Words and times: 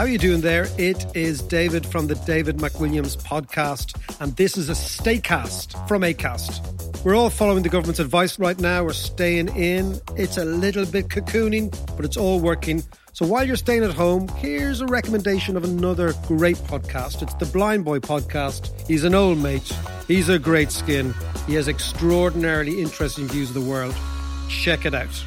How 0.00 0.06
are 0.06 0.08
you 0.08 0.16
doing 0.16 0.40
there? 0.40 0.66
It 0.78 1.14
is 1.14 1.42
David 1.42 1.84
from 1.84 2.06
the 2.06 2.14
David 2.14 2.56
McWilliams 2.56 3.22
podcast, 3.22 4.00
and 4.18 4.34
this 4.34 4.56
is 4.56 4.70
a 4.70 4.72
Staycast 4.72 5.86
from 5.86 6.00
Acast. 6.00 7.04
We're 7.04 7.14
all 7.14 7.28
following 7.28 7.62
the 7.62 7.68
government's 7.68 8.00
advice 8.00 8.38
right 8.38 8.58
now. 8.58 8.82
We're 8.82 8.94
staying 8.94 9.54
in. 9.54 10.00
It's 10.16 10.38
a 10.38 10.44
little 10.46 10.86
bit 10.86 11.08
cocooning, 11.08 11.70
but 11.96 12.06
it's 12.06 12.16
all 12.16 12.40
working. 12.40 12.82
So 13.12 13.26
while 13.26 13.46
you're 13.46 13.56
staying 13.56 13.84
at 13.84 13.92
home, 13.92 14.28
here's 14.38 14.80
a 14.80 14.86
recommendation 14.86 15.54
of 15.58 15.64
another 15.64 16.14
great 16.26 16.56
podcast. 16.56 17.20
It's 17.20 17.34
the 17.34 17.44
Blind 17.44 17.84
Boy 17.84 17.98
podcast. 17.98 18.70
He's 18.88 19.04
an 19.04 19.14
old 19.14 19.36
mate. 19.36 19.70
He's 20.08 20.30
a 20.30 20.38
great 20.38 20.72
skin. 20.72 21.14
He 21.46 21.52
has 21.56 21.68
extraordinarily 21.68 22.80
interesting 22.80 23.28
views 23.28 23.50
of 23.50 23.54
the 23.54 23.70
world. 23.70 23.94
Check 24.48 24.86
it 24.86 24.94
out. 24.94 25.24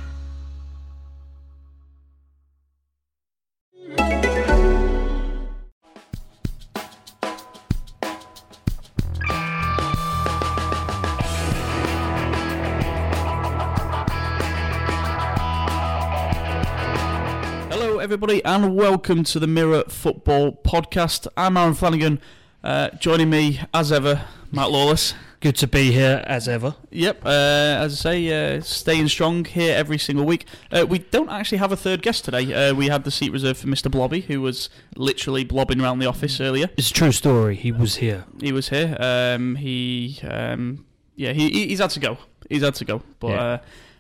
Everybody, 18.04 18.44
and 18.44 18.76
welcome 18.76 19.24
to 19.24 19.40
the 19.40 19.48
Mirror 19.48 19.86
Football 19.88 20.52
Podcast. 20.52 21.26
I'm 21.38 21.56
Aaron 21.56 21.74
Flanagan. 21.74 22.20
Uh, 22.62 22.90
joining 23.00 23.30
me, 23.30 23.62
as 23.74 23.94
ever, 23.94 24.26
Matt 24.52 24.72
Lawless. 24.72 25.14
Good 25.40 25.56
to 25.58 25.68
be 25.68 25.94
here 25.94 26.22
as 26.28 26.50
ever. 26.50 26.76
Yep, 26.92 27.26
uh, 27.26 27.30
as 27.30 27.94
I 27.94 27.96
say, 27.96 28.58
uh, 28.58 28.62
staying 28.62 29.08
strong 29.08 29.46
here 29.46 29.74
every 29.74 29.98
single 29.98 30.26
week. 30.26 30.46
Uh, 30.70 30.86
we 30.88 31.00
don't 31.00 31.30
actually 31.30 31.60
have 31.60 31.72
a 31.72 31.78
third 31.78 32.02
guest 32.02 32.26
today. 32.26 32.54
Uh, 32.54 32.74
we 32.74 32.88
had 32.90 33.06
the 33.06 33.12
seat 33.12 33.32
reserved 33.32 33.60
for 33.62 33.68
Mr. 33.68 33.90
Blobby, 33.90 34.20
who 34.22 34.42
was 34.42 34.70
literally 34.98 35.46
blobbing 35.46 35.80
around 35.82 36.00
the 36.00 36.06
office 36.06 36.42
earlier. 36.42 36.70
It's 36.78 36.92
a 36.92 36.94
true 36.94 37.14
story. 37.14 37.56
He 37.56 37.72
was 37.72 37.96
here. 37.96 38.26
He 38.42 38.52
was 38.52 38.68
here. 38.68 38.98
Um, 39.00 39.56
he, 39.56 40.20
um, 40.30 40.86
yeah, 41.16 41.32
he, 41.32 41.50
he- 41.50 41.68
he's 41.70 41.80
had 41.80 41.92
to 41.92 42.00
go. 42.02 42.18
He's 42.50 42.64
had 42.64 42.76
to 42.76 42.86
go. 42.86 43.02
But 43.22 43.28
Yeah. 43.30 43.58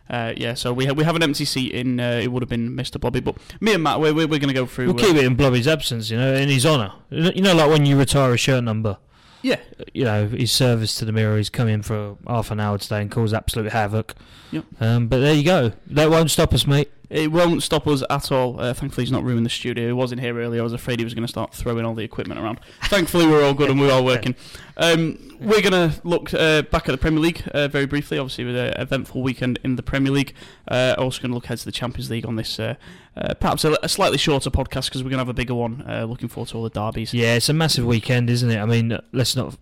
Uh, 0.09 0.13
uh, 0.13 0.33
yeah, 0.37 0.53
so 0.53 0.73
we 0.73 0.85
ha- 0.85 0.93
we 0.93 1.03
have 1.03 1.15
an 1.15 1.23
empty 1.23 1.45
seat 1.45 1.71
in. 1.71 1.99
Uh, 1.99 2.19
it 2.23 2.27
would 2.31 2.41
have 2.43 2.49
been 2.49 2.71
Mr. 2.75 2.99
Blobby, 2.99 3.19
but 3.19 3.35
me 3.61 3.73
and 3.73 3.83
Matt, 3.83 3.99
we're 3.99 4.13
we're, 4.13 4.27
we're 4.27 4.39
going 4.39 4.47
to 4.49 4.53
go 4.53 4.65
through. 4.65 4.87
We'll 4.87 4.95
uh, 5.03 5.07
keep 5.07 5.15
it 5.15 5.23
in 5.25 5.35
Blobby's 5.35 5.67
absence, 5.67 6.09
you 6.09 6.17
know, 6.17 6.33
in 6.33 6.49
his 6.49 6.65
honour. 6.65 6.91
You 7.09 7.41
know, 7.41 7.55
like 7.55 7.69
when 7.69 7.85
you 7.85 7.97
retire 7.97 8.33
a 8.33 8.37
shirt 8.37 8.63
number. 8.63 8.97
yeah, 9.41 9.59
You 9.93 10.03
know, 10.05 10.27
his 10.27 10.51
service 10.51 10.95
to 10.97 11.05
the 11.05 11.11
mirror. 11.11 11.37
He's 11.37 11.49
come 11.49 11.67
in 11.67 11.81
for 11.81 12.17
half 12.27 12.51
an 12.51 12.59
hour 12.59 12.77
today 12.77 13.01
and 13.01 13.11
caused 13.11 13.33
absolute 13.33 13.71
havoc. 13.71 14.13
Yep. 14.51 14.65
Um, 14.79 15.07
but 15.07 15.19
there 15.19 15.33
you 15.33 15.43
go. 15.43 15.71
That 15.87 16.09
won't 16.09 16.31
stop 16.31 16.53
us, 16.53 16.65
mate. 16.67 16.91
It 17.13 17.31
won't 17.31 17.61
stop 17.61 17.85
us 17.85 18.01
at 18.09 18.31
all. 18.31 18.59
Uh, 18.59 18.73
thankfully, 18.73 19.03
he's 19.03 19.11
not 19.11 19.23
ruined 19.23 19.45
the 19.45 19.49
studio. 19.51 19.85
He 19.85 19.93
wasn't 19.93 20.21
here 20.21 20.35
earlier. 20.35 20.61
I 20.61 20.63
was 20.63 20.73
afraid 20.73 20.97
he 20.97 21.05
was 21.05 21.13
going 21.13 21.23
to 21.23 21.27
start 21.27 21.53
throwing 21.53 21.85
all 21.85 21.93
the 21.93 22.03
equipment 22.03 22.39
around. 22.39 22.59
Thankfully, 22.85 23.27
we're 23.27 23.45
all 23.45 23.53
good 23.53 23.69
and 23.69 23.79
we're 23.79 23.91
all 23.91 24.03
working. 24.03 24.33
Um, 24.77 25.37
we're 25.39 25.61
going 25.61 25.91
to 25.91 26.01
look 26.03 26.33
uh, 26.33 26.63
back 26.63 26.89
at 26.89 26.91
the 26.91 26.97
Premier 26.97 27.19
League 27.19 27.43
uh, 27.53 27.67
very 27.67 27.85
briefly. 27.85 28.17
Obviously, 28.17 28.45
with 28.45 28.55
an 28.55 28.73
eventful 28.81 29.21
weekend 29.21 29.59
in 29.63 29.75
the 29.75 29.83
Premier 29.83 30.11
League. 30.11 30.33
Uh, 30.67 30.95
also 30.97 31.21
going 31.21 31.29
to 31.29 31.35
look 31.35 31.45
ahead 31.45 31.59
to 31.59 31.65
the 31.65 31.71
Champions 31.71 32.09
League 32.09 32.25
on 32.25 32.35
this, 32.35 32.59
uh, 32.59 32.73
uh, 33.15 33.35
perhaps 33.35 33.63
a, 33.63 33.77
a 33.83 33.89
slightly 33.89 34.17
shorter 34.17 34.49
podcast 34.49 34.85
because 34.85 35.03
we're 35.03 35.11
going 35.11 35.19
to 35.19 35.25
have 35.25 35.29
a 35.29 35.35
bigger 35.35 35.53
one. 35.53 35.85
Looking 36.09 36.29
forward 36.29 36.49
to 36.49 36.57
all 36.57 36.63
the 36.63 36.71
derbies. 36.71 37.13
Yeah, 37.13 37.35
it's 37.35 37.47
a 37.47 37.53
massive 37.53 37.85
weekend, 37.85 38.31
isn't 38.31 38.49
it? 38.49 38.57
I 38.57 38.65
mean, 38.65 38.97
let's 39.11 39.35
not 39.35 39.55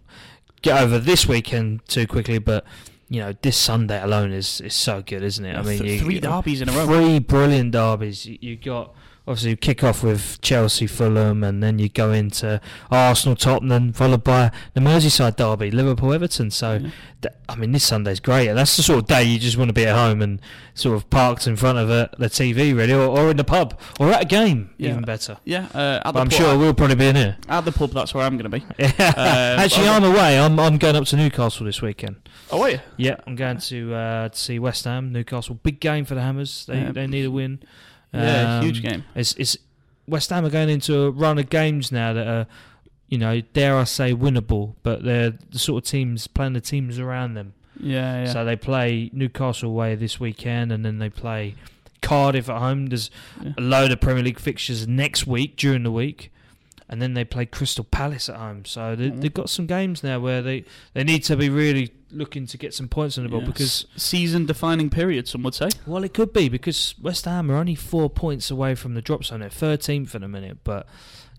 get 0.61 0.81
over 0.81 0.99
this 0.99 1.27
weekend 1.27 1.85
too 1.89 2.07
quickly, 2.07 2.37
but 2.37 2.63
you 3.11 3.19
know, 3.19 3.33
this 3.41 3.57
Sunday 3.57 4.01
alone 4.01 4.31
is 4.31 4.61
is 4.61 4.73
so 4.73 5.03
good, 5.05 5.21
isn't 5.21 5.43
it? 5.45 5.55
I 5.57 5.61
mean, 5.63 5.79
Th- 5.79 5.99
you- 5.99 6.05
three 6.05 6.19
derbies 6.21 6.61
in 6.61 6.69
a 6.69 6.71
row. 6.71 6.85
Three 6.85 7.19
brilliant 7.19 7.71
derbies. 7.73 8.25
You, 8.25 8.37
you 8.39 8.55
got 8.55 8.95
obviously 9.27 9.51
you 9.51 9.55
kick 9.57 9.83
off 9.83 10.03
with 10.03 10.39
Chelsea, 10.41 10.87
Fulham, 10.87 11.43
and 11.43 11.61
then 11.61 11.79
you 11.79 11.89
go 11.89 12.11
into 12.11 12.59
Arsenal, 12.89 13.35
Tottenham, 13.35 13.93
followed 13.93 14.23
by 14.23 14.51
the 14.73 14.81
Merseyside 14.81 15.35
derby, 15.35 15.71
Liverpool, 15.71 16.13
Everton. 16.13 16.49
So, 16.51 16.73
Yeah. 16.73 16.89
th- 17.21 17.33
I 17.47 17.55
mean, 17.55 17.71
this 17.71 17.83
Sunday's 17.83 18.19
great. 18.19 18.47
And 18.47 18.57
that's 18.57 18.75
the 18.77 18.83
sort 18.83 18.99
of 18.99 19.07
day 19.07 19.23
you 19.23 19.37
just 19.39 19.57
want 19.57 19.69
to 19.69 19.73
be 19.73 19.85
at 19.85 19.95
home 19.95 20.21
and 20.21 20.41
sort 20.73 20.95
of 20.95 21.09
parked 21.09 21.45
in 21.47 21.55
front 21.55 21.77
of 21.77 21.89
a, 21.89 22.09
the 22.17 22.27
TV, 22.29 22.73
really, 22.75 22.93
or, 22.93 23.07
or 23.07 23.29
in 23.31 23.37
the 23.37 23.43
pub, 23.43 23.79
or 23.99 24.11
at 24.11 24.23
a 24.23 24.25
game, 24.25 24.71
Yeah. 24.77 24.91
even 24.91 25.03
better. 25.03 25.37
Yeah, 25.45 25.67
uh, 25.73 26.01
at 26.03 26.03
But 26.05 26.11
the 26.13 26.19
I'm 26.19 26.29
pub- 26.29 26.33
sure 26.33 26.57
we'll 26.57 26.73
probably 26.73 26.95
be 26.95 27.07
in 27.07 27.15
here. 27.15 27.37
at 27.47 27.63
the 27.65 27.71
pub. 27.71 27.91
That's 27.91 28.13
where 28.13 28.25
I'm 28.25 28.37
going 28.37 28.49
to 28.51 28.57
be. 28.59 28.65
Yeah. 28.79 28.91
Actually, 29.59 29.85
but- 29.87 29.95
I'm 29.95 30.03
away. 30.03 30.39
I'm 30.39 30.59
I'm 30.59 30.77
going 30.77 30.95
up 30.95 31.05
to 31.05 31.15
Newcastle 31.15 31.65
this 31.65 31.81
weekend. 31.81 32.15
Oh, 32.51 32.61
wait. 32.61 32.81
Yeah, 32.97 33.15
I'm 33.27 33.35
going 33.35 33.59
to 33.59 33.93
uh, 33.93 34.29
to 34.29 34.37
see 34.37 34.59
West 34.59 34.83
Ham, 34.85 35.11
Newcastle. 35.13 35.55
Big 35.63 35.79
game 35.79 36.03
for 36.05 36.15
the 36.15 36.21
Hammers. 36.21 36.65
They 36.65 36.79
Yeah. 36.81 36.91
they 36.91 37.07
need 37.07 37.25
a 37.25 37.31
win. 37.31 37.59
Yeah, 38.13 38.57
Um, 38.59 38.63
huge 38.65 38.81
game. 38.81 39.03
It's, 39.15 39.33
it's 39.35 39.57
West 40.07 40.29
Ham 40.31 40.45
are 40.45 40.49
going 40.49 40.69
into 40.69 41.03
a 41.03 41.11
run 41.11 41.37
of 41.39 41.49
games 41.49 41.91
now 41.91 42.11
that 42.13 42.27
are, 42.27 42.47
you 43.07 43.17
know, 43.17 43.41
dare 43.53 43.77
I 43.77 43.85
say, 43.85 44.13
winnable. 44.13 44.75
But 44.83 45.03
they're 45.03 45.31
the 45.51 45.59
sort 45.59 45.83
of 45.83 45.89
teams 45.89 46.27
playing 46.27 46.53
the 46.53 46.61
teams 46.61 46.99
around 46.99 47.33
them. 47.35 47.53
Yeah, 47.79 48.25
yeah. 48.25 48.33
So 48.33 48.43
they 48.45 48.55
play 48.55 49.09
Newcastle 49.13 49.69
away 49.69 49.95
this 49.95 50.19
weekend, 50.19 50.71
and 50.71 50.83
then 50.85 50.99
they 50.99 51.09
play 51.09 51.55
Cardiff 52.01 52.49
at 52.49 52.57
home. 52.59 52.87
There's 52.87 53.09
Yeah. 53.41 53.53
a 53.57 53.61
load 53.61 53.91
of 53.91 54.01
Premier 54.01 54.23
League 54.23 54.39
fixtures 54.39 54.87
next 54.87 55.25
week 55.25 55.55
during 55.55 55.83
the 55.83 55.91
week. 55.91 56.31
And 56.91 57.01
then 57.01 57.13
they 57.13 57.23
play 57.23 57.45
Crystal 57.45 57.85
Palace 57.85 58.27
at 58.27 58.35
home, 58.35 58.65
so 58.65 58.95
they, 58.97 59.09
Mhm. 59.11 59.21
they've 59.21 59.33
got 59.33 59.49
some 59.49 59.65
games 59.65 60.03
now 60.03 60.19
where 60.19 60.41
they, 60.41 60.65
they 60.93 61.05
need 61.05 61.23
to 61.23 61.37
be 61.37 61.47
really 61.49 61.93
looking 62.11 62.45
to 62.47 62.57
get 62.57 62.73
some 62.73 62.89
points 62.89 63.17
on 63.17 63.23
the 63.23 63.29
board 63.29 63.43
Yeah, 63.43 63.47
because 63.51 63.85
season 63.95 64.45
defining 64.45 64.89
period, 64.89 65.25
some 65.29 65.41
would 65.43 65.53
say. 65.55 65.69
well, 65.87 66.03
it 66.03 66.13
could 66.13 66.33
be 66.33 66.49
because 66.49 66.93
West 67.01 67.23
Ham 67.23 67.49
are 67.49 67.55
only 67.55 67.75
four 67.75 68.09
points 68.09 68.51
away 68.51 68.75
from 68.75 68.93
the 68.95 69.01
drop 69.01 69.23
zone. 69.23 69.39
They're 69.39 69.49
thirteenth 69.49 70.13
in 70.15 70.21
a 70.21 70.27
minute, 70.27 70.57
but 70.65 70.85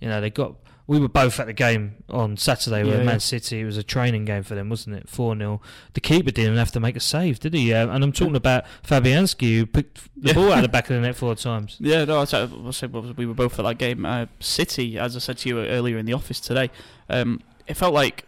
you 0.00 0.08
know 0.08 0.22
they 0.22 0.30
got. 0.30 0.54
We 0.87 0.98
were 0.98 1.09
both 1.09 1.38
at 1.38 1.47
the 1.47 1.53
game 1.53 1.94
on 2.10 2.37
Saturday 2.37 2.82
with 2.82 2.93
Yeah, 2.98 3.04
Man 3.04 3.15
yeah. 3.15 3.19
City. 3.19 3.60
It 3.60 3.65
was 3.65 3.76
a 3.76 3.82
training 3.84 4.25
game 4.25 4.43
for 4.43 4.54
them, 4.54 4.69
wasn't 4.69 4.97
it? 4.97 5.09
Four 5.09 5.37
0 5.37 5.60
The 5.94 6.00
keeper 6.00 6.31
didn't 6.32 6.56
have 6.56 6.72
to 6.72 6.81
make 6.81 6.97
a 6.97 7.00
save, 7.00 7.38
did 7.41 7.54
he? 7.54 7.72
Uh, 7.72 7.88
and 7.88 8.03
I'm 8.03 8.12
talking 8.12 8.34
about 8.37 8.65
Fabianski, 8.87 9.59
who 9.59 9.66
picked 9.66 10.00
the 10.20 10.28
Yeah. 10.28 10.34
ball 10.34 10.50
out 10.53 10.59
of 10.59 10.62
the 10.62 10.69
back 10.76 10.91
of 10.91 10.97
the 10.97 11.00
net 11.00 11.15
four 11.16 11.34
times. 11.37 11.76
Yeah, 11.78 12.04
no, 12.04 12.20
I 12.20 12.25
said, 12.25 12.50
I 12.66 12.70
said 12.72 12.93
well, 12.93 13.12
we 13.16 13.26
were 13.26 13.34
both 13.34 13.59
at 13.59 13.65
that 13.65 13.78
game. 13.78 14.04
Uh, 14.04 14.26
City, 14.41 14.98
as 14.98 15.15
I 15.16 15.20
said 15.20 15.38
to 15.38 15.48
you 15.48 15.60
earlier 15.60 15.98
in 15.98 16.04
the 16.06 16.12
office 16.15 16.41
today, 16.41 16.70
um, 17.09 17.41
it 17.66 17.75
felt 17.75 17.94
like 17.94 18.26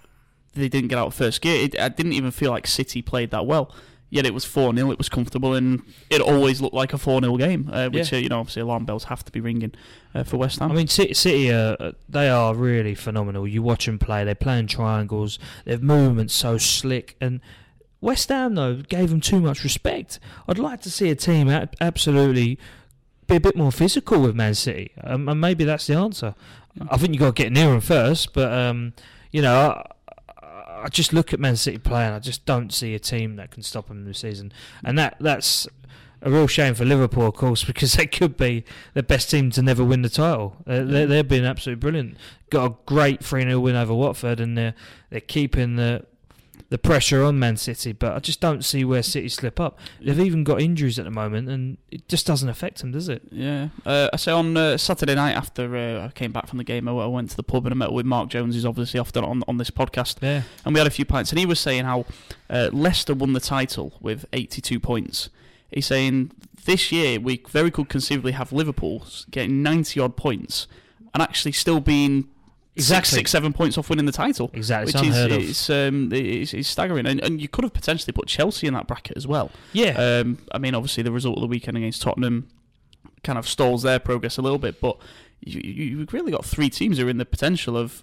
they 0.55 0.69
didn't 0.69 0.89
get 0.89 0.99
out 0.99 1.09
of 1.09 1.15
first 1.15 1.41
gear. 1.43 1.65
It, 1.65 1.79
I 1.79 1.89
didn't 1.89 2.13
even 2.13 2.31
feel 2.31 2.53
like 2.53 2.67
City 2.69 3.03
played 3.03 3.31
that 3.33 3.47
well. 3.47 3.75
Yet 4.15 4.27
it 4.27 4.33
was 4.33 4.45
4 4.45 4.73
0, 4.73 4.93
it 4.93 4.99
was 4.99 5.09
comfortable, 5.09 5.55
and 5.55 5.83
it 6.09 6.21
always 6.21 6.61
looked 6.61 6.73
like 6.73 6.93
a 6.93 6.99
4 6.99 7.21
0 7.21 7.37
game, 7.37 7.69
uh, 7.73 7.89
which, 7.89 8.13
Yeah. 8.13 8.19
uh, 8.19 8.23
you 8.23 8.29
know, 8.29 8.39
obviously 8.39 8.63
alarm 8.63 8.85
bells 8.85 9.05
have 9.05 9.25
to 9.25 9.33
be 9.33 9.41
ringing 9.41 9.73
uh, 10.15 10.23
for 10.23 10.37
West 10.37 10.61
Ham. 10.61 10.71
I 10.71 10.75
mean, 10.77 10.87
City, 10.87 11.15
City 11.15 11.51
uh, 11.51 11.91
they 12.09 12.29
are 12.29 12.55
really 12.55 12.95
phenomenal. 12.95 13.49
You 13.49 13.61
watch 13.65 13.87
them 13.87 13.99
play; 13.99 14.23
they 14.23 14.37
play 14.37 14.61
in 14.61 14.69
triangles. 14.69 15.41
Their 15.65 15.79
movements 15.79 16.33
so 16.33 16.59
slick. 16.59 17.17
And 17.21 17.41
West 18.01 18.29
Ham 18.29 18.55
though 18.55 18.77
gave 18.77 19.11
them 19.11 19.21
too 19.21 19.41
much 19.41 19.65
respect. 19.65 20.21
I'd 20.47 20.61
like 20.61 20.81
to 20.83 20.91
see 20.93 21.11
a 21.11 21.17
team 21.17 21.49
absolutely 21.81 22.57
be 23.27 23.35
a 23.35 23.41
bit 23.41 23.57
more 23.57 23.73
physical 23.73 24.21
with 24.21 24.37
Man 24.37 24.55
City, 24.55 24.93
um, 25.03 25.29
and 25.29 25.41
maybe 25.41 25.65
that's 25.65 25.89
the 25.89 25.95
answer. 25.95 26.37
I 26.89 26.99
think 26.99 27.15
you've 27.15 27.21
got 27.21 27.35
to 27.35 27.43
get 27.43 27.51
near 27.51 27.71
them 27.71 27.81
first, 27.81 28.33
but 28.33 28.53
um, 28.53 28.93
you 29.33 29.43
know. 29.43 29.83
I, 30.85 30.89
just 30.89 31.13
look 31.13 31.33
at 31.33 31.41
Man 31.41 31.57
City 31.57 31.79
play 31.79 32.05
and 32.05 32.15
I 32.15 32.19
just 32.19 32.45
don't 32.45 32.73
see 32.73 32.95
a 32.95 32.99
team 32.99 33.37
that 33.37 33.51
can 33.51 33.63
stop 33.63 33.89
them 33.89 34.05
this 34.05 34.19
season, 34.19 34.53
and 34.85 34.99
that 34.99 35.17
that's 35.21 35.67
a 36.23 36.31
real 36.31 36.47
shame 36.47 36.75
for 36.75 36.85
Liverpool, 36.85 37.27
of 37.27 37.35
course, 37.35 37.65
because 37.73 37.93
they 37.95 38.07
could 38.07 38.37
be 38.37 38.65
the 38.95 39.03
best 39.03 39.31
team 39.31 39.51
to 39.53 39.63
never 39.63 39.85
win 39.85 40.03
the 40.03 40.09
title. 40.09 40.57
Uh, 40.67 40.83
they, 40.83 41.05
they've 41.05 41.29
been 41.29 41.45
absolutely 41.45 41.81
brilliant. 41.81 42.17
Got 42.51 42.71
a 42.71 42.75
great 42.87 43.25
3 43.25 43.43
0 43.43 43.61
win 43.61 43.77
over 43.77 43.95
Watford, 43.95 44.41
and 44.41 44.57
they're, 44.57 44.75
they're 45.11 45.21
keeping 45.21 45.77
the 45.77 46.07
the 46.71 46.79
pressure 46.79 47.23
on 47.23 47.39
Man 47.39 47.57
City. 47.57 47.93
But 47.93 48.15
I 48.15 48.19
just 48.19 48.41
don't 48.41 48.65
see 48.65 48.85
where 48.85 49.03
City 49.03 49.29
slip 49.29 49.61
up. 49.61 49.79
They've 50.01 50.19
even 50.19 50.45
got 50.45 50.61
injuries 50.61 50.99
at 50.99 51.05
the 51.05 51.11
moment, 51.11 51.49
and 51.49 51.79
it 51.91 52.09
just 52.09 52.27
doesn't 52.27 52.49
affect 52.49 52.81
them, 52.81 52.93
does 52.93 53.09
it? 53.09 53.23
Yeah. 53.31 53.69
Uh, 53.85 54.09
I 54.13 54.17
say 54.17 54.33
on 54.33 54.57
uh, 54.57 54.77
Saturday 54.77 55.15
night 55.15 55.33
after 55.33 55.77
uh, 55.77 56.07
I 56.07 56.11
came 56.11 56.33
back 56.33 56.49
from 56.49 56.59
the 56.59 56.65
game, 56.65 56.89
I, 56.89 56.93
I 56.93 57.07
went 57.07 57.31
to 57.31 57.37
the 57.37 57.43
pub 57.43 57.67
and 57.67 57.73
I 57.73 57.77
met 57.77 57.93
with 57.93 58.07
Mark 58.07 58.29
Jones, 58.29 58.55
who's 58.55 58.67
obviously 58.67 59.01
often 59.01 59.25
on, 59.25 59.43
on 59.49 59.59
this 59.59 59.71
podcast. 59.71 60.17
Yeah. 60.23 60.43
and 60.65 60.75
we 60.75 60.79
had 60.79 60.87
a 60.87 60.91
few 60.91 61.05
pints, 61.05 61.31
and 61.31 61.39
he 61.39 61.47
was 61.47 61.61
saying 61.61 61.85
how 61.85 62.07
uh, 62.51 62.71
Leicester 62.73 63.15
won 63.15 63.33
the 63.33 63.41
title 63.41 63.95
with 64.01 64.25
82 64.33 64.81
points. 64.81 65.31
He's 65.71 65.87
saying 65.87 66.31
this 66.65 66.93
year 66.93 67.19
we 67.19 67.43
very 67.49 67.71
could 67.71 67.89
conceivably 67.89 68.33
have 68.33 68.53
Liverpool 68.53 69.07
getting 69.31 69.63
90 69.63 70.01
odd 70.01 70.17
points 70.17 70.67
and 71.13 71.23
actually 71.23 71.53
still 71.53 71.81
being 71.81 72.29
Exactly. 72.77 73.07
six, 73.07 73.11
six, 73.11 73.31
seven 73.31 73.53
points 73.53 73.79
off 73.79 73.89
winning 73.89 74.05
the 74.07 74.13
title. 74.13 74.51
Exactly. 74.53 74.91
It's 74.91 75.01
Which 75.01 75.09
is 75.09 75.17
unheard 75.17 75.33
of. 75.33 75.49
it's, 75.49 75.71
um, 75.71 76.13
it's, 76.13 76.53
it's 76.53 76.69
staggering, 76.69 77.07
and, 77.07 77.23
and 77.23 77.41
you 77.41 77.49
could 77.49 77.63
have 77.63 77.73
potentially 77.73 78.13
put 78.13 78.27
Chelsea 78.27 78.67
in 78.67 78.75
that 78.75 78.87
bracket 78.89 79.17
as 79.17 79.27
well. 79.27 79.51
Yeah. 79.73 79.91
Um, 79.91 80.39
I 80.51 80.59
mean, 80.59 80.75
obviously 80.75 81.03
the 81.05 81.13
result 81.13 81.37
of 81.37 81.43
the 81.43 81.47
weekend 81.47 81.77
against 81.77 82.03
Tottenham 82.03 82.49
kind 83.23 83.39
of 83.39 83.49
stalls 83.49 83.83
their 83.83 83.99
progress 83.99 84.39
a 84.39 84.43
little 84.43 84.59
bit, 84.59 84.81
but 84.81 84.99
you, 85.41 85.61
you, 85.63 85.99
you've 85.99 86.13
really 86.13 86.33
got 86.33 86.45
three 86.45 86.69
teams 86.69 86.99
who 86.99 87.07
are 87.07 87.11
in 87.11 87.19
the 87.19 87.25
potential 87.25 87.77
of 87.77 88.03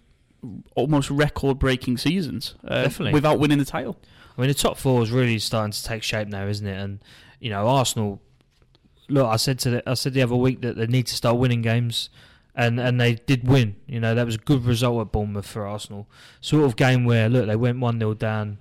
almost 0.76 1.10
record-breaking 1.12 1.98
seasons 1.98 2.56
uh, 2.66 2.84
Definitely. 2.84 3.14
without 3.14 3.40
winning 3.40 3.58
the 3.58 3.66
title. 3.66 3.98
I 4.38 4.42
mean, 4.42 4.48
the 4.48 4.54
top 4.54 4.78
four 4.78 5.04
is 5.04 5.12
really 5.12 5.38
starting 5.40 5.72
to 5.72 5.84
take 5.84 6.02
shape 6.02 6.30
now, 6.30 6.48
isn't 6.48 6.66
it? 6.66 6.80
And 6.80 7.00
you 7.40 7.50
know, 7.50 7.68
Arsenal. 7.68 8.22
Look, 9.10 9.28
I 9.28 9.36
said 9.36 9.60
to 9.60 9.70
the, 9.70 9.90
I 9.90 9.96
said 9.96 10.14
the 10.14 10.22
other 10.22 10.36
week 10.36 10.62
that 10.62 10.78
they 10.78 10.88
need 10.88 11.08
to 11.08 11.16
start 11.16 11.38
winning 11.38 11.62
games. 11.62 12.10
And 12.56 12.80
and 12.80 13.00
they 13.00 13.16
did 13.16 13.48
win. 13.48 13.76
You 13.88 14.00
know, 14.00 14.16
that 14.16 14.26
was 14.26 14.36
a 14.36 14.40
good 14.40 14.66
result 14.66 15.02
at 15.02 15.12
Bournemouth 15.12 15.48
for 15.48 15.66
Arsenal. 15.66 16.08
Sort 16.40 16.66
of 16.66 16.76
game 16.76 17.06
where 17.06 17.30
look, 17.30 17.48
they 17.48 17.56
went 17.56 17.80
one 17.80 18.00
0 18.00 18.14
down, 18.16 18.58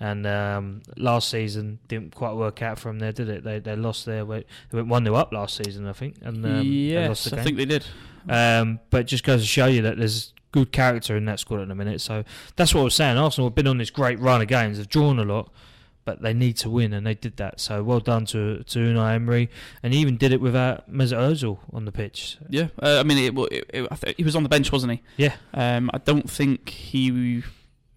and 0.00 0.26
um, 0.26 0.82
last 0.96 1.28
season 1.28 1.78
didn't 1.88 2.14
quite 2.14 2.34
work 2.34 2.62
out 2.62 2.78
for 2.78 2.88
them 2.88 2.98
there, 2.98 3.12
did 3.12 3.28
it? 3.28 3.44
They 3.44 3.58
they 3.58 3.76
lost 3.76 4.06
their 4.06 4.24
way. 4.24 4.44
They 4.70 4.76
went 4.76 4.88
one 4.88 5.04
0 5.04 5.14
up 5.16 5.32
last 5.32 5.56
season, 5.62 5.86
I 5.86 5.92
think, 5.92 6.16
and 6.22 6.36
um, 6.36 6.42
they 6.42 7.08
lost 7.08 7.26
yes, 7.26 7.32
I 7.32 7.42
think 7.42 7.56
they 7.56 7.64
did. 7.64 7.86
Um, 8.28 8.80
but 8.90 9.06
just 9.06 9.24
goes 9.24 9.42
to 9.42 9.46
show 9.46 9.66
you 9.66 9.82
that 9.82 9.98
there's 9.98 10.32
good 10.52 10.72
character 10.72 11.16
in 11.16 11.24
that 11.26 11.40
squad 11.40 11.60
at 11.60 11.68
the 11.68 11.74
minute. 11.74 12.00
So 12.00 12.24
that's 12.56 12.74
what 12.74 12.82
I 12.82 12.84
was 12.84 12.94
saying. 12.94 13.18
Arsenal 13.18 13.48
have 13.48 13.54
been 13.54 13.66
on 13.66 13.78
this 13.78 13.90
great 13.90 14.18
run 14.20 14.40
of 14.40 14.48
games. 14.48 14.78
They've 14.78 14.88
drawn 14.88 15.18
a 15.18 15.24
lot, 15.24 15.52
but 16.04 16.20
they 16.22 16.34
need 16.34 16.56
to 16.58 16.68
win, 16.70 16.92
and 16.92 17.06
they 17.06 17.14
did 17.14 17.36
that. 17.38 17.60
So 17.60 17.82
well 17.82 18.00
done 18.00 18.26
to 18.26 18.62
to 18.64 18.78
Unai 18.78 19.14
Emery, 19.14 19.48
and 19.82 19.92
he 19.94 20.00
even 20.00 20.16
did 20.16 20.32
it 20.32 20.40
without 20.40 20.90
Mesut 20.92 21.16
Ozil 21.18 21.58
on 21.72 21.84
the 21.84 21.92
pitch. 21.92 22.38
Yeah, 22.48 22.68
uh, 22.82 23.00
I 23.00 23.02
mean, 23.02 23.18
it, 23.18 23.38
it, 23.52 23.70
it, 23.72 23.88
I 23.90 23.94
th- 23.96 24.16
he 24.16 24.24
was 24.24 24.36
on 24.36 24.42
the 24.42 24.48
bench, 24.48 24.70
wasn't 24.72 24.92
he? 24.92 25.02
Yeah. 25.16 25.34
Um, 25.54 25.90
I 25.94 25.98
don't 25.98 26.28
think 26.30 26.68
he 26.68 27.42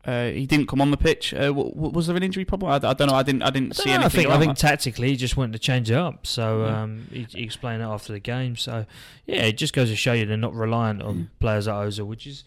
uh, 0.06 0.30
he 0.30 0.46
didn't 0.46 0.68
come 0.70 0.80
on 0.80 0.90
the 0.92 0.96
pitch. 0.98 1.34
Uh, 1.34 1.48
w- 1.48 1.70
w- 1.74 1.92
was 1.92 2.08
there 2.08 2.16
an 2.16 2.24
injury 2.24 2.46
problem? 2.46 2.72
I, 2.72 2.80
d- 2.80 2.88
I 2.88 2.94
don't 2.94 3.10
know. 3.10 3.16
I 3.16 3.24
didn't. 3.24 3.44
I 3.44 3.50
didn't 3.50 3.78
I, 3.78 3.84
see 3.84 3.90
know, 3.90 4.06
I 4.06 4.10
think 4.10 4.30
I 4.30 4.40
think 4.40 4.58
that. 4.58 4.62
tactically 4.68 5.10
he 5.10 5.18
just 5.18 5.36
wanted 5.36 5.52
to 5.54 5.60
change 5.60 5.92
it 5.92 5.98
up. 5.98 6.26
So 6.26 6.66
Yeah. 6.66 6.84
um, 6.84 7.08
he, 7.12 7.24
he 7.30 7.44
explained 7.44 7.82
it 7.82 7.86
after 7.86 8.14
the 8.14 8.20
game. 8.22 8.56
So 8.56 8.86
yeah, 9.26 9.42
it 9.44 9.58
just 9.58 9.74
goes 9.74 9.90
to 9.90 9.98
show 9.98 10.14
you 10.14 10.26
they're 10.26 10.38
not 10.38 10.54
reliant 10.56 11.02
on 11.02 11.16
Mm. 11.16 11.28
players 11.42 11.68
like 11.68 11.76
Ozil, 11.88 12.06
which 12.08 12.26
is 12.26 12.46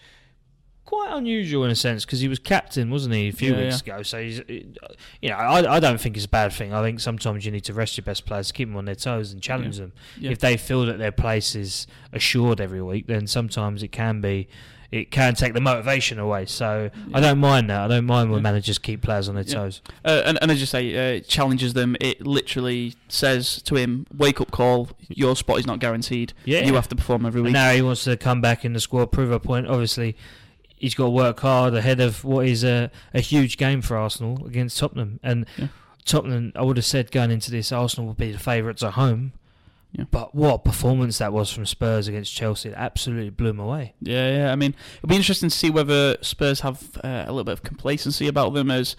quite 0.90 1.16
unusual 1.16 1.64
in 1.64 1.70
a 1.70 1.74
sense 1.76 2.04
because 2.04 2.20
he 2.20 2.26
was 2.28 2.38
captain, 2.38 2.90
wasn't 2.90 3.14
he, 3.14 3.28
a 3.28 3.32
few 3.32 3.54
Yeah, 3.54 3.64
weeks 3.64 3.80
ago? 3.80 4.02
So 4.02 4.20
he's, 4.22 4.40
you 4.48 5.28
know, 5.30 5.36
I, 5.36 5.76
I 5.76 5.80
don't 5.80 6.00
think 6.00 6.16
it's 6.16 6.26
a 6.26 6.28
bad 6.28 6.52
thing. 6.52 6.74
I 6.74 6.82
think 6.82 6.98
sometimes 7.00 7.44
you 7.46 7.52
need 7.52 7.64
to 7.64 7.72
rest 7.74 7.96
your 7.96 8.04
best 8.04 8.26
players, 8.26 8.48
to 8.48 8.52
keep 8.52 8.68
them 8.68 8.76
on 8.76 8.84
their 8.86 8.94
toes, 8.96 9.32
and 9.32 9.40
challenge 9.40 9.76
them. 9.78 9.92
Yeah. 10.18 10.32
If 10.32 10.40
they 10.40 10.56
feel 10.56 10.84
that 10.86 10.98
their 10.98 11.12
place 11.12 11.54
is 11.54 11.86
assured 12.12 12.60
every 12.60 12.82
week, 12.82 13.06
then 13.06 13.26
sometimes 13.26 13.82
it 13.82 13.92
can 13.92 14.20
be. 14.20 14.48
It 14.92 15.12
can 15.12 15.36
take 15.36 15.54
the 15.54 15.60
motivation 15.60 16.18
away, 16.18 16.46
so 16.46 16.90
I 17.14 17.20
don't 17.20 17.38
mind 17.38 17.70
that. 17.70 17.80
I 17.82 17.86
don't 17.86 18.06
mind 18.06 18.30
when 18.32 18.40
Yeah. 18.40 18.42
managers 18.50 18.76
keep 18.78 19.02
players 19.02 19.28
on 19.28 19.36
their 19.36 19.44
Yeah. 19.44 19.54
toes. 19.54 19.82
Uh, 20.04 20.22
and, 20.26 20.36
and 20.42 20.50
as 20.50 20.58
you 20.58 20.66
say, 20.66 21.18
uh, 21.18 21.20
challenges 21.20 21.74
them. 21.74 21.96
It 22.00 22.26
literally 22.26 22.94
says 23.08 23.62
to 23.62 23.76
him, 23.76 24.04
"Wake 24.12 24.40
up 24.40 24.50
call. 24.50 24.88
Your 25.08 25.36
spot 25.36 25.60
is 25.60 25.66
not 25.66 25.78
guaranteed. 25.78 26.32
Yeah, 26.44 26.66
You 26.66 26.74
have 26.74 26.88
to 26.88 26.96
perform 26.96 27.24
every 27.24 27.38
And 27.38 27.44
week." 27.44 27.52
now 27.52 27.70
he 27.70 27.82
wants 27.82 28.02
to 28.02 28.16
come 28.16 28.40
back 28.40 28.64
in 28.64 28.72
the 28.72 28.80
squad, 28.80 29.12
prove 29.12 29.30
a 29.30 29.38
point. 29.38 29.68
Obviously, 29.68 30.16
he's 30.80 30.94
got 30.94 31.04
to 31.04 31.10
work 31.10 31.38
hard 31.40 31.74
ahead 31.74 32.00
of 32.00 32.24
what 32.24 32.46
is 32.46 32.64
a, 32.64 32.90
a 33.14 33.20
huge 33.20 33.56
game 33.56 33.82
for 33.82 33.96
Arsenal 33.96 34.44
against 34.46 34.78
Tottenham. 34.78 35.20
And 35.22 35.46
Yeah. 35.56 35.68
Tottenham, 36.04 36.52
I 36.56 36.62
would 36.62 36.76
have 36.78 36.86
said 36.86 37.12
going 37.12 37.30
into 37.30 37.50
this, 37.50 37.70
Arsenal 37.70 38.08
would 38.08 38.16
be 38.16 38.32
the 38.32 38.38
favourites 38.38 38.82
at 38.82 38.94
home. 38.94 39.32
Yeah. 39.92 40.04
But 40.10 40.34
what 40.34 40.54
a 40.54 40.58
performance 40.58 41.18
that 41.18 41.32
was 41.32 41.50
from 41.52 41.66
Spurs 41.66 42.06
against 42.06 42.32
Chelsea. 42.32 42.68
It 42.68 42.74
absolutely 42.76 43.30
blew 43.30 43.48
them 43.48 43.58
away. 43.58 43.94
Yeah, 44.00 44.36
yeah. 44.36 44.52
I 44.52 44.56
mean, 44.56 44.74
it'll 44.98 45.08
be 45.08 45.16
interesting 45.16 45.48
to 45.50 45.54
see 45.56 45.68
whether 45.68 46.16
Spurs 46.22 46.60
have 46.60 46.96
uh, 47.02 47.24
a 47.26 47.32
little 47.32 47.42
bit 47.44 47.52
of 47.54 47.62
complacency 47.64 48.28
about 48.28 48.54
them, 48.54 48.70
as 48.70 48.94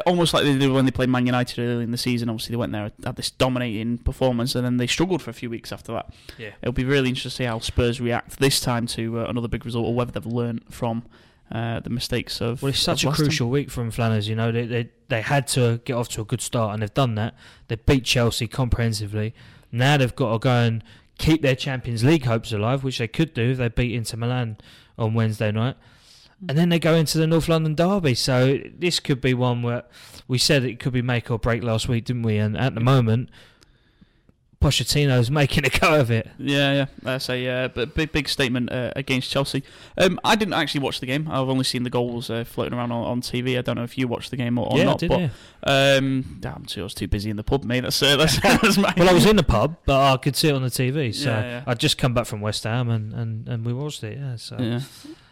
almost 0.00 0.34
like 0.34 0.44
they 0.44 0.56
did 0.56 0.70
when 0.70 0.84
they 0.84 0.90
played 0.90 1.08
Man 1.08 1.26
United 1.26 1.58
early 1.58 1.84
in 1.84 1.90
the 1.90 1.98
season. 1.98 2.28
Obviously, 2.28 2.52
they 2.52 2.56
went 2.56 2.72
there 2.72 2.90
had 3.04 3.16
this 3.16 3.30
dominating 3.30 3.98
performance, 3.98 4.54
and 4.54 4.64
then 4.64 4.76
they 4.76 4.86
struggled 4.86 5.22
for 5.22 5.30
a 5.30 5.34
few 5.34 5.50
weeks 5.50 5.72
after 5.72 5.92
that. 5.92 6.12
Yeah. 6.38 6.50
It'll 6.62 6.72
be 6.72 6.84
really 6.84 7.08
interesting 7.10 7.30
to 7.30 7.36
see 7.36 7.44
how 7.44 7.58
Spurs 7.58 8.00
react 8.00 8.38
this 8.38 8.60
time 8.60 8.86
to 8.88 9.20
uh, 9.20 9.24
another 9.24 9.48
big 9.48 9.64
result, 9.64 9.86
or 9.86 9.94
whether 9.94 10.12
they've 10.12 10.26
learned 10.26 10.64
from 10.70 11.04
uh, 11.50 11.80
the 11.80 11.90
mistakes 11.90 12.40
of. 12.40 12.62
Well, 12.62 12.70
it's 12.70 12.78
such 12.78 13.04
a 13.04 13.06
time. 13.06 13.14
crucial 13.14 13.50
week 13.50 13.70
from 13.70 13.90
Flanners. 13.90 14.28
You 14.28 14.36
know, 14.36 14.50
they, 14.52 14.66
they 14.66 14.90
they 15.08 15.20
had 15.20 15.46
to 15.48 15.80
get 15.84 15.94
off 15.94 16.08
to 16.10 16.20
a 16.22 16.24
good 16.24 16.40
start, 16.40 16.72
and 16.72 16.82
they've 16.82 16.94
done 16.94 17.14
that. 17.16 17.34
They 17.68 17.76
beat 17.76 18.04
Chelsea 18.04 18.46
comprehensively. 18.46 19.34
Now 19.70 19.96
they've 19.96 20.14
got 20.14 20.32
to 20.32 20.38
go 20.38 20.50
and 20.50 20.84
keep 21.18 21.42
their 21.42 21.56
Champions 21.56 22.04
League 22.04 22.24
hopes 22.24 22.52
alive, 22.52 22.84
which 22.84 22.98
they 22.98 23.08
could 23.08 23.34
do 23.34 23.50
if 23.50 23.58
they 23.58 23.68
beat 23.68 23.94
Inter 23.94 24.16
Milan 24.16 24.58
on 24.98 25.14
Wednesday 25.14 25.52
night. 25.52 25.76
Mm. 26.42 26.48
And 26.48 26.58
then 26.58 26.68
they 26.68 26.78
go 26.78 26.94
into 26.94 27.18
the 27.18 27.26
North 27.26 27.48
London 27.48 27.74
derby. 27.74 28.14
So 28.14 28.58
this 28.76 29.00
could 29.00 29.20
be 29.20 29.34
one 29.34 29.62
where 29.62 29.84
we 30.28 30.38
said 30.38 30.64
it 30.64 30.80
could 30.80 30.92
be 30.92 31.02
make 31.02 31.30
or 31.30 31.38
break 31.38 31.62
last 31.62 31.88
week, 31.88 32.04
didn't 32.04 32.22
we? 32.22 32.36
And 32.36 32.56
at 32.56 32.74
the 32.74 32.80
moment, 32.80 33.30
Pochettino's 34.62 35.30
making 35.30 35.64
a 35.64 35.68
go 35.68 35.98
of 35.98 36.10
it. 36.10 36.28
Yeah, 36.38 36.72
yeah. 36.72 36.86
That's 37.02 37.28
a 37.28 37.48
uh, 37.48 37.68
but 37.68 37.94
big, 37.94 38.12
big 38.12 38.28
statement 38.28 38.70
uh, 38.70 38.92
against 38.94 39.30
Chelsea. 39.30 39.62
Um, 39.98 40.20
I 40.24 40.36
didn't 40.36 40.54
actually 40.54 40.80
watch 40.80 41.00
the 41.00 41.06
game. 41.06 41.28
I've 41.28 41.48
only 41.48 41.64
seen 41.64 41.82
the 41.82 41.90
goals 41.90 42.30
uh, 42.30 42.44
floating 42.44 42.78
around 42.78 42.92
on, 42.92 43.04
on 43.04 43.20
TV. 43.20 43.58
I 43.58 43.62
don't 43.62 43.76
know 43.76 43.82
if 43.82 43.98
you 43.98 44.08
watched 44.08 44.30
the 44.30 44.36
game 44.36 44.58
or, 44.58 44.72
or 44.72 44.78
yeah, 44.78 44.82
I 44.82 44.86
not. 44.86 44.98
did, 44.98 45.08
but 45.10 45.20
yeah. 45.20 45.28
um, 45.64 46.38
damn, 46.40 46.64
I 46.76 46.82
was 46.82 46.94
too 46.94 47.08
busy 47.08 47.30
in 47.30 47.36
the 47.36 47.42
pub, 47.44 47.64
mate. 47.64 47.80
That's 47.80 48.02
uh, 48.02 48.16
that's, 48.16 48.40
that's 48.42 48.78
my. 48.78 48.94
Well, 48.96 49.08
I 49.08 49.12
was 49.12 49.26
in 49.26 49.36
the 49.36 49.42
pub, 49.42 49.76
but 49.84 50.12
I 50.12 50.16
could 50.16 50.36
see 50.36 50.48
it 50.48 50.54
on 50.54 50.62
the 50.62 50.68
TV. 50.68 51.14
So 51.14 51.30
Yeah, 51.30 51.42
yeah. 51.42 51.64
I'd 51.66 51.80
just 51.80 51.98
come 51.98 52.14
back 52.14 52.26
from 52.26 52.40
West 52.40 52.64
Ham 52.64 52.88
and, 52.88 53.12
and, 53.12 53.48
and 53.48 53.64
we 53.64 53.72
watched 53.72 54.04
it. 54.04 54.18
Yeah, 54.18 54.36
so 54.36 54.56
Yeah. 54.58 54.80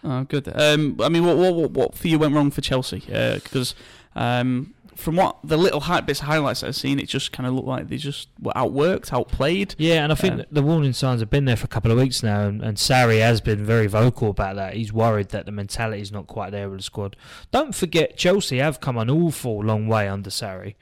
Oh, 0.03 0.25
good. 0.25 0.51
Um, 0.55 0.97
I 1.01 1.09
mean, 1.09 1.25
what, 1.25 1.37
what 1.37 1.55
what 1.55 1.71
what 1.73 1.95
for 1.95 2.09
you 2.09 2.19
went 2.19 2.35
wrong 2.35 2.51
for 2.51 2.63
Chelsea? 2.63 3.01
Because 3.01 3.75
um, 4.17 4.75
from 5.01 5.17
what 5.17 5.39
the 5.43 5.57
little 5.57 5.81
hi- 5.81 6.01
bits 6.01 6.21
of 6.21 6.27
highlights 6.27 6.63
I've 6.63 6.77
seen, 6.77 6.99
it 7.01 7.09
just 7.09 7.33
kind 7.33 7.47
of 7.47 7.55
looked 7.55 7.67
like 7.67 7.89
they 7.89 7.97
just 7.97 8.29
were 8.41 8.53
outworked, 8.53 9.13
outplayed. 9.13 9.75
Yeah, 9.79 10.03
and 10.05 10.13
I 10.13 10.15
think 10.15 10.35
Um, 10.35 10.45
the 10.53 10.63
warning 10.63 10.93
signs 10.93 11.21
have 11.21 11.31
been 11.31 11.47
there 11.47 11.57
for 11.57 11.65
a 11.65 11.69
couple 11.69 11.91
of 11.91 11.99
weeks 11.99 12.23
now, 12.23 12.43
and, 12.43 12.63
and 12.63 12.77
Sarri 12.77 13.21
has 13.21 13.41
been 13.41 13.65
very 13.65 13.87
vocal 13.87 14.31
about 14.31 14.57
that. 14.57 14.75
He's 14.75 14.93
worried 14.93 15.31
that 15.31 15.47
the 15.47 15.53
mentality 15.53 16.01
is 16.03 16.13
not 16.13 16.27
quite 16.27 16.51
there 16.51 16.69
with 16.69 16.79
the 16.81 16.83
squad. 16.85 17.17
Don't 17.51 17.75
forget, 17.75 18.17
Chelsea 18.17 18.59
have 18.59 18.81
come 18.81 18.97
an 18.99 19.11
awful 19.11 19.63
long 19.65 19.89
way 19.89 20.09
under 20.09 20.31
Sarri, 20.31 20.75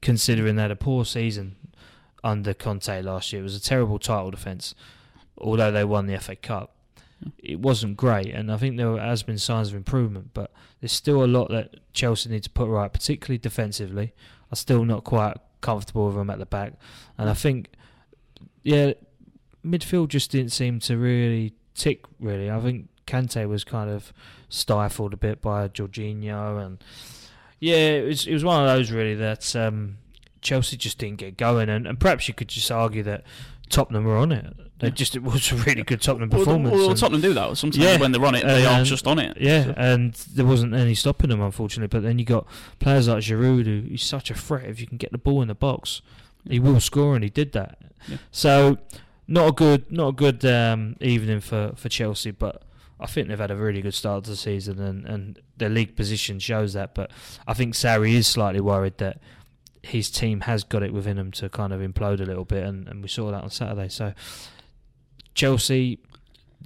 considering 0.00 0.56
they 0.56 0.62
had 0.62 0.70
a 0.70 0.76
poor 0.76 1.04
season 1.04 1.56
under 2.24 2.54
Conte 2.54 3.02
last 3.02 3.32
year. 3.32 3.40
It 3.40 3.44
was 3.44 3.56
a 3.56 3.60
terrible 3.60 3.98
title 3.98 4.30
defence, 4.30 4.74
although 5.38 5.72
they 5.72 5.84
won 5.84 6.06
the 6.06 6.18
FA 6.20 6.36
Cup. 6.36 6.74
It 7.38 7.60
wasn't 7.60 7.96
great, 7.96 8.28
and 8.34 8.50
I 8.50 8.56
think 8.56 8.76
there 8.76 8.96
has 8.98 9.22
been 9.22 9.38
signs 9.38 9.68
of 9.68 9.74
improvement, 9.74 10.30
but 10.34 10.52
there's 10.80 10.92
still 10.92 11.24
a 11.24 11.26
lot 11.26 11.50
that 11.50 11.76
Chelsea 11.92 12.30
need 12.30 12.42
to 12.44 12.50
put 12.50 12.68
right, 12.68 12.92
particularly 12.92 13.38
defensively. 13.38 14.14
I'm 14.50 14.56
still 14.56 14.84
not 14.84 15.04
quite 15.04 15.36
comfortable 15.60 16.06
with 16.06 16.16
them 16.16 16.30
at 16.30 16.38
the 16.38 16.46
back, 16.46 16.74
and 17.18 17.30
I 17.30 17.34
think 17.34 17.68
yeah, 18.62 18.92
midfield 19.64 20.08
just 20.08 20.30
didn't 20.30 20.52
seem 20.52 20.80
to 20.80 20.96
really 20.96 21.54
tick. 21.74 22.04
Really, 22.20 22.50
I 22.50 22.60
think 22.60 22.88
Kante 23.06 23.48
was 23.48 23.64
kind 23.64 23.90
of 23.90 24.12
stifled 24.48 25.14
a 25.14 25.16
bit 25.16 25.40
by 25.40 25.68
Jorginho, 25.68 26.64
and 26.64 26.82
yeah, 27.60 27.76
it 27.76 28.06
was 28.06 28.26
it 28.26 28.32
was 28.32 28.44
one 28.44 28.60
of 28.60 28.68
those 28.68 28.90
really 28.90 29.14
that 29.14 29.54
um, 29.56 29.98
Chelsea 30.40 30.76
just 30.76 30.98
didn't 30.98 31.18
get 31.18 31.36
going, 31.36 31.68
and, 31.68 31.86
and 31.86 31.98
perhaps 31.98 32.28
you 32.28 32.34
could 32.34 32.48
just 32.48 32.70
argue 32.70 33.02
that 33.04 33.24
Tottenham 33.72 34.04
were 34.04 34.16
on 34.16 34.30
it. 34.30 34.54
They 34.78 34.88
Yeah. 34.88 34.94
just 34.94 35.16
it 35.16 35.22
was 35.22 35.50
a 35.50 35.56
really 35.56 35.82
good 35.82 36.00
Tottenham 36.00 36.28
Well, 36.30 36.40
performance. 36.40 36.74
well, 36.76 36.90
and- 36.90 36.98
Tottenham 36.98 37.20
do 37.22 37.34
that. 37.34 37.56
Sometimes 37.56 37.82
Yeah. 37.84 37.96
when 37.98 38.12
they're 38.12 38.24
on 38.24 38.34
it, 38.34 38.44
they 38.44 38.64
are 38.66 38.80
Um, 38.80 38.84
just 38.84 39.06
on 39.06 39.18
it. 39.18 39.36
yeah, 39.40 39.64
So- 39.64 39.74
and 39.76 40.14
there 40.34 40.44
wasn't 40.46 40.74
any 40.74 40.94
stopping 40.94 41.30
them, 41.30 41.40
unfortunately. 41.40 41.88
But 41.88 42.02
then 42.04 42.18
you 42.18 42.24
got 42.24 42.46
players 42.78 43.08
like 43.08 43.18
Giroud, 43.24 43.64
who 43.66 43.94
is 43.94 44.02
such 44.02 44.30
a 44.30 44.34
threat. 44.34 44.68
If 44.68 44.80
you 44.80 44.86
can 44.86 44.98
get 44.98 45.10
the 45.12 45.18
ball 45.18 45.42
in 45.42 45.48
the 45.48 45.54
box, 45.54 46.02
he 46.48 46.58
will 46.60 46.80
score, 46.80 47.14
and 47.14 47.24
he 47.24 47.30
did 47.30 47.52
that. 47.52 47.78
Yeah. 48.08 48.16
So, 48.30 48.78
not 49.28 49.48
a 49.48 49.52
good, 49.52 49.90
not 49.90 50.08
a 50.08 50.12
good 50.12 50.44
um, 50.44 50.96
evening 51.00 51.40
for, 51.40 51.72
for 51.76 51.88
Chelsea. 51.88 52.32
But 52.32 52.62
I 53.00 53.06
think 53.06 53.28
they've 53.28 53.38
had 53.38 53.50
a 53.52 53.56
really 53.56 53.80
good 53.80 53.94
start 53.94 54.24
to 54.24 54.30
the 54.30 54.36
season, 54.36 54.80
and, 54.80 55.04
and 55.06 55.38
their 55.56 55.68
league 55.70 55.94
position 55.96 56.38
shows 56.40 56.72
that. 56.72 56.94
But 56.94 57.10
I 57.46 57.54
think 57.54 57.74
Sarri 57.74 58.12
is 58.14 58.26
slightly 58.26 58.60
worried 58.60 58.98
that 58.98 59.20
his 59.82 60.10
team 60.10 60.42
has 60.42 60.62
got 60.64 60.82
it 60.82 60.92
within 60.92 61.16
them 61.16 61.32
to 61.32 61.48
kind 61.48 61.72
of 61.72 61.80
implode 61.80 62.20
a 62.20 62.24
little 62.24 62.44
bit, 62.44 62.64
and, 62.64 62.86
and 62.88 63.02
we 63.02 63.08
saw 63.08 63.30
that 63.30 63.42
on 63.42 63.50
Saturday. 63.50 63.88
So, 63.88 64.12
Chelsea, 65.34 65.98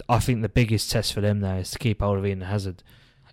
I 0.08 0.18
think 0.18 0.42
the 0.42 0.48
biggest 0.48 0.90
test 0.90 1.12
for 1.12 1.20
them 1.20 1.40
now 1.40 1.56
is 1.56 1.70
to 1.72 1.78
keep 1.78 2.00
hold 2.00 2.18
of 2.18 2.26
Eden 2.26 2.42
Hazard. 2.42 2.82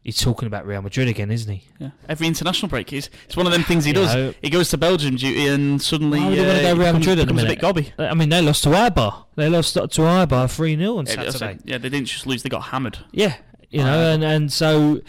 He's 0.03 0.19
talking 0.19 0.47
about 0.47 0.65
Real 0.67 0.81
Madrid 0.81 1.07
again, 1.07 1.31
isn't 1.31 1.49
he? 1.51 1.63
yeah. 1.79 1.91
Every 2.09 2.27
international 2.27 2.67
break, 2.67 2.91
is 2.91 3.09
it's 3.25 3.37
one 3.37 3.45
of 3.45 3.53
them 3.53 3.63
things 3.63 3.85
he 3.85 3.91
You 3.91 3.95
does. 3.95 4.13
know, 4.13 4.33
He 4.41 4.49
goes 4.49 4.69
to 4.71 4.77
Belgium 4.77 5.15
duty 5.15 5.47
and 5.47 5.81
suddenly 5.81 6.19
Why 6.19 6.29
would 6.29 6.39
uh, 6.39 6.61
go 6.61 6.67
Real 6.75 6.77
becomes, 6.77 6.93
Madrid 7.07 7.17
the 7.19 7.23
becomes 7.33 7.43
a 7.43 7.47
bit 7.47 7.59
gobby. 7.61 7.93
I 7.97 8.13
mean, 8.13 8.27
they 8.27 8.41
lost 8.41 8.63
to 8.63 8.69
Eibar. 8.69 9.25
They 9.35 9.47
lost 9.47 9.75
to 9.75 9.81
Eibar 9.87 10.53
3 10.53 10.75
0 10.75 10.97
on 10.97 11.05
Yeah, 11.05 11.13
Saturday. 11.29 11.57
Yeah, 11.63 11.77
they 11.77 11.87
didn't 11.87 12.07
just 12.07 12.27
lose; 12.27 12.43
they 12.43 12.49
got 12.49 12.63
hammered. 12.63 12.99
Yeah, 13.13 13.37
you 13.69 13.79
know, 13.79 14.11
and, 14.13 14.25
and 14.25 14.51
so, 14.51 14.99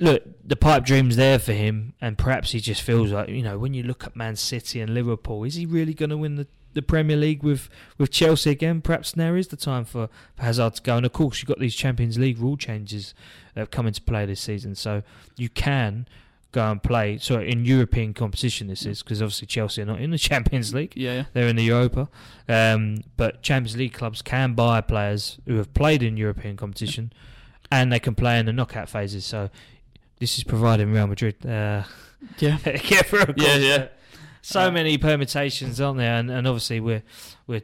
look, 0.00 0.22
the 0.44 0.56
pipe 0.56 0.84
dream's 0.84 1.16
there 1.16 1.38
for 1.38 1.52
him, 1.52 1.94
and 2.00 2.18
perhaps 2.18 2.52
he 2.52 2.60
just 2.60 2.82
feels 2.82 3.12
like, 3.12 3.28
you 3.28 3.42
know, 3.42 3.58
when 3.58 3.74
you 3.74 3.82
look 3.82 4.04
at 4.04 4.16
Man 4.16 4.36
City 4.36 4.80
and 4.80 4.92
Liverpool, 4.94 5.44
is 5.44 5.54
he 5.54 5.66
really 5.66 5.94
going 5.94 6.10
to 6.10 6.16
win 6.16 6.36
the, 6.36 6.46
the 6.72 6.82
Premier 6.82 7.16
League 7.16 7.42
with, 7.42 7.68
with 7.98 8.10
Chelsea 8.10 8.50
again? 8.50 8.80
Perhaps 8.80 9.16
now 9.16 9.34
is 9.34 9.48
the 9.48 9.56
time 9.56 9.84
for, 9.84 10.08
for 10.36 10.42
Hazard 10.42 10.74
to 10.76 10.82
go. 10.82 10.96
And 10.96 11.06
of 11.06 11.12
course, 11.12 11.40
you've 11.40 11.48
got 11.48 11.60
these 11.60 11.74
Champions 11.74 12.18
League 12.18 12.38
rule 12.38 12.56
changes 12.56 13.14
that 13.54 13.60
have 13.60 13.70
come 13.70 13.86
into 13.86 14.02
play 14.02 14.26
this 14.26 14.40
season, 14.40 14.74
so 14.74 15.02
you 15.36 15.48
can 15.48 16.06
go 16.50 16.70
and 16.70 16.82
play. 16.82 17.18
So 17.18 17.40
in 17.40 17.64
European 17.64 18.14
competition, 18.14 18.68
this 18.68 18.86
is 18.86 19.02
because 19.02 19.20
obviously 19.20 19.46
Chelsea 19.46 19.82
are 19.82 19.86
not 19.86 20.00
in 20.00 20.10
the 20.10 20.18
Champions 20.30 20.74
League. 20.74 20.94
Yeah, 20.96 21.14
yeah. 21.14 21.24
They're 21.32 21.48
in 21.48 21.56
the 21.56 21.64
Europa. 21.64 22.08
Um, 22.48 23.02
but 23.16 23.42
Champions 23.42 23.76
League 23.76 23.92
clubs 23.92 24.22
can 24.22 24.54
buy 24.54 24.80
players 24.80 25.38
who 25.46 25.56
have 25.56 25.74
played 25.74 26.02
in 26.02 26.16
European 26.16 26.56
competition 26.56 27.12
and 27.70 27.92
they 27.92 27.98
can 27.98 28.14
play 28.14 28.38
in 28.38 28.46
the 28.46 28.52
knockout 28.52 28.88
phases. 28.88 29.24
So 29.24 29.50
this 30.18 30.38
is 30.38 30.44
providing 30.44 30.92
Real 30.92 31.06
Madrid. 31.06 31.44
Uh, 31.44 31.82
Yeah. 32.38 32.58
yeah, 32.66 33.02
for 33.02 33.20
a 33.20 33.34
Yeah, 33.36 33.56
yeah. 33.56 33.86
So 34.42 34.60
Uh, 34.68 34.70
many 34.70 34.98
permutations, 34.98 35.80
aren't 35.80 35.98
there? 35.98 36.14
And, 36.14 36.30
and 36.30 36.46
obviously 36.46 36.80
we're 36.80 37.02
we're 37.46 37.62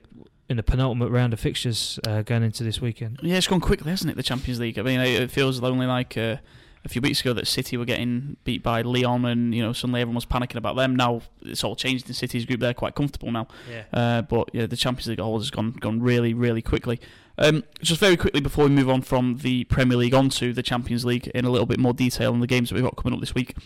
in 0.48 0.56
the 0.56 0.62
penultimate 0.62 1.10
round 1.10 1.32
of 1.32 1.40
fixtures 1.40 1.98
uh, 2.06 2.22
going 2.22 2.42
into 2.42 2.64
this 2.64 2.80
weekend. 2.80 3.20
Yeah, 3.22 3.36
it's 3.36 3.46
gone 3.46 3.60
quickly, 3.60 3.90
hasn't 3.90 4.10
it? 4.10 4.16
The 4.16 4.22
Champions 4.22 4.58
League. 4.60 4.78
I 4.78 4.82
mean, 4.82 5.00
it 5.00 5.22
it 5.22 5.30
feels 5.30 5.62
only 5.62 5.86
like 5.86 6.16
uh, 6.16 6.36
a 6.84 6.88
few 6.88 7.02
weeks 7.02 7.20
ago 7.20 7.32
that 7.34 7.46
City 7.46 7.76
were 7.76 7.84
getting 7.84 8.36
beat 8.44 8.62
by 8.62 8.82
Lyon, 8.82 9.24
and 9.24 9.54
you 9.54 9.62
know 9.62 9.72
suddenly 9.72 10.00
everyone 10.00 10.14
was 10.16 10.26
panicking 10.26 10.56
about 10.56 10.76
them. 10.76 10.96
Now 10.96 11.22
it's 11.42 11.62
all 11.64 11.76
changed 11.76 12.08
in 12.08 12.14
City's 12.14 12.44
group; 12.46 12.60
they're 12.60 12.74
quite 12.74 12.94
comfortable 12.94 13.30
now. 13.32 13.48
Yeah. 13.70 13.82
Uh, 13.92 14.22
but 14.22 14.50
yeah, 14.52 14.66
the 14.66 14.76
Champions 14.76 15.08
League 15.08 15.20
all 15.20 15.38
has 15.38 15.50
gone 15.50 15.72
gone 15.72 16.00
really 16.00 16.32
really 16.34 16.62
quickly. 16.62 17.00
Um, 17.38 17.64
just 17.80 18.00
very 18.00 18.16
quickly 18.18 18.40
before 18.40 18.64
we 18.64 18.70
move 18.70 18.90
on 18.90 19.00
from 19.02 19.38
the 19.38 19.64
Premier 19.64 19.96
League 19.96 20.14
onto 20.14 20.52
the 20.52 20.62
Champions 20.62 21.04
League 21.06 21.26
in 21.28 21.44
a 21.46 21.50
little 21.50 21.66
bit 21.66 21.78
more 21.78 21.94
detail 21.94 22.32
on 22.32 22.40
the 22.40 22.46
games 22.46 22.68
that 22.68 22.74
we've 22.74 22.84
got 22.84 22.96
coming 22.96 23.14
up 23.14 23.20
this 23.20 23.34
week. 23.34 23.56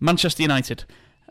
Manchester 0.00 0.42
United. 0.42 0.84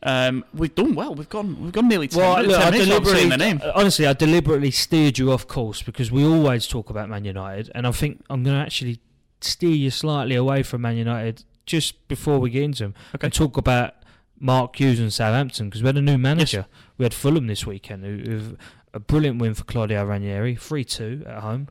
Um, 0.06 0.44
we've 0.54 0.76
done 0.76 0.96
well. 0.96 1.16
We've 1.16 1.30
gone. 1.30 1.62
We've 1.62 1.72
gone 1.72 1.88
nearly 1.88 2.10
ten, 2.10 2.20
Well, 2.20 2.36
minutes, 2.38 2.52
look, 2.54 2.62
10 2.62 2.68
I 2.68 2.72
minutes 2.72 2.90
without 2.90 3.06
saying 3.06 3.30
deliberately, 3.30 3.30
their 3.30 3.54
name. 3.54 3.62
uh, 3.64 3.72
honestly, 3.76 4.06
I 4.08 4.14
deliberately 4.14 4.72
steered 4.72 5.18
you 5.18 5.32
off 5.32 5.48
course 5.48 5.82
because 5.82 6.12
we 6.12 6.26
always 6.26 6.68
talk 6.68 6.90
about 6.90 7.08
Man 7.10 7.24
United, 7.24 7.72
and 7.74 7.88
I 7.88 7.92
think 7.92 8.22
I'm 8.30 8.44
going 8.44 8.56
to 8.58 8.62
actually 8.62 9.00
steer 9.44 9.76
you 9.76 9.90
slightly 9.90 10.36
away 10.36 10.64
from 10.64 10.82
Man 10.82 10.98
United 10.98 11.44
just 11.66 12.08
before 12.08 12.40
we 12.40 12.50
get 12.50 12.64
into 12.64 12.84
them 12.84 12.94
Okay. 13.16 13.28
and 13.28 13.34
talk 13.34 13.58
about 13.58 13.96
Mark 14.40 14.76
Hughes 14.80 15.00
and 15.00 15.14
Southampton 15.14 15.68
because 15.70 15.82
we 15.82 15.88
had 15.88 15.98
a 15.98 16.02
new 16.02 16.18
manager. 16.18 16.66
We 16.98 17.04
had 17.06 17.14
Fulham 17.14 17.48
this 17.48 17.66
weekend, 17.66 18.04
who, 18.04 18.18
who 18.30 18.58
a 18.94 19.00
brilliant 19.00 19.40
win 19.40 19.54
for 19.54 19.64
Claudio 19.64 20.04
Ranieri, 20.06 20.56
three 20.56 20.84
two 20.84 21.24
at 21.26 21.40
home, 21.40 21.70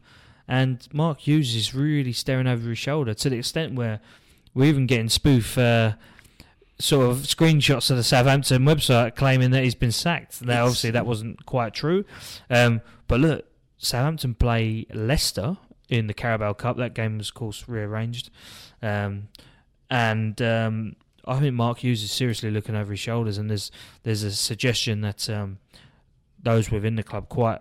and 0.49 0.87
Mark 0.93 1.21
Hughes 1.21 1.55
is 1.55 1.75
really 1.75 2.13
staring 2.13 2.47
over 2.47 2.69
his 2.71 2.79
shoulder 2.79 3.15
to 3.15 3.31
the 3.31 3.37
extent 3.39 3.75
where 3.75 4.01
we're 4.55 4.65
even 4.69 4.87
getting 4.87 5.09
spoof. 5.09 5.57
Uh, 5.59 5.93
Sort 6.79 7.09
of 7.11 7.19
screenshots 7.19 7.93
of 7.93 7.97
the 7.97 8.03
Southampton 8.03 8.65
website 8.65 9.15
claiming 9.15 9.53
that 9.53 9.63
he's 9.63 9.77
been 9.77 9.93
sacked. 9.93 10.43
Now, 10.43 10.55
Yes. 10.55 10.63
obviously, 10.63 10.91
that 10.93 11.07
wasn't 11.07 11.47
quite 11.47 11.75
true. 11.75 12.05
Um, 12.51 12.81
but 13.07 13.21
look, 13.21 13.45
Southampton 13.79 14.35
play 14.35 14.87
Leicester 14.93 15.59
in 15.93 16.07
the 16.07 16.15
Carabao 16.15 16.55
Cup. 16.55 16.77
That 16.79 16.95
game 16.95 17.19
was, 17.19 17.29
of 17.29 17.35
course, 17.35 17.69
rearranged. 17.69 18.31
Um, 18.83 19.29
and 19.91 20.41
um, 20.41 20.97
I 21.27 21.39
think 21.39 21.55
Mark 21.55 21.79
Hughes 21.79 22.03
is 22.03 22.11
seriously 22.11 22.51
looking 22.51 22.75
over 22.75 22.93
his 22.93 23.01
shoulders. 23.01 23.39
And 23.39 23.51
there's 23.51 23.71
there's 24.03 24.23
a 24.23 24.33
suggestion 24.33 25.03
that 25.03 25.29
um, 25.29 25.59
those 26.43 26.71
within 26.71 26.97
the 26.97 27.03
club 27.03 27.29
quite 27.29 27.61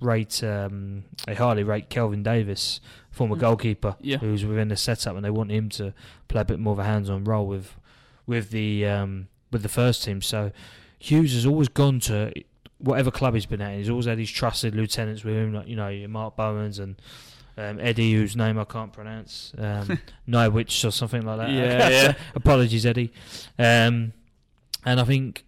rate 0.00 0.42
um, 0.44 1.04
they 1.26 1.34
highly 1.34 1.64
rate 1.64 1.90
Kelvin 1.90 2.22
Davis, 2.22 2.80
former 3.10 3.36
Mm. 3.36 3.40
goalkeeper, 3.40 3.96
Yeah. 4.00 4.18
who's 4.18 4.44
within 4.44 4.68
the 4.68 4.76
setup, 4.76 5.16
and 5.16 5.24
they 5.24 5.30
want 5.30 5.50
him 5.50 5.68
to 5.70 5.92
play 6.28 6.40
a 6.42 6.44
bit 6.44 6.58
more 6.60 6.72
of 6.72 6.78
a 6.78 6.84
hands-on 6.84 7.24
role 7.24 7.46
with 7.46 7.74
with 8.26 8.50
the 8.50 8.86
um, 8.86 9.28
with 9.52 9.62
the 9.62 9.68
first 9.68 10.04
team. 10.04 10.22
So 10.22 10.52
Hughes 10.98 11.34
has 11.34 11.44
always 11.44 11.68
gone 11.68 12.00
to 12.00 12.32
whatever 12.78 13.10
club 13.10 13.34
he's 13.34 13.46
been 13.46 13.60
at. 13.60 13.76
He's 13.76 13.90
always 13.90 14.06
had 14.06 14.18
his 14.18 14.30
trusted 14.30 14.74
lieutenants 14.74 15.24
with 15.24 15.34
him, 15.34 15.52
like 15.52 15.66
you 15.66 15.76
know 15.76 16.06
Mark 16.08 16.36
Bowens 16.36 16.78
and 16.78 16.94
um, 17.58 17.78
Eddie, 17.80 18.12
whose 18.14 18.36
name 18.36 18.58
I 18.58 18.64
can't 18.64 18.92
pronounce, 18.92 19.52
um, 19.58 19.98
Nywitch 20.28 20.86
or 20.86 20.90
something 20.90 21.22
like 21.22 21.38
that. 21.38 21.50
Yeah, 21.50 21.88
yeah. 21.88 22.14
Apologies, 22.34 22.86
Eddie. 22.86 23.12
Um, 23.58 24.12
and 24.84 25.00
I 25.00 25.04
think 25.04 25.44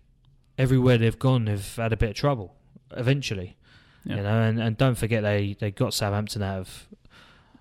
everywhere 0.58 0.98
they've 0.98 1.18
gone, 1.18 1.44
they've 1.46 1.76
had 1.76 1.92
a 1.92 1.96
bit 1.96 2.10
of 2.10 2.16
trouble. 2.16 2.54
Eventually, 2.96 3.56
Yeah. 4.04 4.16
you 4.16 4.22
know, 4.22 4.42
and, 4.42 4.60
and 4.60 4.76
don't 4.76 4.96
forget 4.96 5.22
they, 5.22 5.56
they 5.60 5.70
got 5.70 5.94
Southampton 5.94 6.42
out 6.42 6.58
of 6.58 6.88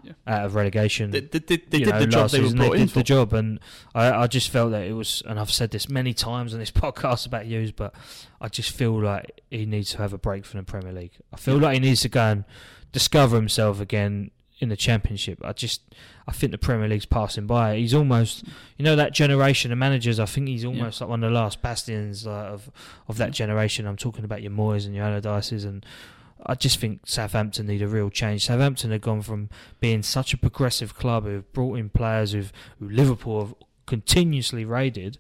Yeah. 0.02 0.14
out 0.26 0.46
of 0.46 0.56
relegation 0.56 1.12
They, 1.12 1.20
they, 1.20 1.40
they, 1.40 1.58
they 1.58 1.80
did 1.80 1.90
know, 1.90 2.00
the 2.00 2.08
job 2.08 2.30
they 2.32 2.40
were 2.42 2.50
brought 2.54 2.72
they 2.72 2.80
in 2.82 2.86
did 2.88 2.92
for. 2.92 3.00
the 3.00 3.04
job, 3.04 3.34
and 3.34 3.60
I, 3.94 4.12
I 4.24 4.28
just 4.28 4.50
felt 4.50 4.72
that 4.72 4.88
it 4.88 4.94
was, 4.94 5.22
and 5.28 5.40
I've 5.40 5.52
said 5.52 5.70
this 5.72 5.88
many 5.90 6.14
times 6.14 6.54
on 6.54 6.60
this 6.60 6.72
podcast 6.86 7.28
about 7.28 7.46
Hughes, 7.46 7.72
but 7.72 7.94
I 8.42 8.48
just 8.48 8.72
feel 8.72 9.00
like 9.00 9.42
he 9.52 9.66
needs 9.68 9.92
to 9.92 9.98
have 10.00 10.14
a 10.14 10.18
break 10.18 10.46
from 10.46 10.60
the 10.60 10.64
Premier 10.64 10.94
League. 10.94 11.12
I 11.32 11.38
feel 11.38 11.58
Yeah. 11.58 11.64
like 11.68 11.74
he 11.76 11.80
needs 11.82 12.02
to 12.02 12.10
go 12.10 12.22
and 12.24 12.44
discover 12.92 13.36
himself 13.36 13.80
again 13.80 14.32
in 14.60 14.70
the 14.70 14.78
Championship. 14.78 15.40
I 15.44 15.54
just, 15.54 15.82
I 16.28 16.32
think 16.32 16.52
the 16.52 16.58
Premier 16.58 16.88
League's 16.88 17.06
passing 17.06 17.48
by. 17.48 17.78
He's 17.78 17.94
almost, 17.94 18.44
you 18.78 18.84
know, 18.86 18.96
that 18.96 19.14
generation 19.14 19.72
of 19.72 19.78
managers. 19.78 20.20
I 20.20 20.26
think 20.26 20.48
he's 20.48 20.66
almost 20.66 21.00
like 21.02 21.10
one 21.10 21.24
of 21.24 21.32
the 21.32 21.36
last 21.36 21.62
bastions 21.62 22.26
like, 22.26 22.46
of 22.48 22.70
of 23.08 23.18
that 23.18 23.30
Yeah. 23.30 23.46
generation. 23.46 23.88
I'm 23.88 23.96
talking 23.98 24.26
about 24.26 24.42
your 24.42 24.52
Moyes 24.52 24.86
and 24.86 24.94
your 24.96 25.06
Allardyces 25.06 25.66
and. 25.66 25.86
I 26.46 26.56
just 26.56 26.80
think 26.80 27.02
Southampton 27.06 27.68
need 27.68 27.82
a 27.82 27.88
real 27.90 28.10
change. 28.10 28.46
Southampton 28.46 28.92
have 28.92 29.02
gone 29.02 29.22
from 29.22 29.50
being 29.82 30.02
such 30.02 30.34
a 30.34 30.38
progressive 30.38 30.96
club 30.96 31.26
who've 31.26 31.52
brought 31.52 31.78
in 31.78 31.90
players 31.90 32.32
who've, 32.32 32.54
who 32.80 32.88
Liverpool 32.90 33.46
have 33.46 33.56
continuously 33.86 34.64
raided. 34.64 35.18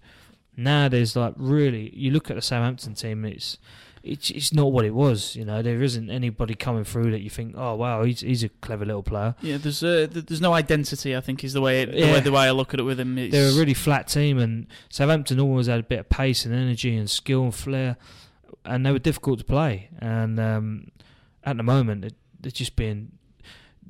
Now 0.56 0.88
there's 0.88 1.18
like 1.18 1.34
really, 1.36 1.94
you 1.94 2.12
look 2.12 2.30
at 2.30 2.38
the 2.38 2.42
Southampton 2.42 2.94
team, 2.94 3.26
it's 3.26 3.58
it's 4.04 4.30
it's 4.32 4.54
not 4.54 4.72
what 4.72 4.86
it 4.86 4.94
was. 4.96 5.36
You 5.36 5.46
know, 5.46 5.62
there 5.62 5.82
isn't 5.82 6.10
anybody 6.10 6.56
coming 6.56 6.84
through 6.84 7.12
that 7.12 7.22
you 7.22 7.30
think, 7.30 7.56
oh 7.58 7.76
wow, 7.76 8.04
he's 8.04 8.22
he's 8.22 8.44
a 8.44 8.50
clever 8.50 8.86
little 8.86 9.04
player. 9.04 9.36
Yeah, 9.42 9.58
there's 9.58 9.84
uh, 9.84 10.08
there's 10.10 10.42
no 10.42 10.54
identity. 10.54 11.16
I 11.16 11.22
think 11.22 11.44
is 11.44 11.54
the 11.54 11.62
way 11.62 11.82
it, 11.84 11.92
the 11.92 11.98
Yeah. 12.00 12.14
way 12.14 12.20
the 12.22 12.32
way 12.32 12.48
I 12.48 12.52
look 12.52 12.74
at 12.74 12.80
it 12.80 12.84
with 12.84 13.00
him. 13.00 13.18
It's, 13.18 13.32
They're 13.32 13.50
a 13.52 13.54
really 13.60 13.74
flat 13.74 14.08
team, 14.08 14.38
and 14.40 14.68
Southampton 14.90 15.40
always 15.40 15.68
had 15.68 15.80
a 15.80 15.84
bit 15.84 16.00
of 16.00 16.10
pace 16.10 16.46
and 16.46 16.54
energy 16.54 16.96
and 16.96 17.10
skill 17.10 17.44
and 17.44 17.54
flair, 17.56 17.98
and 18.66 18.86
they 18.86 18.92
were 18.92 19.00
difficult 19.00 19.40
to 19.40 19.46
play. 19.46 19.90
And 20.00 20.40
um, 20.40 20.92
at 21.44 21.58
the 21.58 21.64
moment, 21.64 22.14
they're 22.40 22.52
just 22.52 22.76
being 22.76 23.12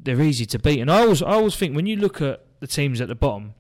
they're 0.02 0.22
easy 0.22 0.46
to 0.48 0.60
beat. 0.60 0.80
And 0.80 0.90
I 0.90 1.02
always 1.02 1.22
I 1.22 1.32
always 1.34 1.56
think 1.56 1.76
when 1.76 1.86
you 1.86 1.96
look 1.98 2.22
at 2.22 2.46
the 2.62 2.68
teams 2.68 3.00
at 3.02 3.08
the 3.10 3.16
bottom, 3.16 3.54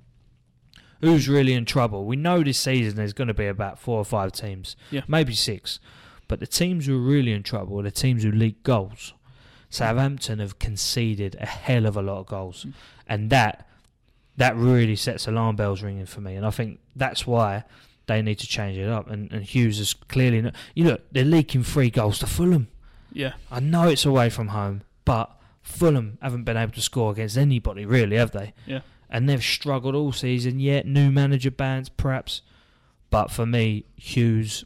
who's 1.01 1.29
really 1.29 1.53
in 1.53 1.65
trouble? 1.65 2.05
We 2.05 2.15
know 2.15 2.43
this 2.43 2.57
season 2.57 2.95
there's 2.95 3.13
going 3.13 3.27
to 3.27 3.33
be 3.33 3.47
about 3.47 3.79
four 3.79 3.97
or 3.97 4.05
five 4.05 4.31
teams, 4.31 4.75
Yeah. 4.91 5.01
maybe 5.07 5.33
six, 5.33 5.79
but 6.29 6.39
the 6.39 6.47
teams 6.47 6.85
who 6.85 6.95
are 6.95 7.01
really 7.11 7.33
in 7.33 7.43
trouble 7.43 7.77
are 7.79 7.83
the 7.83 7.91
teams 7.91 8.23
who 8.23 8.31
leak 8.31 8.63
goals. 8.63 9.13
Southampton 9.69 10.39
have 10.39 10.57
conceded 10.59 11.35
a 11.39 11.45
hell 11.45 11.85
of 11.85 11.95
a 11.97 12.01
lot 12.01 12.19
of 12.19 12.25
goals, 12.27 12.63
Mm. 12.65 12.73
and 13.07 13.29
that 13.29 13.65
that 14.37 14.55
really 14.55 14.95
sets 14.95 15.27
alarm 15.27 15.57
bells 15.57 15.81
ringing 15.83 16.05
for 16.05 16.21
me. 16.21 16.33
And 16.35 16.45
I 16.45 16.49
think 16.49 16.79
that's 16.95 17.27
why 17.27 17.65
they 18.07 18.21
need 18.21 18.39
to 18.39 18.47
change 18.47 18.77
it 18.77 18.87
up. 18.87 19.09
And, 19.09 19.29
and 19.33 19.43
Hughes 19.43 19.79
is 19.81 19.93
clearly 19.93 20.41
not. 20.41 20.55
You 20.73 20.85
look, 20.85 21.01
they're 21.11 21.25
leaking 21.25 21.63
three 21.63 21.89
goals 21.89 22.19
to 22.19 22.25
Fulham. 22.25 22.69
yeah. 23.11 23.33
I 23.51 23.59
know 23.59 23.89
it's 23.89 24.05
away 24.05 24.29
from 24.29 24.47
home, 24.49 24.83
but 25.03 25.29
Fulham 25.61 26.17
haven't 26.21 26.45
been 26.45 26.55
able 26.55 26.71
to 26.71 26.81
score 26.81 27.11
against 27.11 27.37
anybody, 27.37 27.85
really, 27.85 28.15
have 28.15 28.31
they? 28.31 28.53
Yeah. 28.65 28.79
And 29.09 29.27
they've 29.27 29.43
struggled 29.43 29.93
all 29.93 30.13
season. 30.13 30.61
Yet 30.61 30.85
new 30.87 31.11
manager 31.11 31.51
bands, 31.51 31.89
perhaps. 31.89 32.41
But 33.09 33.31
for 33.31 33.45
me, 33.45 33.83
Hughes, 33.97 34.63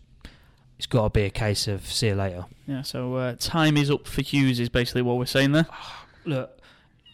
it's 0.84 0.88
got 0.92 1.04
to 1.04 1.10
be 1.12 1.22
a 1.24 1.30
case 1.30 1.70
of 1.70 1.86
see 1.90 2.08
you 2.08 2.16
later. 2.16 2.44
Yeah, 2.68 2.82
so 2.82 3.16
uh, 3.16 3.36
time 3.40 3.78
is 3.78 3.90
up 3.90 4.06
for 4.06 4.22
Hughes 4.22 4.60
is 4.60 4.68
basically 4.68 5.02
what 5.02 5.18
we're 5.18 5.26
saying 5.26 5.54
there. 5.54 5.66
Look, 6.26 6.60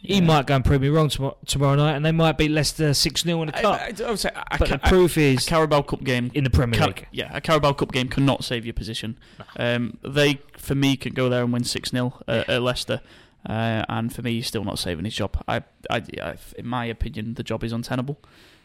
he 0.02 0.16
Yeah. 0.16 0.22
might 0.22 0.48
go 0.48 0.56
and 0.56 0.66
prove 0.66 0.82
me 0.82 0.88
wrong 0.90 1.10
tomorrow, 1.10 1.38
tomorrow 1.46 1.76
night, 1.76 1.96
and 1.96 2.04
they 2.04 2.12
might 2.12 2.36
beat 2.36 2.50
Leicester 2.50 2.96
six 2.96 3.22
0 3.22 3.42
in 3.44 3.48
the 3.48 3.52
cup. 3.54 3.66
I, 3.80 3.94
I 4.04 4.10
would 4.10 4.18
say 4.20 4.30
a, 4.36 4.58
but 4.58 4.70
ca- 4.70 4.78
the 4.78 4.80
proof 4.80 5.18
a, 5.18 5.34
is 5.36 5.46
Carabao 5.46 5.84
Cup 5.84 6.04
game. 6.04 6.32
in 6.34 6.44
the 6.46 6.50
Premier 6.50 6.80
Ca- 6.80 6.88
League. 6.88 7.08
yeah, 7.12 7.30
a 7.36 7.42
Carabao 7.42 7.74
Cup 7.74 7.92
game 7.92 8.08
cannot 8.08 8.44
save 8.44 8.66
your 8.66 8.74
position. 8.74 9.18
Um, 9.58 10.00
they, 10.04 10.40
for 10.58 10.74
me, 10.74 10.98
can 10.98 11.14
go 11.14 11.30
there 11.30 11.44
and 11.44 11.54
win 11.54 11.64
six 11.64 11.92
0 11.92 12.20
uh, 12.28 12.46
at 12.48 12.64
Leicester, 12.64 13.02
uh, 13.48 13.86
and 13.88 14.12
for 14.12 14.24
me, 14.24 14.34
he's 14.34 14.48
still 14.48 14.64
not 14.64 14.80
saving 14.80 15.06
his 15.06 15.14
job. 15.14 15.40
I, 15.48 15.58
I, 15.92 16.02
I, 16.24 16.36
in 16.58 16.66
my 16.66 16.86
opinion, 16.86 17.36
the 17.36 17.44
job 17.44 17.64
is 17.64 17.72
untenable. 17.72 18.18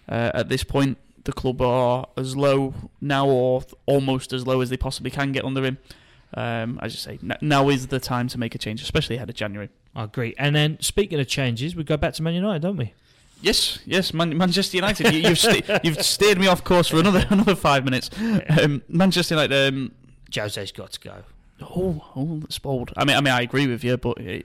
Uh, 0.08 0.30
at 0.34 0.48
this 0.48 0.64
point, 0.64 0.96
the 1.24 1.32
club 1.32 1.60
are 1.62 2.06
as 2.16 2.36
low 2.36 2.74
now, 3.00 3.26
or 3.26 3.62
almost 3.86 4.32
as 4.32 4.46
low 4.46 4.60
as 4.60 4.70
they 4.70 4.76
possibly 4.76 5.10
can 5.10 5.32
get 5.32 5.44
under 5.44 5.64
him. 5.64 5.78
Um, 6.36 6.78
as 6.82 6.92
you 6.92 6.98
say, 6.98 7.18
n- 7.22 7.38
now 7.40 7.68
is 7.68 7.86
the 7.88 8.00
time 8.00 8.28
to 8.28 8.38
make 8.38 8.54
a 8.54 8.58
change, 8.58 8.82
especially 8.82 9.16
ahead 9.16 9.30
of 9.30 9.36
January. 9.36 9.68
I 9.94 10.04
agree. 10.04 10.34
And 10.36 10.54
then 10.56 10.78
speaking 10.80 11.20
of 11.20 11.28
changes, 11.28 11.76
we 11.76 11.84
go 11.84 11.96
back 11.96 12.12
to 12.14 12.22
Man 12.22 12.34
United, 12.34 12.62
don't 12.62 12.76
we? 12.76 12.92
Yes, 13.40 13.78
yes, 13.86 14.12
Man- 14.12 14.36
Manchester 14.36 14.76
United. 14.76 15.12
You, 15.12 15.20
you've 15.28 15.38
sta 15.38 15.80
you've 15.84 16.02
steered 16.04 16.38
me 16.38 16.46
off 16.46 16.64
course 16.64 16.88
for 16.88 16.98
another 16.98 17.24
another 17.30 17.54
five 17.54 17.84
minutes. 17.84 18.10
Um, 18.48 18.82
Manchester 18.88 19.34
United. 19.34 19.74
Um, 19.74 19.92
Jose's 20.34 20.72
got 20.72 20.92
to 20.92 21.00
go. 21.00 21.14
oh, 21.62 22.04
oh, 22.16 22.38
that's 22.40 22.58
bold. 22.58 22.92
I 22.96 23.04
mean, 23.04 23.16
I 23.16 23.20
mean, 23.20 23.32
I 23.32 23.42
agree 23.42 23.66
with 23.68 23.84
you, 23.84 23.96
but 23.96 24.18
uh, 24.20 24.40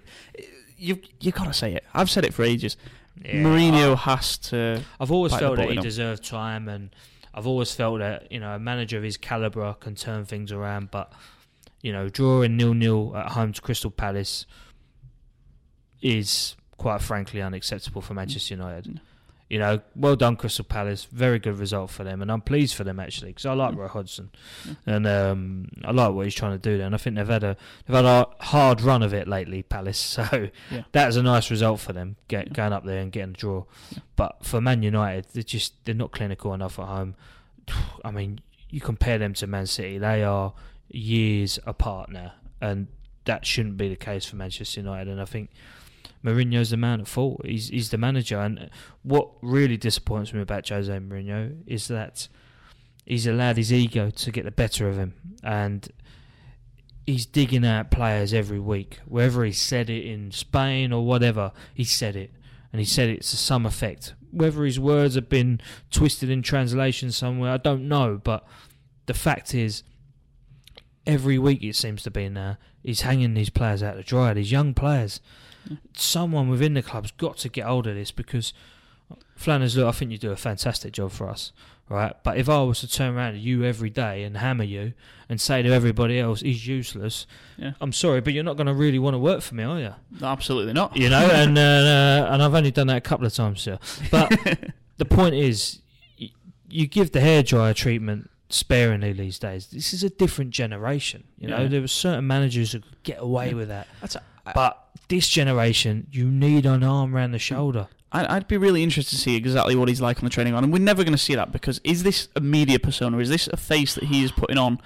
you 0.78 1.00
you 1.20 1.32
got 1.32 1.46
to 1.46 1.54
say 1.54 1.74
it. 1.74 1.84
I've 1.94 2.10
said 2.10 2.24
it 2.26 2.34
for 2.34 2.44
ages. 2.44 2.78
Mourinho 3.24 3.98
has 3.98 4.38
to. 4.38 4.84
I've 5.00 5.12
always 5.12 5.36
felt 5.36 5.58
that 5.58 5.70
he 5.70 5.78
on. 5.78 5.84
deserved 5.84 6.24
time, 6.24 6.68
and 6.70 6.90
I've 7.34 7.48
always 7.48 7.74
felt 7.74 8.00
that 8.00 8.32
you 8.32 8.40
know 8.40 8.56
a 8.56 8.60
manager 8.60 8.98
of 8.98 9.04
his 9.04 9.18
caliber 9.18 9.74
can 9.74 9.96
turn 9.96 10.26
things 10.26 10.52
around. 10.52 10.92
But 10.92 11.12
you 11.82 11.92
know, 11.92 12.10
drawing 12.10 12.58
nil 12.58 12.74
nil 12.74 13.14
at 13.16 13.32
home 13.32 13.54
to 13.54 13.62
Crystal 13.62 13.92
Palace 13.92 14.46
is 16.02 16.56
quite 16.78 17.02
frankly 17.02 17.42
unacceptable 17.42 18.02
for 18.02 18.14
Manchester 18.14 18.56
United. 18.56 18.86
Mm. 18.86 19.00
You 19.50 19.58
know, 19.58 19.82
well 19.96 20.16
done, 20.16 20.36
Crystal 20.36 20.64
Palace. 20.64 21.06
Very 21.06 21.40
good 21.40 21.58
result 21.58 21.90
for 21.90 22.04
them, 22.04 22.22
and 22.22 22.32
I'm 22.32 22.42
pleased 22.42 22.76
for 22.76 22.84
them 22.84 23.00
actually 23.00 23.32
because 23.32 23.48
I 23.48 23.54
like 23.54 23.74
Mm. 23.74 23.78
Roy 23.78 23.88
Hodgson, 23.88 24.30
and 24.86 25.08
um, 25.08 25.70
I 25.84 25.92
like 25.92 26.14
what 26.14 26.26
he's 26.26 26.36
trying 26.36 26.52
to 26.52 26.60
do 26.60 26.78
there. 26.78 26.86
And 26.86 26.94
I 26.94 27.00
think 27.00 27.16
they've 27.16 27.28
had 27.28 27.44
a 27.44 27.58
they've 27.88 27.96
had 27.96 28.06
a 28.06 28.28
hard 28.42 28.80
run 28.82 29.02
of 29.02 29.12
it 29.12 29.28
lately, 29.28 29.64
Palace. 29.64 29.98
So 30.32 30.50
Yeah. 30.70 30.84
that's 30.92 31.16
a 31.16 31.24
nice 31.24 31.50
result 31.50 31.80
for 31.80 31.94
them, 31.94 32.16
get, 32.28 32.48
Yeah. 32.50 32.54
going 32.54 32.74
up 32.74 32.86
there 32.86 33.00
and 33.02 33.12
getting 33.12 33.32
a 33.34 33.38
draw. 33.38 33.64
Yeah. 33.92 34.00
But 34.16 34.46
for 34.46 34.62
Man 34.62 34.84
United, 34.84 35.26
they're 35.34 35.42
just 35.42 35.74
they're 35.84 35.96
not 35.96 36.12
clinical 36.12 36.54
enough 36.54 36.78
at 36.78 36.86
home. 36.86 37.16
I 38.06 38.12
mean, 38.12 38.42
you 38.70 38.82
compare 38.82 39.18
them 39.18 39.34
to 39.34 39.48
Man 39.48 39.66
City; 39.66 39.98
they 39.98 40.24
are 40.24 40.54
years 40.90 41.58
apart 41.66 42.12
now, 42.12 42.34
and 42.62 42.86
that 43.26 43.46
shouldn't 43.48 43.78
be 43.78 43.90
the 43.90 43.96
case 43.96 44.26
for 44.26 44.36
Manchester 44.36 44.82
United, 44.82 45.08
and 45.08 45.20
I 45.22 45.26
think 45.26 45.50
Mourinho's 46.24 46.72
the 46.72 46.78
man 46.78 47.02
at 47.02 47.08
fault. 47.08 47.42
He's 47.46 47.70
he's 47.70 47.90
the 47.90 47.98
manager, 47.98 48.40
and 48.40 48.70
what 49.04 49.30
really 49.42 49.78
disappoints 49.78 50.34
me 50.34 50.42
about 50.42 50.68
Jose 50.68 50.92
Mourinho 50.92 51.62
is 51.66 51.88
that 51.88 52.28
he's 53.06 53.28
allowed 53.28 53.58
his 53.58 53.72
ego 53.72 54.10
to 54.10 54.32
get 54.32 54.46
the 54.46 54.52
better 54.52 54.90
of 54.90 54.98
him, 54.98 55.14
and 55.44 55.90
he's 57.06 57.26
digging 57.26 57.66
out 57.66 57.92
players 57.92 58.34
every 58.34 58.60
week. 58.60 59.00
Whether 59.06 59.44
he 59.44 59.52
said 59.52 59.90
it 59.90 60.06
in 60.06 60.32
Spain 60.32 60.92
or 60.92 61.06
whatever, 61.06 61.52
he 61.74 61.84
said 61.84 62.16
it, 62.16 62.32
and 62.72 62.80
he 62.80 62.86
said 62.86 63.10
it 63.10 63.22
to 63.22 63.38
some 63.38 63.66
effect. 63.66 64.14
Whether 64.32 64.64
his 64.64 64.80
words 64.80 65.16
have 65.16 65.30
been 65.30 65.60
twisted 65.90 66.30
in 66.30 66.44
translation 66.44 67.12
somewhere, 67.12 67.52
I 67.52 67.58
don't 67.58 67.88
know, 67.88 68.20
but 68.24 68.46
the 69.08 69.14
fact 69.16 69.56
is, 69.56 69.84
every 71.08 71.40
week 71.40 71.64
it 71.64 71.76
seems 71.76 72.04
to 72.04 72.12
be 72.12 72.30
now, 72.30 72.58
he's 72.84 73.02
hanging 73.02 73.34
these 73.34 73.50
players 73.50 73.82
out 73.82 73.96
to 73.96 74.04
dry, 74.04 74.34
these 74.34 74.52
young 74.52 74.76
players. 74.76 75.20
Someone 75.94 76.50
within 76.50 76.74
the 76.74 76.82
club's 76.82 77.12
got 77.12 77.38
to 77.40 77.50
get 77.50 77.66
hold 77.66 77.88
of 77.88 77.96
this 77.96 78.12
because 78.12 78.54
Flanners, 79.36 79.76
look, 79.78 79.88
I 79.88 79.92
think 79.92 80.12
you 80.12 80.18
do 80.18 80.32
a 80.32 80.36
fantastic 80.36 80.94
job 80.94 81.12
for 81.12 81.30
us, 81.30 81.52
right? 81.88 82.14
But 82.24 82.38
if 82.38 82.48
I 82.50 82.62
was 82.62 82.82
to 82.82 82.88
turn 82.88 83.16
around 83.16 83.34
to 83.34 83.40
you 83.40 83.64
every 83.64 83.90
day 83.90 84.24
and 84.24 84.38
hammer 84.38 84.64
you 84.66 84.94
and 85.30 85.40
say 85.42 85.62
to 85.62 85.70
everybody 85.72 86.20
else, 86.20 86.42
he's 86.42 86.68
useless, 86.68 87.26
Yeah. 87.58 87.72
I'm 87.82 87.92
sorry, 87.94 88.22
but 88.22 88.34
you're 88.34 88.44
not 88.44 88.58
going 88.58 88.68
to 88.68 88.74
really 88.74 89.00
want 89.00 89.14
to 89.16 89.18
work 89.18 89.42
for 89.42 89.56
me, 89.56 89.64
are 89.64 89.80
you? 89.80 89.94
No, 90.20 90.28
absolutely 90.28 90.74
not. 90.74 90.96
You 90.96 91.10
know, 91.10 91.26
and 91.32 91.58
uh, 91.58 91.62
uh, 91.62 92.28
and 92.34 92.44
I've 92.44 92.54
only 92.54 92.72
done 92.72 92.88
that 92.88 92.98
a 92.98 93.02
couple 93.02 93.26
of 93.26 93.34
times, 93.34 93.62
sir. 93.62 93.80
But 94.12 94.30
the 94.98 95.06
point 95.06 95.34
is, 95.36 95.80
y- 96.20 96.30
you 96.70 96.86
give 96.86 97.12
the 97.14 97.20
hairdryer 97.20 97.74
treatment 97.74 98.30
sparingly 98.50 99.14
these 99.14 99.40
days. 99.40 99.68
This 99.68 99.94
is 99.94 100.04
a 100.04 100.10
different 100.10 100.52
generation. 100.52 101.24
You 101.40 101.48
know, 101.48 101.62
Yeah. 101.62 101.68
there 101.70 101.82
were 101.82 101.88
certain 101.88 102.28
managers 102.28 102.74
who 102.74 102.80
could 102.82 103.04
get 103.04 103.18
away 103.22 103.50
Yeah. 103.50 103.56
with 103.56 103.68
that, 103.70 103.88
That's 104.02 104.16
a, 104.16 104.22
I, 104.46 104.52
but 104.54 104.89
this 105.10 105.28
generation, 105.28 106.08
you 106.12 106.26
need 106.32 106.66
an 106.66 106.84
arm 106.84 107.16
around 107.16 107.32
the 107.32 107.40
shoulder. 107.40 107.88
I'd, 108.12 108.26
I'd 108.28 108.48
be 108.48 108.58
really 108.58 108.82
interested 108.82 109.16
to 109.16 109.22
see 109.22 109.36
exactly 109.36 109.76
what 109.76 109.88
he's 109.90 110.02
like 110.02 110.18
on 110.18 110.24
the 110.24 110.30
training 110.32 110.54
ground, 110.54 110.64
and 110.64 110.74
we're 110.74 110.80
never 110.80 111.04
going 111.04 111.14
to 111.14 111.18
see 111.18 111.36
that 111.36 111.52
because 111.52 111.80
is 111.84 112.04
this 112.04 112.28
a 112.36 112.40
media 112.42 112.80
persona? 112.80 113.18
Is 113.20 113.30
this 113.30 113.48
a 113.48 113.58
face 113.58 113.94
that 113.96 114.06
he 114.06 114.24
is 114.24 114.32
putting 114.32 114.58
on 114.58 114.80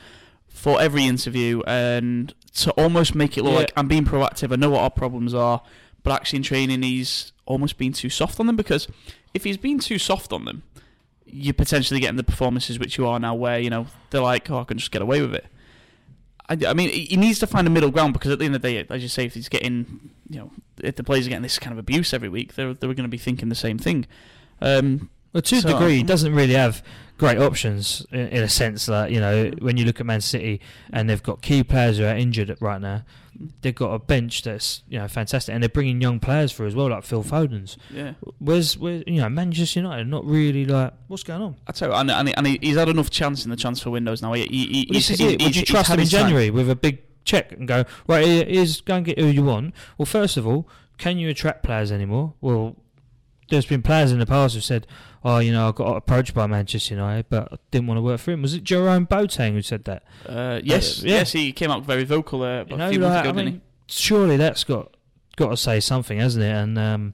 for 0.50 0.82
every 0.82 1.06
interview 1.06 1.62
and 1.68 2.34
to 2.56 2.72
almost 2.72 3.16
make 3.16 3.38
it 3.38 3.44
look 3.44 3.54
Yeah. 3.54 3.60
like 3.60 3.74
I'm 3.78 3.88
being 3.88 4.06
proactive? 4.06 4.52
I 4.52 4.56
know 4.58 4.72
what 4.72 4.82
our 4.82 4.90
problems 4.90 5.34
are, 5.34 5.62
but 6.04 6.12
actually 6.14 6.38
in 6.38 6.44
training 6.44 6.82
he's 6.84 7.32
almost 7.46 7.78
being 7.78 7.94
too 7.94 8.10
soft 8.10 8.40
on 8.40 8.48
them 8.48 8.56
because 8.56 8.88
if 9.34 9.44
he's 9.44 9.58
being 9.58 9.80
too 9.80 9.98
soft 9.98 10.32
on 10.34 10.46
them, 10.46 10.64
you're 11.26 11.54
potentially 11.54 12.00
getting 12.00 12.18
the 12.18 12.24
performances 12.24 12.78
which 12.78 12.98
you 12.98 13.08
are 13.08 13.20
now, 13.20 13.34
where 13.34 13.58
you 13.60 13.70
know 13.70 13.88
they're 14.10 14.22
like, 14.22 14.50
oh, 14.52 14.60
I 14.60 14.64
can 14.66 14.78
just 14.78 14.92
get 14.92 15.02
away 15.02 15.22
with 15.22 15.34
it. 15.34 15.46
I, 16.50 16.58
I 16.68 16.74
mean, 16.74 16.90
he 16.90 17.16
needs 17.16 17.40
to 17.40 17.48
find 17.48 17.66
a 17.68 17.70
middle 17.70 17.90
ground 17.92 18.14
because 18.14 18.32
at 18.32 18.40
the 18.40 18.46
end 18.46 18.56
of 18.56 18.62
the 18.62 18.68
day, 18.84 18.86
as 18.90 19.02
you 19.02 19.08
say, 19.08 19.26
if 19.26 19.34
he's 19.34 19.50
getting, 19.50 20.12
you 20.30 20.40
know, 20.40 20.52
if 20.82 20.96
the 20.96 21.04
players 21.04 21.26
are 21.26 21.30
getting 21.30 21.44
this 21.44 21.58
kind 21.60 21.72
of 21.72 21.78
abuse 21.80 22.14
every 22.14 22.30
week, 22.30 22.56
they're 22.56 22.74
they're 22.74 22.94
going 22.94 23.04
to 23.04 23.08
be 23.08 23.18
thinking 23.18 23.50
the 23.50 23.56
same 23.56 23.78
thing. 23.78 24.06
Um, 24.62 25.10
Well, 25.32 25.42
to 25.42 25.56
a 25.56 25.62
So, 25.62 25.70
degree, 25.70 25.96
he 25.96 26.02
um, 26.02 26.08
doesn't 26.08 26.34
really 26.36 26.54
have 26.54 26.84
great 27.18 27.38
options 27.38 28.06
in, 28.12 28.28
in 28.30 28.44
a 28.44 28.50
sense 28.50 28.86
that 28.88 29.12
you 29.12 29.20
know 29.20 29.52
when 29.60 29.78
you 29.78 29.86
look 29.86 30.00
at 30.00 30.06
Man 30.06 30.22
City 30.22 30.60
and 30.92 31.10
they've 31.10 31.22
got 31.24 31.42
key 31.42 31.64
players 31.64 31.98
who 31.98 32.06
are 32.06 32.16
injured 32.16 32.56
right 32.60 32.82
now. 32.82 33.04
They've 33.62 33.74
got 33.74 33.92
a 33.94 33.98
bench 34.00 34.44
that's 34.44 34.84
you 34.88 35.00
know 35.00 35.08
fantastic, 35.08 35.54
and 35.54 35.64
they're 35.64 35.70
bringing 35.70 36.00
young 36.00 36.20
players 36.20 36.54
through 36.54 36.68
as 36.68 36.76
well, 36.76 36.90
like 36.90 37.04
Phil 37.04 37.24
Foden's. 37.24 37.78
yeah, 37.90 38.14
Where's 38.38 38.78
where 38.78 39.04
you 39.08 39.22
know 39.22 39.28
Manchester 39.30 39.80
United 39.80 40.08
not 40.08 40.24
really 40.24 40.66
like 40.66 40.94
what's 41.08 41.24
going 41.24 41.42
on? 41.42 41.56
I 41.66 41.72
tell 41.72 41.90
you, 41.90 41.96
and, 41.96 42.12
and, 42.12 42.28
he- 42.28 42.34
and 42.36 42.48
he's 42.48 42.78
had 42.78 42.90
enough 42.90 43.10
chance 43.10 43.44
in 43.44 43.50
the 43.50 43.58
transfer 43.58 43.90
windows 43.90 44.22
now. 44.22 44.34
He, 44.34 44.44
he, 44.44 44.66
he, 44.68 44.86
Well, 44.90 44.94
this 45.00 45.10
is 45.10 45.20
it. 45.20 45.42
Would 45.42 45.56
you 45.56 45.66
trust 45.66 45.90
him 45.90 45.96
in 45.96 46.00
his 46.02 46.12
time. 46.12 46.22
January 46.22 46.52
with 46.52 46.70
a 46.70 46.76
big 46.76 47.02
check 47.26 47.52
and 47.54 47.68
go 47.68 47.86
right? 48.08 48.24
here- 48.24 48.46
Here's 48.46 48.82
go 48.82 48.98
and 48.98 49.06
get 49.06 49.18
who 49.20 49.26
you 49.26 49.44
want. 49.44 49.74
Well, 49.98 50.06
first 50.06 50.38
of 50.38 50.46
all, 50.46 50.68
can 51.00 51.18
you 51.18 51.28
attract 51.30 51.64
players 51.64 51.92
anymore? 51.92 52.36
Well, 52.40 52.76
there's 53.50 53.66
been 53.66 53.82
players 53.82 54.12
in 54.12 54.20
the 54.20 54.26
past 54.26 54.56
who 54.56 54.62
said, 54.62 54.88
"Oh, 55.24 55.40
you 55.40 55.52
know, 55.52 55.70
I 55.70 55.72
got 55.72 55.96
approached 55.96 56.34
by 56.34 56.48
Manchester 56.48 56.96
United, 56.96 57.26
but 57.30 57.52
I 57.54 57.58
didn't 57.72 57.88
want 57.88 57.98
to 57.98 58.02
work 58.02 58.20
for 58.20 58.32
him." 58.32 58.42
Was 58.42 58.54
it 58.54 58.64
Jerome 58.64 59.06
Boateng 59.08 59.54
who 59.54 59.62
said 59.62 59.86
that? 59.86 60.04
Uh, 60.26 60.60
yes, 60.64 61.02
Uh, 61.04 61.08
yeah. 61.08 61.14
yes, 61.18 61.32
he 61.32 61.52
came 61.52 61.70
out 61.72 61.86
very 61.86 62.04
vocal 62.04 62.44
uh, 62.44 62.66
You 62.68 62.76
a 62.76 62.78
know, 62.78 62.90
few 62.90 63.00
months 63.00 63.16
like, 63.16 63.26
ago, 63.26 63.30
I 63.30 63.32
didn't 63.44 63.54
mean, 63.54 63.62
surely 63.88 64.38
that's 64.38 64.64
got 64.64 64.96
got 65.36 65.50
to 65.50 65.58
say 65.58 65.80
something, 65.80 66.20
hasn't 66.20 66.44
it? 66.44 66.52
And 66.52 66.78
um, 66.78 67.14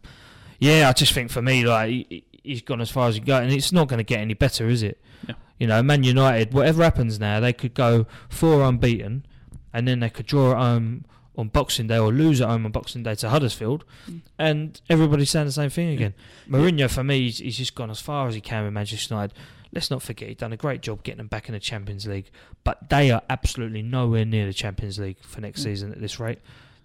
yeah, 0.60 0.89
I 0.89 0.94
just 0.94 1.13
think 1.13 1.32
for 1.32 1.42
me, 1.42 1.65
like 1.65 1.89
he, 1.89 2.24
he's 2.44 2.62
gone 2.62 2.82
as 2.82 2.89
far 2.89 3.08
as 3.10 3.15
he 3.15 3.22
go, 3.22 3.38
and 3.38 3.52
it's 3.52 3.72
not 3.72 3.88
going 3.88 4.00
to 4.00 4.04
get 4.04 4.20
any 4.20 4.34
better, 4.34 4.68
is 4.68 4.84
it? 4.84 5.00
Yeah. 5.28 5.36
You 5.58 5.68
know, 5.68 5.82
Man 5.84 6.04
United, 6.04 6.54
whatever 6.54 6.84
happens 6.84 7.20
now, 7.20 7.39
they 7.39 7.54
could 7.54 7.74
go 7.74 8.08
four 8.30 8.62
unbeaten, 8.63 9.26
and 9.74 9.88
then 9.88 10.00
they 10.00 10.10
could 10.10 10.26
draw 10.26 10.52
at 10.52 10.58
home 10.58 11.06
on 11.39 11.47
Boxing 11.47 11.88
Day 11.88 11.97
or 11.97 12.12
lose 12.12 12.41
at 12.41 12.47
home 12.49 12.65
on 12.65 12.71
Boxing 12.71 13.02
Day 13.04 13.15
to 13.15 13.30
Huddersfield, 13.30 13.86
Mm. 14.10 14.21
and 14.38 14.82
everybody's 14.89 15.30
saying 15.32 15.45
the 15.47 15.52
same 15.52 15.69
thing 15.69 15.89
again. 15.89 16.13
Mourinho, 16.47 16.89
for 16.89 17.04
me, 17.04 17.21
he's, 17.21 17.38
he's 17.39 17.58
just 17.58 17.75
gone 17.75 17.89
as 17.89 17.99
far 18.02 18.28
as 18.28 18.36
he 18.36 18.41
can 18.41 18.65
with 18.65 18.73
Manchester 18.73 19.13
United. 19.15 19.36
Let's 19.71 19.89
not 19.91 20.02
forget, 20.02 20.30
he's 20.30 20.38
done 20.38 20.52
a 20.54 20.58
great 20.58 20.82
job 20.82 21.04
getting 21.04 21.19
them 21.19 21.28
back 21.28 21.47
in 21.47 21.54
the 21.54 21.60
Champions 21.60 22.06
League, 22.08 22.30
but 22.63 22.89
they 22.89 23.10
are 23.12 23.21
absolutely 23.30 23.82
nowhere 23.84 24.25
near 24.25 24.45
the 24.45 24.54
Champions 24.54 24.99
League 24.99 25.17
for 25.21 25.41
next 25.41 25.62
Mm. 25.62 25.63
season 25.63 25.91
at 25.91 26.02
this 26.02 26.19
rate. 26.19 26.39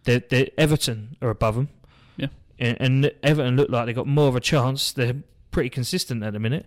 They're, 0.04 0.20
they're, 0.20 0.48
Everton 0.58 1.16
are 1.22 1.30
above 1.30 1.54
them. 1.56 1.68
Yeah. 2.16 2.26
And, 2.58 2.76
and 2.80 3.12
Everton 3.22 3.56
look 3.56 3.70
like 3.70 3.86
they've 3.86 3.94
got 3.96 4.06
more 4.06 4.28
of 4.28 4.36
a 4.36 4.40
chance. 4.40 4.92
They're 4.92 5.16
pretty 5.50 5.70
consistent 5.70 6.22
at 6.22 6.32
the 6.34 6.38
minute. 6.38 6.66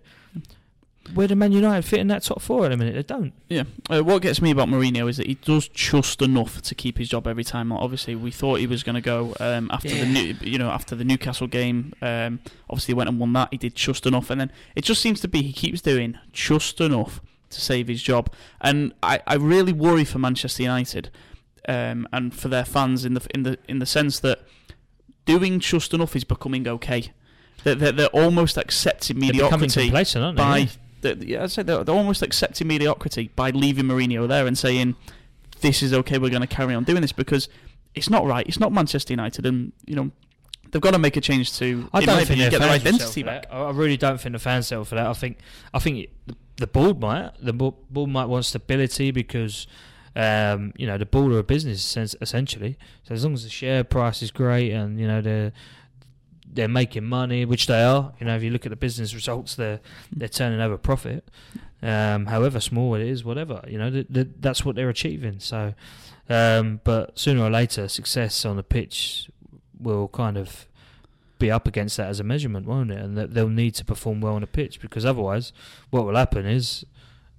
Where 1.14 1.28
do 1.28 1.34
Man 1.34 1.52
United 1.52 1.82
fit 1.82 2.00
in 2.00 2.08
that 2.08 2.22
top 2.22 2.40
four 2.40 2.64
at 2.64 2.70
the 2.70 2.76
minute? 2.76 2.94
They 2.94 3.02
don't. 3.02 3.32
Yeah. 3.48 3.64
Uh, 3.90 4.02
what 4.02 4.22
gets 4.22 4.42
me 4.42 4.50
about 4.50 4.68
Mourinho 4.68 5.08
is 5.08 5.16
that 5.16 5.26
he 5.26 5.34
does 5.34 5.68
just 5.68 6.22
enough 6.22 6.62
to 6.62 6.74
keep 6.74 6.98
his 6.98 7.08
job 7.08 7.26
every 7.26 7.44
time. 7.44 7.70
Like, 7.70 7.80
obviously, 7.80 8.14
we 8.14 8.30
thought 8.30 8.60
he 8.60 8.66
was 8.66 8.82
going 8.82 8.94
to 8.94 9.00
go 9.00 9.34
um, 9.40 9.70
after 9.72 9.88
the 9.88 10.06
new, 10.06 10.34
you 10.40 10.58
know 10.58 10.70
after 10.70 10.94
the 10.94 11.04
Newcastle 11.04 11.46
game. 11.46 11.92
Um, 12.02 12.40
obviously, 12.68 12.92
he 12.92 12.96
went 12.96 13.08
and 13.08 13.18
won 13.18 13.32
that. 13.34 13.48
He 13.50 13.58
did 13.58 13.74
just 13.74 14.06
enough, 14.06 14.30
and 14.30 14.40
then 14.40 14.52
it 14.76 14.84
just 14.84 15.00
seems 15.00 15.20
to 15.20 15.28
be 15.28 15.42
he 15.42 15.52
keeps 15.52 15.80
doing 15.80 16.18
just 16.32 16.80
enough 16.80 17.20
to 17.50 17.60
save 17.60 17.88
his 17.88 18.02
job. 18.02 18.32
And 18.60 18.92
I, 19.02 19.20
I 19.26 19.34
really 19.34 19.72
worry 19.72 20.04
for 20.04 20.18
Manchester 20.18 20.62
United 20.62 21.10
um, 21.68 22.08
and 22.12 22.34
for 22.34 22.48
their 22.48 22.64
fans 22.64 23.04
in 23.04 23.14
the 23.14 23.26
in 23.34 23.42
the 23.42 23.58
in 23.68 23.78
the 23.78 23.86
sense 23.86 24.20
that 24.20 24.40
doing 25.24 25.60
just 25.60 25.92
enough 25.94 26.16
is 26.16 26.24
becoming 26.24 26.66
okay. 26.66 27.12
They're, 27.64 27.74
they're, 27.74 27.92
they're 27.92 28.06
almost 28.08 28.56
accepting 28.56 29.18
mediocrity 29.18 29.82
complacent, 29.82 30.24
aren't 30.24 30.36
they? 30.36 30.42
by 30.42 30.58
Yeah. 30.58 30.66
The, 31.00 31.16
yeah, 31.26 31.42
I'd 31.42 31.50
say 31.50 31.62
they're, 31.62 31.84
they're 31.84 31.94
almost 31.94 32.22
accepting 32.22 32.68
mediocrity 32.68 33.30
by 33.36 33.50
leaving 33.50 33.86
Mourinho 33.86 34.26
there 34.28 34.46
and 34.46 34.56
saying 34.56 34.96
this 35.60 35.82
is 35.82 35.92
okay. 35.92 36.18
We're 36.18 36.30
going 36.30 36.42
to 36.42 36.46
carry 36.46 36.74
on 36.74 36.84
doing 36.84 37.02
this 37.02 37.12
because 37.12 37.48
it's 37.94 38.10
not 38.10 38.24
right. 38.26 38.46
It's 38.46 38.60
not 38.60 38.72
Manchester 38.72 39.12
United, 39.12 39.46
and 39.46 39.72
you 39.86 39.96
know 39.96 40.10
they've 40.70 40.82
got 40.82 40.92
to 40.92 40.98
make 40.98 41.16
a 41.16 41.20
change 41.20 41.56
to 41.58 41.88
I 41.92 42.04
don't 42.04 42.26
think 42.26 42.50
get 42.50 42.60
their 42.60 42.70
identity 42.70 43.22
back. 43.22 43.46
I 43.50 43.70
really 43.70 43.96
don't 43.96 44.20
think 44.20 44.34
the 44.34 44.38
fans 44.38 44.68
sell 44.68 44.84
for 44.84 44.94
that. 44.94 45.06
I 45.06 45.12
think 45.12 45.38
I 45.72 45.78
think 45.78 46.08
the, 46.26 46.36
the 46.56 46.66
board 46.66 47.00
might 47.00 47.32
the 47.40 47.52
board 47.52 47.74
might 48.10 48.26
want 48.26 48.44
stability 48.44 49.10
because 49.10 49.66
um, 50.16 50.72
you 50.76 50.86
know 50.86 50.98
the 50.98 51.06
board 51.06 51.32
are 51.32 51.38
a 51.38 51.42
business 51.42 51.96
essentially. 51.96 52.78
So 53.04 53.14
as 53.14 53.24
long 53.24 53.34
as 53.34 53.44
the 53.44 53.50
share 53.50 53.84
price 53.84 54.22
is 54.22 54.30
great 54.30 54.72
and 54.72 54.98
you 55.00 55.06
know 55.06 55.20
they're 55.20 55.52
they're 56.52 56.68
making 56.68 57.04
money, 57.04 57.44
which 57.44 57.66
they 57.66 57.82
are. 57.82 58.12
You 58.18 58.26
know, 58.26 58.36
if 58.36 58.42
you 58.42 58.50
look 58.50 58.66
at 58.66 58.70
the 58.70 58.76
business 58.76 59.14
results, 59.14 59.54
they're 59.54 59.80
they're 60.14 60.28
turning 60.28 60.60
over 60.60 60.76
profit, 60.76 61.28
um, 61.82 62.26
however 62.26 62.60
small 62.60 62.94
it 62.94 63.02
is, 63.02 63.24
whatever. 63.24 63.62
You 63.68 63.78
know, 63.78 63.90
th- 63.90 64.12
th- 64.12 64.28
that's 64.40 64.64
what 64.64 64.76
they're 64.76 64.88
achieving. 64.88 65.40
So, 65.40 65.74
um, 66.28 66.80
but 66.84 67.18
sooner 67.18 67.42
or 67.42 67.50
later, 67.50 67.88
success 67.88 68.44
on 68.44 68.56
the 68.56 68.62
pitch 68.62 69.30
will 69.78 70.08
kind 70.08 70.36
of 70.36 70.66
be 71.38 71.50
up 71.50 71.68
against 71.68 71.96
that 71.96 72.08
as 72.08 72.20
a 72.20 72.24
measurement, 72.24 72.66
won't 72.66 72.90
it? 72.90 72.98
And 72.98 73.16
they'll 73.16 73.48
need 73.48 73.74
to 73.76 73.84
perform 73.84 74.20
well 74.20 74.34
on 74.34 74.40
the 74.40 74.46
pitch 74.46 74.80
because 74.80 75.04
otherwise, 75.04 75.52
what 75.90 76.04
will 76.04 76.16
happen 76.16 76.46
is 76.46 76.84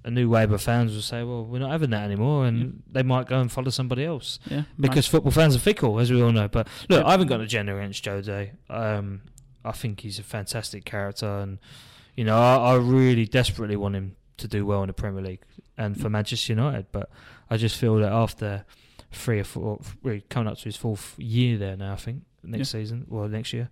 a 0.04 0.10
new 0.12 0.30
wave 0.30 0.52
of 0.52 0.62
fans 0.62 0.94
will 0.94 1.02
say, 1.02 1.24
"Well, 1.24 1.46
we're 1.46 1.60
not 1.60 1.72
having 1.72 1.90
that 1.92 2.04
anymore," 2.04 2.46
and 2.46 2.82
they 2.90 3.04
might 3.04 3.28
go 3.28 3.40
and 3.42 3.52
follow 3.52 3.70
somebody 3.70 4.06
else 4.06 4.40
Yeah, 4.50 4.64
because 4.80 5.08
football 5.08 5.32
fans 5.32 5.56
are 5.56 5.60
fickle, 5.60 6.00
as 6.00 6.12
we 6.12 6.22
all 6.22 6.32
know. 6.32 6.48
But 6.48 6.68
look, 6.90 7.02
Yeah. 7.02 7.08
I 7.08 7.12
haven't 7.12 7.28
got 7.28 7.40
a 7.42 7.44
agenda 7.44 7.76
against 7.78 8.06
Jose. 8.06 8.52
Um, 8.70 9.22
I 9.66 9.72
think 9.74 10.02
he's 10.02 10.20
a 10.20 10.24
fantastic 10.24 10.86
character, 10.86 11.28
and 11.40 11.60
you 12.16 12.24
know, 12.24 12.38
I, 12.38 12.74
I 12.74 12.76
really 12.76 13.26
desperately 13.26 13.76
want 13.76 13.96
him 13.96 14.16
to 14.38 14.48
do 14.48 14.66
well 14.66 14.82
in 14.84 14.88
the 14.88 14.94
Premier 14.94 15.22
League 15.22 15.42
and 15.78 16.00
for 16.00 16.10
Manchester 16.10 16.54
United. 16.54 16.88
But 16.92 17.10
I 17.50 17.58
just 17.58 17.76
feel 17.78 17.96
that 17.98 18.12
after 18.12 18.64
three 19.12 19.40
or 19.40 19.44
four, 19.44 19.80
coming 20.30 20.48
up 20.48 20.58
to 20.60 20.64
his 20.66 20.76
fourth 20.76 21.16
year 21.18 21.58
there 21.58 21.76
now, 21.76 21.94
I 21.94 21.98
think 21.98 22.24
next 22.44 22.70
season, 22.70 23.06
well, 23.10 23.28
next 23.28 23.54
year, 23.54 23.70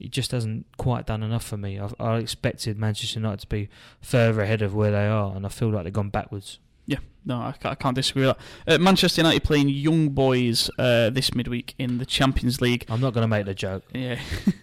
It 0.00 0.10
just 0.10 0.30
hasn't 0.30 0.66
quite 0.76 1.06
done 1.06 1.22
enough 1.22 1.44
for 1.44 1.56
me. 1.56 1.78
I've, 1.78 1.94
I 1.98 2.18
expected 2.18 2.78
Manchester 2.78 3.18
United 3.18 3.40
to 3.40 3.46
be 3.48 3.68
further 4.00 4.42
ahead 4.42 4.62
of 4.62 4.74
where 4.74 4.92
they 4.92 5.06
are, 5.06 5.34
and 5.34 5.44
I 5.44 5.48
feel 5.48 5.70
like 5.70 5.84
they've 5.84 5.92
gone 5.92 6.10
backwards. 6.10 6.58
Yeah, 6.88 6.98
no, 7.26 7.36
I 7.36 7.52
can't, 7.52 7.72
I 7.72 7.74
can't 7.74 7.94
disagree 7.94 8.26
with 8.26 8.34
that. 8.66 8.74
Uh, 8.74 8.82
Manchester 8.82 9.20
United 9.20 9.44
playing 9.44 9.68
Young 9.68 10.08
Boys 10.08 10.70
uh, 10.78 11.10
this 11.10 11.34
midweek 11.34 11.74
in 11.78 11.98
the 11.98 12.06
Champions 12.06 12.62
League. 12.62 12.86
I'm 12.88 13.02
not 13.02 13.12
going 13.12 13.24
to 13.24 13.28
make 13.28 13.44
the 13.44 13.52
joke. 13.52 13.84
Yeah, 13.92 14.18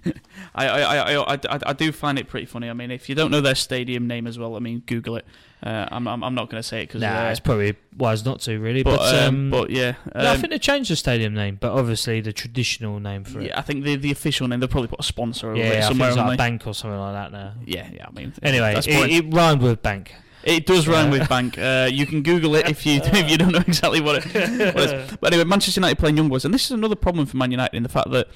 I, 0.56 0.68
I, 0.68 0.82
I, 0.96 1.14
I, 1.14 1.40
I, 1.50 1.60
I 1.68 1.74
do 1.74 1.92
find 1.92 2.18
it 2.18 2.28
pretty 2.28 2.48
funny. 2.48 2.68
I 2.68 2.74
mean, 2.74 2.90
if 2.90 3.08
you 3.10 3.14
don't 3.14 3.30
know 3.30 3.42
their 3.42 3.54
stadium 3.54 4.08
name 4.08 4.26
as 4.26 4.40
well, 4.40 4.56
I 4.56 4.60
mean, 4.60 4.82
Google 4.88 5.18
it. 5.18 5.26
Uh, 5.62 5.88
I'm, 5.92 6.08
I'm, 6.08 6.24
I'm 6.24 6.34
not 6.34 6.50
going 6.50 6.62
to 6.62 6.68
say 6.68 6.82
it 6.82 6.88
because. 6.88 7.02
Nah, 7.02 7.28
uh, 7.28 7.30
it's 7.30 7.40
probably 7.40 7.76
wise 7.96 8.26
not 8.26 8.40
to 8.42 8.58
really. 8.60 8.82
but, 8.82 8.98
But, 8.98 9.16
um, 9.24 9.36
um, 9.36 9.50
but 9.52 9.70
yeah, 9.70 9.94
no, 10.16 10.22
I 10.22 10.28
um, 10.34 10.40
think 10.40 10.50
they 10.52 10.60
changed 10.60 10.90
the 10.90 10.96
stadium 10.96 11.36
name, 11.36 11.60
but 11.62 11.72
obviously 11.72 12.22
the 12.22 12.34
traditional 12.34 13.00
name 13.00 13.24
for 13.24 13.40
it. 13.40 13.48
yeah, 13.50 13.60
I 13.60 13.62
think 13.62 13.84
the 13.84 13.96
the 13.98 14.12
official 14.12 14.48
name 14.48 14.60
they'll 14.60 14.70
probably 14.70 14.88
put 14.88 15.00
a 15.00 15.04
sponsor 15.04 15.50
over 15.50 15.58
Yeah, 15.58 15.66
it 15.66 15.70
I 15.70 15.72
think 15.74 15.84
somewhere. 15.90 16.10
it's 16.10 16.18
like 16.18 16.34
a 16.34 16.38
bank 16.38 16.66
or 16.66 16.74
something 16.74 17.00
like 17.00 17.14
that 17.14 17.32
now. 17.32 17.54
Yeah, 17.66 17.88
yeah. 17.94 18.08
I 18.08 18.12
mean, 18.12 18.34
Anyway, 18.42 18.74
it, 18.76 18.88
it 18.88 19.34
rhymed 19.34 19.62
with 19.62 19.82
bank. 19.84 20.14
It 20.46 20.66
does 20.66 20.88
rhyme 20.88 21.10
with 21.10 21.28
bank. 21.28 21.58
Uh, 21.58 21.90
you 21.92 22.06
can 22.06 22.22
Google 22.22 22.56
it 22.56 22.70
if 22.70 22.86
you 22.86 23.02
if 23.04 23.30
you 23.32 23.38
don't 23.38 23.52
know 23.52 23.64
exactly 23.68 24.00
what 24.02 24.18
it, 24.18 24.26
what 24.26 24.36
it 24.36 24.76
is. 24.78 25.18
But 25.20 25.34
anyway, 25.34 25.48
Manchester 25.48 25.80
United 25.80 25.98
playing 25.98 26.18
Young 26.18 26.30
Boys, 26.30 26.46
and 26.46 26.54
this 26.54 26.66
is 26.66 26.72
another 26.72 26.96
problem 26.96 27.26
for 27.26 27.38
Man 27.38 27.52
United 27.52 27.76
in 27.76 27.84
the 27.84 27.90
fact 27.90 28.12
that 28.12 28.28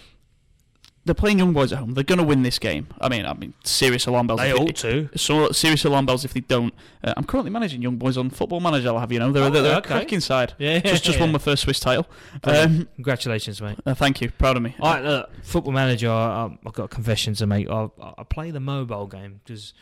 they're 1.05 1.15
playing 1.15 1.39
Young 1.39 1.53
Boys 1.53 1.71
at 1.71 1.79
home. 1.79 1.93
They're 1.93 2.03
going 2.03 2.19
to 2.19 2.23
win 2.25 2.43
this 2.43 2.59
game. 2.59 2.87
I 2.99 3.09
mean, 3.09 3.25
I 3.25 3.33
mean, 3.33 3.53
serious 3.63 4.05
alarm 4.05 4.27
bells. 4.27 4.41
They 4.41 4.53
ought 4.53 4.75
to. 4.77 5.09
So 5.15 5.49
serious 5.51 5.83
alarm 5.85 6.05
bells 6.05 6.25
if 6.25 6.33
they 6.33 6.41
don't. 6.41 6.73
Uh, 7.03 7.13
I'm 7.17 7.23
currently 7.23 7.51
managing 7.51 7.81
Young 7.81 7.95
Boys 7.95 8.17
on 8.17 8.29
Football 8.29 8.59
Manager. 8.59 8.89
I'll 8.89 8.99
have 8.99 9.11
you 9.11 9.17
know 9.19 9.31
they're, 9.31 9.43
Oh, 9.43 9.49
they're, 9.49 9.63
they're 9.63 9.77
okay. 9.77 9.89
a 9.95 9.97
cracking 9.99 10.19
side. 10.19 10.53
Yeah, 10.59 10.79
Just 10.79 11.03
just 11.03 11.17
yeah. 11.17 11.23
won 11.23 11.31
my 11.31 11.39
first 11.39 11.63
Swiss 11.63 11.79
title. 11.79 12.05
Um, 12.43 12.87
Congratulations, 12.95 13.61
mate. 13.61 13.79
uh, 13.85 13.95
thank 13.95 14.19
you, 14.21 14.29
proud 14.31 14.57
of 14.57 14.61
me. 14.63 14.75
All 14.79 14.93
right, 14.93 15.03
look, 15.03 15.29
football 15.43 15.73
manager. 15.73 16.11
I, 16.11 16.49
I've 16.65 16.73
got 16.73 16.83
a 16.83 16.87
confession 16.89 17.33
to 17.35 17.47
make. 17.47 17.69
I, 17.69 17.89
I 18.17 18.23
play 18.23 18.51
the 18.51 18.59
mobile 18.59 19.07
game 19.07 19.39
because 19.43 19.73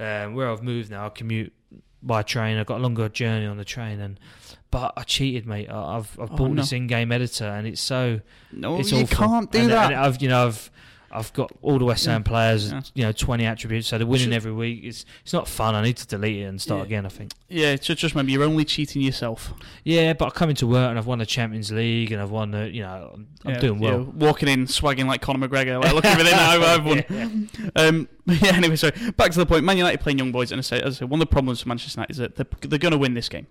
um, 0.00 0.34
where 0.34 0.50
I've 0.50 0.62
moved 0.62 0.90
now, 0.90 1.06
I 1.06 1.08
commute 1.10 1.52
by 2.06 2.22
train. 2.22 2.56
I've 2.58 2.66
got 2.66 2.78
a 2.78 2.82
longer 2.82 3.08
journey 3.08 3.46
on 3.46 3.56
the 3.56 3.64
train, 3.64 4.00
and 4.00 4.18
but 4.70 4.92
I 4.96 5.02
cheated, 5.02 5.46
mate. 5.46 5.68
I- 5.70 5.96
I've 5.96 6.18
I've 6.20 6.30
Oh, 6.32 6.36
bought 6.36 6.50
no. 6.52 6.62
this 6.62 6.72
in-game 6.72 7.10
editor, 7.12 7.46
and 7.46 7.66
it's 7.66 7.80
so 7.80 8.20
no, 8.52 8.78
it's 8.80 8.92
you 8.92 9.02
awful. 9.02 9.26
can't 9.28 9.52
do 9.52 9.58
and, 9.60 9.70
that. 9.70 9.92
And 9.92 10.00
I've 10.00 10.22
you 10.22 10.28
know 10.28 10.46
I've 10.46 10.70
I've 11.12 11.32
got 11.32 11.50
all 11.62 11.78
the 11.78 11.84
West 11.84 12.04
Ham 12.06 12.22
Yeah. 12.24 12.28
players, 12.30 12.72
Yeah. 12.72 12.80
you 12.94 13.02
know, 13.04 13.12
twenty 13.12 13.46
attributes, 13.46 13.88
so 13.88 13.96
they're 13.98 14.06
winning 14.06 14.26
Should- 14.26 14.32
every 14.34 14.52
week. 14.52 14.80
It's 14.84 15.04
it's 15.22 15.32
not 15.32 15.48
fun. 15.48 15.74
I 15.74 15.82
need 15.82 15.96
to 15.98 16.06
delete 16.06 16.38
it 16.38 16.42
and 16.44 16.60
start 16.60 16.80
Yeah. 16.80 16.84
again. 16.86 17.06
I 17.06 17.08
think. 17.08 17.32
yeah, 17.48 17.76
just, 17.76 18.00
just 18.00 18.14
remember 18.14 18.32
you're 18.32 18.42
only 18.42 18.64
cheating 18.64 19.02
yourself. 19.02 19.54
Yeah, 19.84 20.12
but 20.14 20.26
I 20.26 20.30
come 20.30 20.50
into 20.50 20.66
work 20.66 20.90
and 20.90 20.98
I've 20.98 21.06
won 21.06 21.18
the 21.20 21.26
Champions 21.26 21.70
League 21.70 22.10
and 22.12 22.20
I've 22.20 22.30
won 22.30 22.50
the, 22.50 22.68
you 22.70 22.82
know, 22.82 23.12
I'm, 23.14 23.28
I'm 23.44 23.60
doing 23.60 23.78
well. 23.78 24.02
walking 24.14 24.48
in, 24.48 24.66
swagging 24.66 25.06
like 25.06 25.20
Conor 25.22 25.48
McGregor. 25.48 25.82
Like, 25.82 25.94
look 25.94 26.04
at 26.04 26.18
everything 26.18 26.34
I've, 26.38 26.62
I've 26.62 26.84
won. 26.84 27.48
Um, 27.76 28.08
yeah, 28.26 28.56
anyway, 28.56 28.76
sorry. 28.76 28.92
Back 29.16 29.30
to 29.32 29.38
the 29.38 29.46
point. 29.46 29.64
Man 29.64 29.76
United 29.76 30.00
playing 30.00 30.18
young 30.18 30.32
boys, 30.32 30.50
and 30.50 30.58
I 30.58 30.62
say, 30.62 30.80
as 30.80 30.96
I 30.96 30.98
say, 31.00 31.04
one 31.04 31.20
of 31.20 31.28
the 31.28 31.32
problems 31.32 31.60
for 31.62 31.68
Manchester 31.68 31.98
United 32.00 32.10
is 32.12 32.16
that 32.18 32.34
they're, 32.36 32.46
they're 32.68 32.78
going 32.78 32.92
to 32.92 32.98
win 32.98 33.14
this 33.14 33.28
game. 33.28 33.46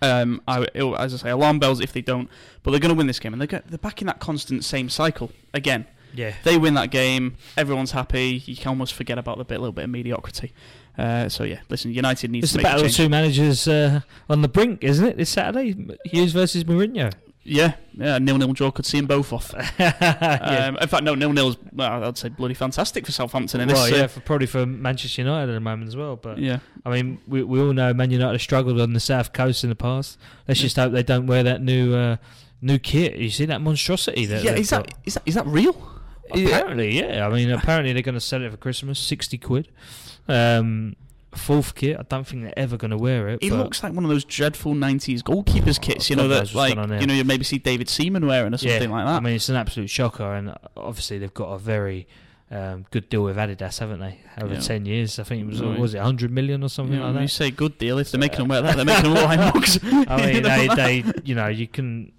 Um, 0.00 0.42
I, 0.48 0.66
as 0.98 1.14
I 1.14 1.16
say, 1.16 1.30
alarm 1.30 1.60
bells 1.60 1.80
if 1.80 1.92
they 1.92 2.00
don't, 2.00 2.28
but 2.64 2.72
they're 2.72 2.80
going 2.80 2.92
to 2.92 2.96
win 2.98 3.06
this 3.06 3.20
game, 3.20 3.32
and 3.34 3.40
they're, 3.40 3.46
go- 3.46 3.62
they're 3.68 3.78
back 3.78 4.00
in 4.00 4.08
that 4.08 4.18
constant 4.18 4.64
same 4.64 4.88
cycle 4.88 5.30
again. 5.54 5.86
Yeah. 6.14 6.34
They 6.44 6.58
win 6.58 6.74
that 6.74 6.90
game, 6.90 7.36
everyone's 7.56 7.92
happy. 7.92 8.42
You 8.44 8.56
can 8.56 8.68
almost 8.68 8.94
forget 8.94 9.18
about 9.18 9.38
the 9.38 9.44
bit, 9.44 9.58
little 9.58 9.72
bit 9.72 9.84
of 9.84 9.90
mediocrity. 9.90 10.52
Uh, 10.96 11.28
so 11.28 11.44
yeah, 11.44 11.60
listen, 11.68 11.92
United 11.92 12.30
needs 12.30 12.44
It's 12.44 12.52
to 12.52 12.58
the 12.58 12.62
make 12.62 12.72
a 12.72 12.74
battle 12.74 12.86
of 12.86 12.92
two 12.92 13.08
managers 13.08 13.66
uh, 13.66 14.00
on 14.28 14.42
the 14.42 14.48
brink, 14.48 14.84
isn't 14.84 15.06
it? 15.06 15.16
This 15.16 15.30
Saturday, 15.30 15.74
Hughes 16.04 16.32
versus 16.32 16.64
Mourinho. 16.64 17.12
Yeah, 17.44 17.74
yeah, 17.94 18.18
nil 18.18 18.38
nil 18.38 18.52
draw 18.52 18.70
could 18.70 18.86
see 18.86 18.98
them 18.98 19.06
both 19.06 19.32
off. 19.32 19.52
yeah. 19.78 20.68
Um, 20.68 20.76
in 20.76 20.86
fact, 20.86 21.02
no, 21.02 21.14
nil 21.14 21.32
nil's 21.32 21.56
well, 21.72 22.04
I'd 22.04 22.16
say 22.16 22.28
bloody 22.28 22.54
fantastic 22.54 23.04
for 23.04 23.10
Southampton 23.10 23.60
in 23.60 23.68
this. 23.68 23.76
well, 23.76 23.92
uh, 23.92 23.96
yeah, 23.96 24.06
for, 24.06 24.20
probably 24.20 24.46
for 24.46 24.64
Manchester 24.64 25.22
United 25.22 25.50
at 25.50 25.54
the 25.54 25.60
moment 25.60 25.88
as 25.88 25.96
well. 25.96 26.14
But 26.14 26.38
yeah. 26.38 26.60
I 26.84 26.90
mean, 26.90 27.18
we 27.26 27.42
we 27.42 27.60
all 27.60 27.72
know 27.72 27.92
Man 27.94 28.10
United 28.10 28.32
have 28.32 28.42
struggled 28.42 28.80
on 28.80 28.92
the 28.92 29.00
south 29.00 29.32
coast 29.32 29.64
in 29.64 29.70
the 29.70 29.76
past. 29.76 30.18
Let's 30.46 30.60
just 30.60 30.76
hope 30.76 30.92
they 30.92 31.02
don't 31.02 31.26
wear 31.26 31.42
that 31.42 31.62
new 31.62 31.94
uh, 31.94 32.16
new 32.60 32.78
kit. 32.78 33.16
You 33.16 33.30
see 33.30 33.46
that 33.46 33.60
monstrosity? 33.60 34.26
That 34.26 34.44
yeah, 34.44 34.52
is 34.52 34.70
that, 34.70 34.86
got? 34.86 34.98
is 35.04 35.14
that 35.14 35.22
is 35.26 35.34
that 35.34 35.46
real? 35.46 35.91
Apparently, 36.30 36.98
yeah. 36.98 37.26
I 37.26 37.30
mean, 37.30 37.50
apparently 37.50 37.92
they're 37.92 38.02
going 38.02 38.14
to 38.14 38.20
sell 38.20 38.42
it 38.42 38.50
for 38.50 38.56
Christmas, 38.56 38.98
sixty 38.98 39.38
quid. 39.38 39.68
Um, 40.28 40.96
fourth 41.34 41.74
kit. 41.74 41.96
I 41.98 42.02
don't 42.02 42.26
think 42.26 42.42
they're 42.42 42.58
ever 42.58 42.76
going 42.76 42.90
to 42.90 42.96
wear 42.98 43.28
it. 43.28 43.40
It 43.42 43.52
looks 43.52 43.82
like 43.82 43.92
one 43.92 44.04
of 44.04 44.10
those 44.10 44.24
dreadful 44.24 44.74
'90s 44.74 45.22
goalkeepers 45.22 45.80
kits, 45.80 46.08
you 46.10 46.16
know, 46.16 46.28
that 46.28 46.54
like 46.54 46.74
going 46.74 46.82
on 46.84 46.88
there. 46.90 47.00
you 47.00 47.06
know 47.06 47.14
you 47.14 47.24
maybe 47.24 47.44
see 47.44 47.58
David 47.58 47.88
Seaman 47.88 48.26
wearing 48.26 48.54
or 48.54 48.58
something 48.58 48.90
like 48.90 49.04
that. 49.06 49.16
I 49.16 49.20
mean, 49.20 49.34
it's 49.34 49.48
an 49.48 49.56
absolute 49.56 49.90
shocker, 49.90 50.34
and 50.34 50.54
obviously 50.76 51.18
they've 51.18 51.34
got 51.34 51.48
a 51.52 51.58
very 51.58 52.06
um, 52.50 52.84
good 52.90 53.08
deal 53.08 53.24
with 53.24 53.36
Adidas, 53.36 53.78
haven't 53.80 54.00
they? 54.00 54.20
Over 54.40 54.54
Yeah. 54.54 54.60
ten 54.60 54.86
years, 54.86 55.18
I 55.18 55.24
think 55.24 55.42
it 55.42 55.46
was 55.46 55.60
was 55.62 55.94
it 55.94 55.98
100 55.98 56.30
million 56.30 56.62
or 56.62 56.68
something 56.68 56.94
you, 56.94 57.00
know, 57.00 57.06
like 57.10 57.14
you 57.14 57.26
that. 57.26 57.28
say 57.32 57.50
good 57.50 57.78
deal 57.78 57.98
if 57.98 58.10
they're 58.10 58.20
making 58.20 58.38
them 58.38 58.48
wear 58.48 58.62
that, 58.62 58.76
they're 58.76 58.84
making 58.84 59.12
them 59.12 59.24
like 59.24 59.38
mugs. 59.38 59.78
I 59.82 60.16
mean, 60.26 60.34
You 60.36 60.40
they, 60.42 60.68
they, 60.68 61.04
you 61.24 61.34
know, 61.34 61.48
you 61.48 61.66
can. 61.66 62.12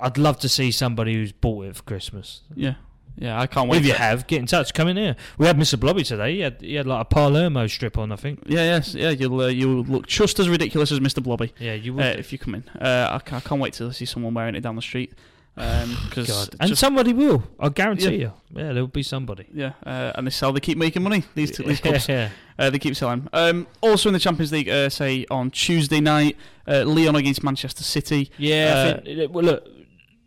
I'd 0.00 0.18
love 0.18 0.38
to 0.40 0.48
see 0.48 0.70
somebody 0.70 1.14
who's 1.14 1.32
bought 1.32 1.66
it 1.66 1.76
for 1.76 1.82
Christmas. 1.84 2.42
yeah, 2.54 2.74
yeah, 3.16 3.40
I 3.40 3.46
can't 3.46 3.68
wait. 3.68 3.80
if 3.82 3.86
you 3.86 3.92
have, 3.94 4.26
get 4.26 4.40
in 4.40 4.46
touch. 4.46 4.72
Come 4.74 4.88
in 4.88 4.96
here. 4.96 5.16
We 5.38 5.46
had 5.46 5.56
Mr. 5.58 5.78
Blobby 5.78 6.02
today. 6.02 6.34
He 6.34 6.40
had, 6.40 6.60
he 6.60 6.74
had 6.74 6.86
like 6.86 7.02
a 7.02 7.04
Palermo 7.04 7.66
strip 7.66 7.98
on, 7.98 8.10
I 8.12 8.16
think. 8.16 8.42
yeah, 8.46 8.64
yes, 8.64 8.94
yeah, 8.94 9.10
you'll 9.10 9.40
uh, 9.40 9.46
you'll 9.48 9.84
look 9.84 10.06
just 10.06 10.38
as 10.38 10.48
ridiculous 10.48 10.90
as 10.92 11.00
Mr. 11.00 11.22
Blobby 11.22 11.52
Yeah, 11.58 11.74
you 11.74 11.98
uh, 12.00 12.04
if 12.04 12.32
you 12.32 12.38
come 12.38 12.54
in. 12.54 12.64
Uh, 12.80 13.08
I, 13.12 13.18
ca- 13.18 13.36
I 13.36 13.40
can't 13.40 13.60
wait 13.60 13.74
to 13.74 13.92
see 13.92 14.04
someone 14.06 14.34
wearing 14.34 14.54
it 14.54 14.60
down 14.62 14.76
the 14.76 14.82
street. 14.82 15.12
Um 15.54 15.94
'cause 16.10 16.28
God. 16.28 16.56
And 16.60 16.78
somebody 16.78 17.12
will. 17.12 17.42
I 17.60 17.68
guarantee 17.68 18.04
Yeah. 18.04 18.10
you. 18.28 18.32
Yeah, 18.56 18.72
there 18.72 18.82
will 18.82 18.86
be 18.88 19.02
somebody. 19.02 19.46
yeah, 19.52 19.72
uh, 19.84 20.12
and 20.14 20.26
is 20.26 20.40
how 20.40 20.50
they 20.50 20.60
keep 20.60 20.78
making 20.78 21.02
money. 21.02 21.24
These 21.34 21.50
two, 21.50 21.64
these 21.64 21.80
clubs. 21.80 22.08
yeah. 22.08 22.30
Uh, 22.58 22.68
they 22.70 22.78
keep 22.78 22.94
selling. 22.94 23.26
Um, 23.32 23.66
also 23.80 24.08
in 24.10 24.12
the 24.12 24.18
Champions 24.20 24.52
League, 24.52 24.68
uh, 24.68 24.88
say 24.90 25.24
on 25.30 25.50
Tuesday 25.50 26.00
night, 26.00 26.36
uh, 26.68 26.84
Lyon 26.84 27.16
against 27.16 27.42
Manchester 27.42 27.82
City. 27.82 28.30
Yeah, 28.36 28.98
I 28.98 29.00
think, 29.02 29.34
well, 29.34 29.42
look, 29.44 29.66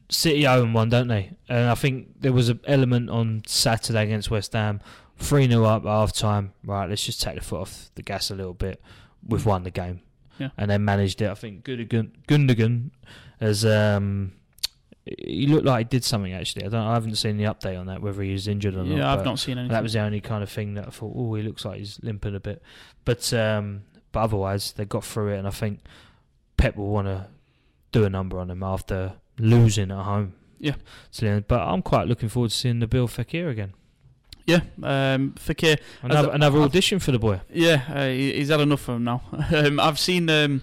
City 0.10 0.46
own 0.46 0.74
one, 0.74 0.89
don't 0.89 1.08
they? 1.08 1.32
And 1.50 1.70
I 1.70 1.76
think 1.76 2.22
there 2.22 2.34
was 2.34 2.50
an 2.50 2.60
element 2.65 3.10
on 3.10 3.41
Saturday 3.48 4.04
against 4.04 4.30
West 4.30 4.54
Ham, 4.54 4.82
3 5.18 5.48
0 5.48 5.63
up 5.63 5.84
at 5.84 5.89
half 5.89 6.13
time. 6.13 6.54
Right, 6.63 6.89
let's 6.89 7.04
just 7.04 7.22
take 7.22 7.36
the 7.36 7.41
foot 7.41 7.62
off 7.62 7.89
the 7.96 8.02
gas 8.02 8.30
a 8.30 8.36
little 8.36 8.54
bit. 8.54 8.82
We've 9.28 9.46
won 9.46 9.63
the 9.63 9.72
game. 9.72 10.02
Yeah. 10.38 10.50
And 10.58 10.70
then 10.70 10.86
managed 10.86 11.22
it. 11.22 11.30
I 11.30 11.34
think 11.34 11.63
Gundogan, 11.63 12.12
Gundogan 12.28 12.91
has. 13.39 13.65
Um, 13.65 14.34
he 15.06 15.46
looked 15.46 15.65
like 15.65 15.80
he 15.80 15.84
did 15.98 16.04
something 16.04 16.34
actually. 16.34 16.65
I 16.65 16.70
don't. 16.70 16.82
I 16.82 16.94
haven't 16.94 17.15
seen 17.15 17.38
the 17.38 17.46
update 17.46 17.80
on 17.80 17.88
that 17.88 18.02
whether 18.02 18.22
he 18.22 18.34
was 18.34 18.48
injured 18.48 18.76
or 18.76 18.84
not. 18.84 18.98
Yeah, 18.98 19.13
I've 19.13 19.24
not 19.24 19.39
seen 19.39 19.58
anything. 19.58 19.72
That 19.72 19.84
was 19.84 19.94
the 19.94 20.00
only 20.00 20.20
kind 20.20 20.44
of 20.44 20.50
thing 20.50 20.74
that 20.76 20.88
I 20.88 20.89
thought. 20.89 21.13
Oh, 21.15 21.36
he 21.36 21.44
looks 21.44 21.63
like 21.63 21.78
he's 21.78 22.00
limping 22.02 22.36
a 22.36 22.39
bit. 22.39 22.62
But 23.06 23.32
um, 23.34 23.84
but 24.12 24.22
otherwise 24.22 24.74
they 24.74 24.86
got 24.86 25.04
through 25.04 25.34
it, 25.34 25.38
and 25.38 25.48
I 25.48 25.52
think 25.52 25.82
Pep 26.58 26.76
will 26.76 26.89
want 26.89 27.08
to 27.08 27.28
do 27.91 28.04
a 28.04 28.10
number 28.10 28.39
on 28.39 28.50
him 28.50 28.63
after 28.63 29.13
losing 29.38 29.91
at 29.91 30.04
home. 30.04 30.34
Yeah. 30.60 30.76
End. 31.21 31.45
But 31.48 31.62
I'm 31.62 31.82
quite 31.82 32.08
looking 32.08 32.30
forward 32.30 32.52
to 32.52 32.56
seeing 32.56 32.80
Nabil 32.80 33.08
Fekir 33.08 33.50
again. 33.50 33.74
yeah, 34.48 34.62
um, 34.84 35.34
Fekir. 35.38 35.80
Another, 36.02 36.28
I've- 36.30 36.36
another 36.36 36.58
I've- 36.60 36.65
audition 36.65 37.00
for 37.00 37.12
the 37.12 37.19
boy. 37.19 37.41
Yeah, 37.54 37.84
uh, 37.93 38.08
he's 38.08 38.50
had 38.50 38.62
enough 38.62 38.88
of 38.88 38.95
him 38.98 39.04
now. 39.04 39.21
um, 39.54 39.80
I've 39.80 40.00
seen, 40.00 40.30
um, 40.30 40.62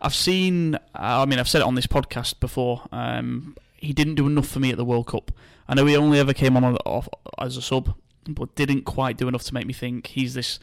I've 0.00 0.14
seen. 0.14 0.78
I 0.94 1.24
mean, 1.26 1.38
I've 1.38 1.48
said 1.48 1.60
it 1.60 1.64
on 1.66 1.74
this 1.74 1.86
podcast 1.86 2.40
before. 2.40 2.82
Um, 2.92 3.56
he 3.76 3.92
didn't 3.92 4.14
do 4.16 4.26
enough 4.26 4.48
for 4.48 4.60
me 4.60 4.70
at 4.70 4.76
the 4.76 4.84
World 4.84 5.06
Cup. 5.06 5.30
I 5.68 5.74
know 5.74 5.84
he 5.84 5.96
only 5.96 6.18
ever 6.18 6.32
came 6.32 6.56
on 6.56 6.64
off, 6.78 7.08
as 7.38 7.56
a 7.56 7.62
sub, 7.62 7.94
but 8.26 8.54
didn't 8.54 8.82
quite 8.82 9.16
do 9.18 9.28
enough 9.28 9.42
to 9.44 9.54
make 9.54 9.66
me 9.66 9.72
think 9.72 10.06
he's 10.08 10.34
this 10.34 10.58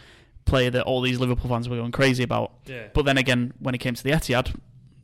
player 0.46 0.70
that 0.72 0.84
all 0.84 1.02
these 1.02 1.20
Liverpool 1.20 1.50
fans 1.50 1.70
were 1.70 1.78
going 1.78 1.92
crazy 1.92 2.24
about. 2.24 2.52
Yeah. 2.66 2.88
But 2.94 3.06
then 3.06 3.18
again, 3.18 3.54
when 3.60 3.74
he 3.74 3.78
came 3.78 3.94
to 3.94 4.04
the 4.04 4.12
Etihad, 4.12 4.56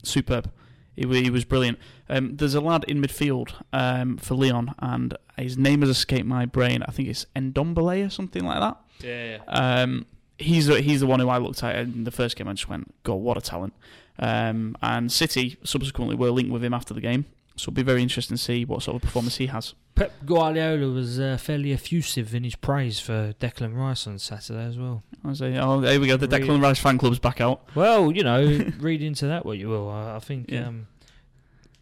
superb. 0.04 0.52
He, 0.96 1.06
he 1.24 1.30
was 1.30 1.46
brilliant. 1.46 1.80
Um, 2.10 2.36
there's 2.36 2.54
a 2.56 2.62
lad 2.62 2.84
in 2.86 3.02
midfield 3.02 3.54
um, 3.74 4.18
for 4.18 4.36
Lyon, 4.36 4.74
and 4.80 5.18
his 5.38 5.58
name 5.58 5.82
has 5.82 5.90
escaped 5.90 6.26
my 6.26 6.46
brain. 6.46 6.84
I 6.84 6.92
think 6.92 7.08
it's 7.10 7.26
Ndombele 7.36 8.06
or 8.08 8.10
something 8.10 8.44
like 8.44 8.60
that. 8.60 8.78
Yeah. 9.06 9.38
Um, 9.48 10.06
he's 10.38 10.68
the- 10.68 10.82
he's 10.82 11.00
the 11.00 11.08
one 11.08 11.20
who 11.20 11.30
I 11.30 11.38
looked 11.38 11.64
at 11.64 11.76
in 11.78 12.04
the 12.04 12.12
first 12.12 12.36
game. 12.36 12.48
I 12.48 12.54
just 12.54 12.68
went, 12.70 12.94
God, 13.04 13.16
what 13.16 13.38
a 13.38 13.42
talent! 13.42 13.74
Um, 14.20 14.76
and 14.82 15.12
City 15.12 15.58
subsequently 15.64 16.16
were 16.16 16.30
linked 16.32 16.52
with 16.52 16.64
him 16.64 16.74
after 16.74 16.94
the 16.94 17.02
game, 17.02 17.26
so 17.62 17.66
it'll 17.70 17.74
be 17.76 17.84
very 17.84 18.02
interesting 18.02 18.36
to 18.38 18.42
see 18.42 18.66
what 18.66 18.84
sort 18.84 18.96
of 18.96 19.02
performance 19.02 19.38
he 19.38 19.48
has. 19.48 19.74
Pep 19.96 20.12
Guardiola 20.26 20.88
was 20.92 21.20
uh, 21.20 21.38
fairly 21.40 21.72
effusive 21.74 22.34
in 22.34 22.44
his 22.44 22.56
praise 22.56 23.00
for 23.00 23.34
Declan 23.40 23.76
Rice 23.76 24.08
on 24.08 24.18
Saturday 24.20 24.64
as 24.66 24.78
well. 24.78 25.04
I 25.24 25.28
like, 25.30 25.42
oh, 25.62 25.82
there 25.82 26.00
we 26.00 26.08
go. 26.08 26.18
The? 26.18 26.28
Declan 26.28 26.62
Rice 26.62 26.80
fan 26.80 26.98
club's 26.98 27.20
back 27.20 27.40
out. 27.42 27.62
Well, 27.76 28.12
you 28.12 28.24
know, 28.24 28.44
read 28.80 29.02
into 29.04 29.28
that 29.28 29.46
what 29.46 29.58
you 29.58 29.70
will. 29.70 29.90
I, 29.90 30.16
I 30.16 30.20
think 30.20 30.50
Yeah. 30.50 30.68
um, 30.68 30.88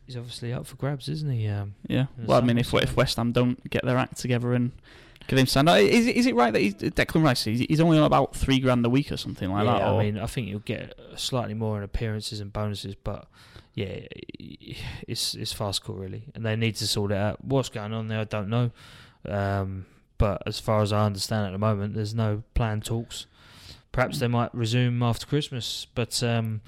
he's 0.05 0.17
obviously 0.17 0.51
up 0.51 0.65
for 0.67 0.75
grabs, 0.75 1.07
isn't 1.07 1.31
he? 1.31 1.47
Um, 1.47 1.75
Yeah. 1.87 2.07
Well, 2.25 2.39
I 2.39 2.41
mean, 2.41 2.57
if 2.57 2.73
if 2.73 2.95
West 2.97 3.15
Ham 3.17 3.31
don't 3.31 3.69
get 3.69 3.85
their 3.85 3.97
act 3.97 4.17
together 4.17 4.53
and 4.53 4.71
get 5.27 5.39
him 5.39 5.45
stand 5.45 5.69
out, 5.69 5.79
is 5.79 6.07
it- 6.07 6.15
is 6.17 6.25
it 6.25 6.35
right 6.35 6.51
that 6.51 6.61
he's, 6.61 6.73
Declan 6.73 7.23
Rice 7.23 7.43
he's, 7.43 7.79
only 7.79 7.99
on 7.99 8.03
about 8.03 8.35
three 8.35 8.59
grand 8.59 8.85
a 8.85 8.89
week 8.89 9.11
or 9.11 9.17
something 9.17 9.49
like 9.51 9.65
yeah, 9.65 9.73
that? 9.79 9.87
or- 9.87 10.01
I 10.01 10.03
mean, 10.05 10.17
I 10.17 10.25
think 10.25 10.47
you'll 10.47 10.59
get 10.59 10.99
slightly 11.15 11.53
more 11.53 11.77
in 11.77 11.83
appearances 11.83 12.39
and 12.39 12.51
bonuses, 12.51 12.95
but 12.95 13.27
yeah, 13.79 13.99
it's 15.07 15.35
it's 15.35 15.53
fast 15.53 15.83
call 15.83 15.95
really, 15.95 16.25
and 16.35 16.45
they 16.45 16.57
need 16.57 16.75
to 16.75 16.87
sort 16.87 17.11
it 17.11 17.17
out. 17.17 17.43
What's 17.43 17.69
going 17.69 17.93
on 17.93 18.09
there, 18.09 18.19
I 18.19 18.23
don't 18.25 18.49
know. 18.49 18.71
Um, 19.25 19.85
but 20.17 20.43
as 20.45 20.59
far 20.59 20.81
as 20.81 20.91
I 20.91 21.05
understand 21.05 21.47
at 21.47 21.51
the 21.53 21.57
moment, 21.57 21.95
there's 21.95 22.13
no 22.13 22.43
planned 22.55 22.83
talks. 22.83 23.25
Perhaps 23.93 24.19
they 24.19 24.27
might 24.27 24.53
resume 24.53 25.01
after 25.01 25.25
Christmas, 25.25 25.87
but 25.95 26.21
um, 26.21 26.59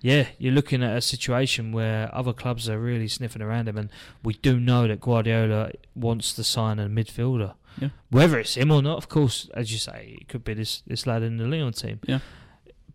yeah, 0.00 0.28
you're 0.38 0.54
looking 0.54 0.82
at 0.82 0.96
a 0.96 1.02
situation 1.02 1.70
where 1.70 2.12
other 2.14 2.32
clubs 2.32 2.66
are 2.68 2.78
really 2.78 3.08
sniffing 3.08 3.42
around 3.42 3.68
him, 3.68 3.76
and 3.76 3.90
we 4.22 4.34
do 4.34 4.58
know 4.58 4.88
that 4.88 5.00
Guardiola 5.00 5.72
wants 5.94 6.32
to 6.32 6.44
sign 6.44 6.78
a 6.78 6.88
midfielder. 6.88 7.54
Yeah. 7.78 7.90
Whether 8.08 8.38
it's 8.38 8.54
him 8.54 8.70
or 8.70 8.80
not, 8.80 8.96
of 8.96 9.10
course, 9.10 9.50
as 9.52 9.70
you 9.70 9.78
say, 9.78 10.16
it 10.20 10.28
could 10.28 10.44
be 10.44 10.54
this 10.54 10.82
this 10.86 11.06
lad 11.06 11.22
in 11.22 11.36
the 11.36 11.44
Lyon 11.44 11.74
team. 11.74 12.00
Yeah. 12.06 12.20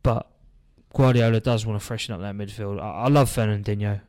But 0.01 0.27
Guardiola 0.93 1.39
does 1.39 1.65
want 1.65 1.79
to 1.79 1.85
freshen 1.85 2.13
up 2.13 2.21
that 2.21 2.35
midfield. 2.35 2.79
I, 2.81 3.03
I 3.03 3.07
love 3.07 3.29
Fernandinho, 3.29 4.01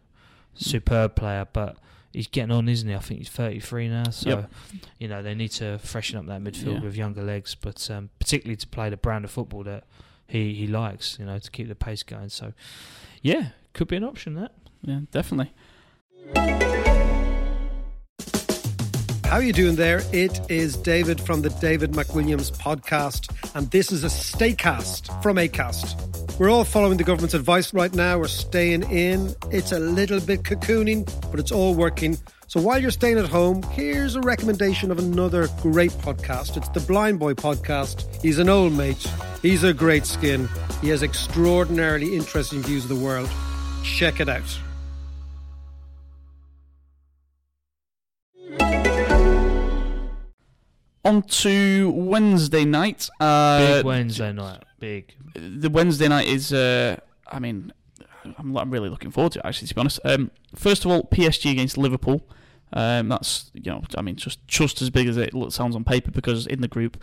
superb 0.55 1.15
player, 1.15 1.47
but 1.53 1.77
he's 2.13 2.27
getting 2.27 2.51
on, 2.53 2.69
isn't 2.69 2.89
he? 2.89 2.95
I 2.95 2.99
think 2.99 3.21
he's 3.21 3.29
33 3.29 3.89
now, 3.89 4.05
so 4.11 4.29
Yep. 4.31 4.51
you 4.99 5.09
know 5.09 5.23
they 5.23 5.35
need 5.35 5.51
to 5.53 5.79
freshen 5.79 6.19
up 6.19 6.27
that 6.27 6.41
midfield 6.43 6.75
Yeah. 6.75 6.81
with 6.81 6.97
younger 6.97 7.23
legs, 7.23 7.55
but 7.55 7.91
um, 7.91 8.11
particularly 8.19 8.57
to 8.57 8.67
play 8.67 8.89
the 8.91 8.97
brand 8.97 9.25
of 9.25 9.31
football 9.31 9.63
that 9.65 9.85
he 10.27 10.55
he 10.55 10.67
likes, 10.67 11.19
you 11.19 11.27
know, 11.27 11.39
to 11.39 11.51
keep 11.51 11.69
the 11.69 11.75
pace 11.75 12.03
going. 12.03 12.29
So, 12.31 12.53
yeah, 13.23 13.49
could 13.75 13.89
be 13.89 13.97
an 13.97 14.05
option 14.05 14.35
that. 14.35 14.53
Yeah, 14.83 15.01
definitely. 15.11 15.53
How 19.25 19.37
are 19.37 19.43
you 19.43 19.53
doing 19.53 19.77
there? 19.77 20.03
It 20.13 20.41
is 20.51 20.77
David 20.77 21.21
from 21.21 21.41
the 21.43 21.51
David 21.51 21.93
McWilliams 21.93 22.51
podcast, 22.59 23.31
and 23.55 23.71
this 23.71 23.93
is 23.93 24.03
a 24.03 24.09
Staycast 24.09 25.23
from 25.23 25.37
Acast. 25.37 26.20
We're 26.41 26.49
all 26.49 26.65
following 26.65 26.97
the 26.97 27.05
government's 27.05 27.35
advice 27.35 27.75
right 27.75 27.93
now. 27.93 28.19
We're 28.19 28.27
staying 28.27 28.85
in. 28.85 29.35
It's 29.51 29.73
a 29.73 29.79
little 29.79 30.21
bit 30.21 30.43
cocooning, 30.43 31.05
but 31.31 31.39
it's 31.39 31.53
all 31.53 31.75
working. 31.75 32.17
So 32.47 32.63
while 32.63 32.79
you're 32.79 32.91
staying 32.91 33.19
at 33.19 33.29
home, 33.29 33.63
here's 33.75 34.15
a 34.15 34.23
recommendation 34.23 34.91
of 34.91 34.99
another 34.99 35.49
great 35.61 35.91
podcast. 35.91 36.57
It's 36.57 36.71
the 36.71 36.81
Blind 36.81 37.19
Boy 37.19 37.35
podcast. 37.35 38.07
He's 38.23 38.39
an 38.39 38.49
old 38.49 38.73
mate. 38.73 39.07
He's 39.43 39.65
a 39.65 39.75
great 39.75 40.07
skin. 40.07 40.49
He 40.81 40.89
has 40.89 41.03
extraordinarily 41.03 42.17
interesting 42.17 42.63
views 42.63 42.85
of 42.85 42.89
the 42.89 43.05
world. 43.05 43.29
Check 43.85 44.19
it 44.21 44.31
out. 44.31 44.59
On 51.05 51.21
to 51.21 51.91
Wednesday 51.91 52.65
night. 52.65 53.11
Uh, 53.21 53.77
Big 53.77 53.85
Wednesday 53.85 54.33
night, 54.33 54.63
big. 54.81 55.15
the 55.35 55.71
Wednesday 55.71 56.09
night 56.09 56.27
is, 56.27 56.53
uh, 56.53 56.97
I 57.29 57.39
mean, 57.39 57.73
I'm, 58.39 58.57
I'm 58.57 58.71
really 58.71 58.89
looking 58.89 59.11
forward 59.11 59.33
to 59.33 59.39
it, 59.39 59.45
actually, 59.45 59.69
to 59.69 59.75
be 59.75 59.81
honest. 59.81 60.01
Um, 60.05 60.31
first 60.55 60.85
of 60.85 60.91
all, 60.91 61.05
PSG 61.05 61.53
against 61.53 61.79
Liverpool. 61.79 62.27
Um, 62.73 63.09
that's, 63.09 63.51
you 63.55 63.71
know, 63.71 63.83
I 63.97 64.03
mean, 64.03 64.17
just, 64.17 64.47
just 64.47 64.81
as 64.83 64.91
big 64.91 65.09
as 65.09 65.17
it 65.17 65.33
sounds 65.53 65.75
on 65.77 65.85
paper 65.85 66.11
because 66.11 66.47
in 66.47 66.61
the 66.61 66.69
group, 66.69 66.97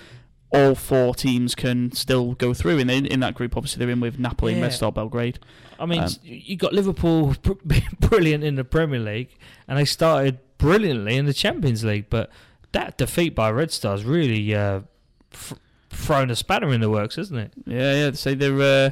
all 0.54 0.76
four 0.76 1.14
teams 1.14 1.56
can 1.56 1.92
still 1.92 2.34
go 2.34 2.54
through. 2.54 2.78
In, 2.78 2.90
in 2.90 3.20
that 3.20 3.36
group, 3.36 3.58
obviously, 3.58 3.80
they're 3.80 3.90
in 3.94 4.00
with 4.00 4.18
Napoli 4.18 4.56
Yeah. 4.56 4.62
Red 4.62 4.74
Star 4.74 4.92
Belgrade. 4.92 5.40
I 5.80 5.86
mean, 5.86 6.02
Um, 6.04 6.10
you 6.24 6.56
got 6.56 6.72
Liverpool 6.74 7.36
br- 7.42 7.54
brilliant 8.00 8.44
in 8.44 8.56
the 8.56 8.64
Premier 8.64 9.00
League, 9.00 9.36
and 9.68 9.78
they 9.78 9.86
started 9.86 10.40
brilliantly 10.58 11.18
in 11.18 11.26
the 11.26 11.34
Champions 11.34 11.84
League, 11.84 12.06
but 12.10 12.30
that 12.72 12.98
defeat 12.98 13.36
by 13.36 13.52
Red 13.52 13.72
Stars 13.72 14.06
really 14.06 14.56
uh, 14.56 14.82
thrown 16.08 16.32
a 16.32 16.36
spanner 16.36 16.74
in 16.74 16.82
the 16.82 16.90
works, 16.90 17.18
isn't 17.18 17.38
it? 17.38 17.54
Yeah, 17.66 17.94
yeah. 17.94 18.12
So 18.14 18.34
they're. 18.34 18.62
Uh, 18.62 18.92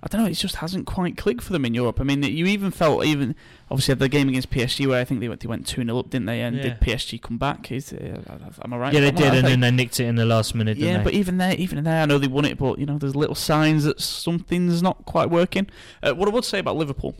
I 0.00 0.06
don't 0.06 0.22
know. 0.22 0.28
It 0.28 0.34
just 0.34 0.56
hasn't 0.56 0.86
quite 0.86 1.16
clicked 1.16 1.42
for 1.42 1.52
them 1.52 1.64
in 1.64 1.74
Europe. 1.74 2.00
I 2.00 2.04
mean, 2.04 2.22
you 2.22 2.46
even 2.46 2.70
felt 2.70 3.04
even 3.04 3.34
obviously 3.68 3.92
had 3.92 3.98
the 3.98 4.08
game 4.08 4.28
against 4.28 4.48
PSG 4.48 4.86
where 4.86 5.00
I 5.00 5.04
think 5.04 5.20
they 5.20 5.28
went 5.28 5.40
they 5.40 5.48
went 5.48 5.66
two 5.66 5.82
0 5.82 5.98
up, 5.98 6.10
didn't 6.10 6.26
they? 6.26 6.40
And 6.40 6.56
Yeah. 6.56 6.62
did 6.62 6.80
PSG 6.80 7.20
come 7.20 7.36
back? 7.36 7.72
Is 7.72 7.92
uh, 7.92 8.22
am 8.64 8.72
I 8.74 8.76
right? 8.76 8.94
yeah, 8.94 9.00
they 9.00 9.10
did, 9.10 9.20
right? 9.24 9.38
and 9.38 9.46
then 9.46 9.60
they 9.60 9.72
nicked 9.72 9.98
it 9.98 10.04
in 10.04 10.14
the 10.14 10.24
last 10.24 10.54
minute. 10.54 10.74
Didn't 10.74 10.88
yeah, 10.88 10.98
they? 10.98 11.04
but 11.04 11.14
even 11.14 11.38
there, 11.38 11.54
even 11.56 11.82
there, 11.82 12.02
I 12.02 12.06
know 12.06 12.18
they 12.18 12.28
won 12.28 12.44
it, 12.44 12.58
but 12.58 12.78
you 12.78 12.86
know, 12.86 12.96
there's 12.96 13.16
little 13.16 13.34
signs 13.34 13.82
that 13.84 14.00
something's 14.00 14.82
not 14.82 15.04
quite 15.04 15.30
working. 15.30 15.66
Uh, 16.00 16.12
what 16.12 16.28
I 16.28 16.32
would 16.32 16.44
say 16.44 16.60
about 16.60 16.76
Liverpool, 16.76 17.16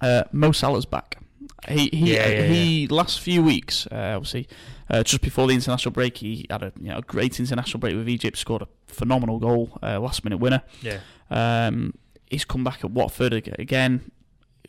uh, 0.00 0.24
Mo 0.30 0.52
Salah's 0.52 0.86
back. 0.86 1.18
He 1.68 1.88
he 1.92 2.14
Yeah, 2.14 2.28
yeah, 2.28 2.42
he 2.46 2.88
last 2.88 3.20
few 3.20 3.42
weeks, 3.42 3.86
uh, 3.90 4.12
obviously, 4.16 4.46
uh, 4.90 5.02
just 5.02 5.22
before 5.22 5.46
the 5.48 5.54
international 5.54 5.92
break, 5.92 6.18
he 6.18 6.46
had 6.50 6.62
a 6.62 6.72
you 6.80 6.88
know 6.90 6.98
a 6.98 7.02
great 7.02 7.40
international 7.40 7.80
break 7.80 7.96
with 7.96 8.08
Egypt, 8.08 8.36
scored 8.36 8.62
a 8.62 8.68
phenomenal 8.86 9.38
goal, 9.38 9.78
uh, 9.82 9.98
last 9.98 10.22
minute 10.24 10.38
winner. 10.38 10.62
yeah, 10.82 11.00
Um, 11.30 11.94
he's 12.30 12.44
come 12.44 12.62
back 12.62 12.84
at 12.84 12.90
Watford 12.90 13.32
again, 13.32 14.10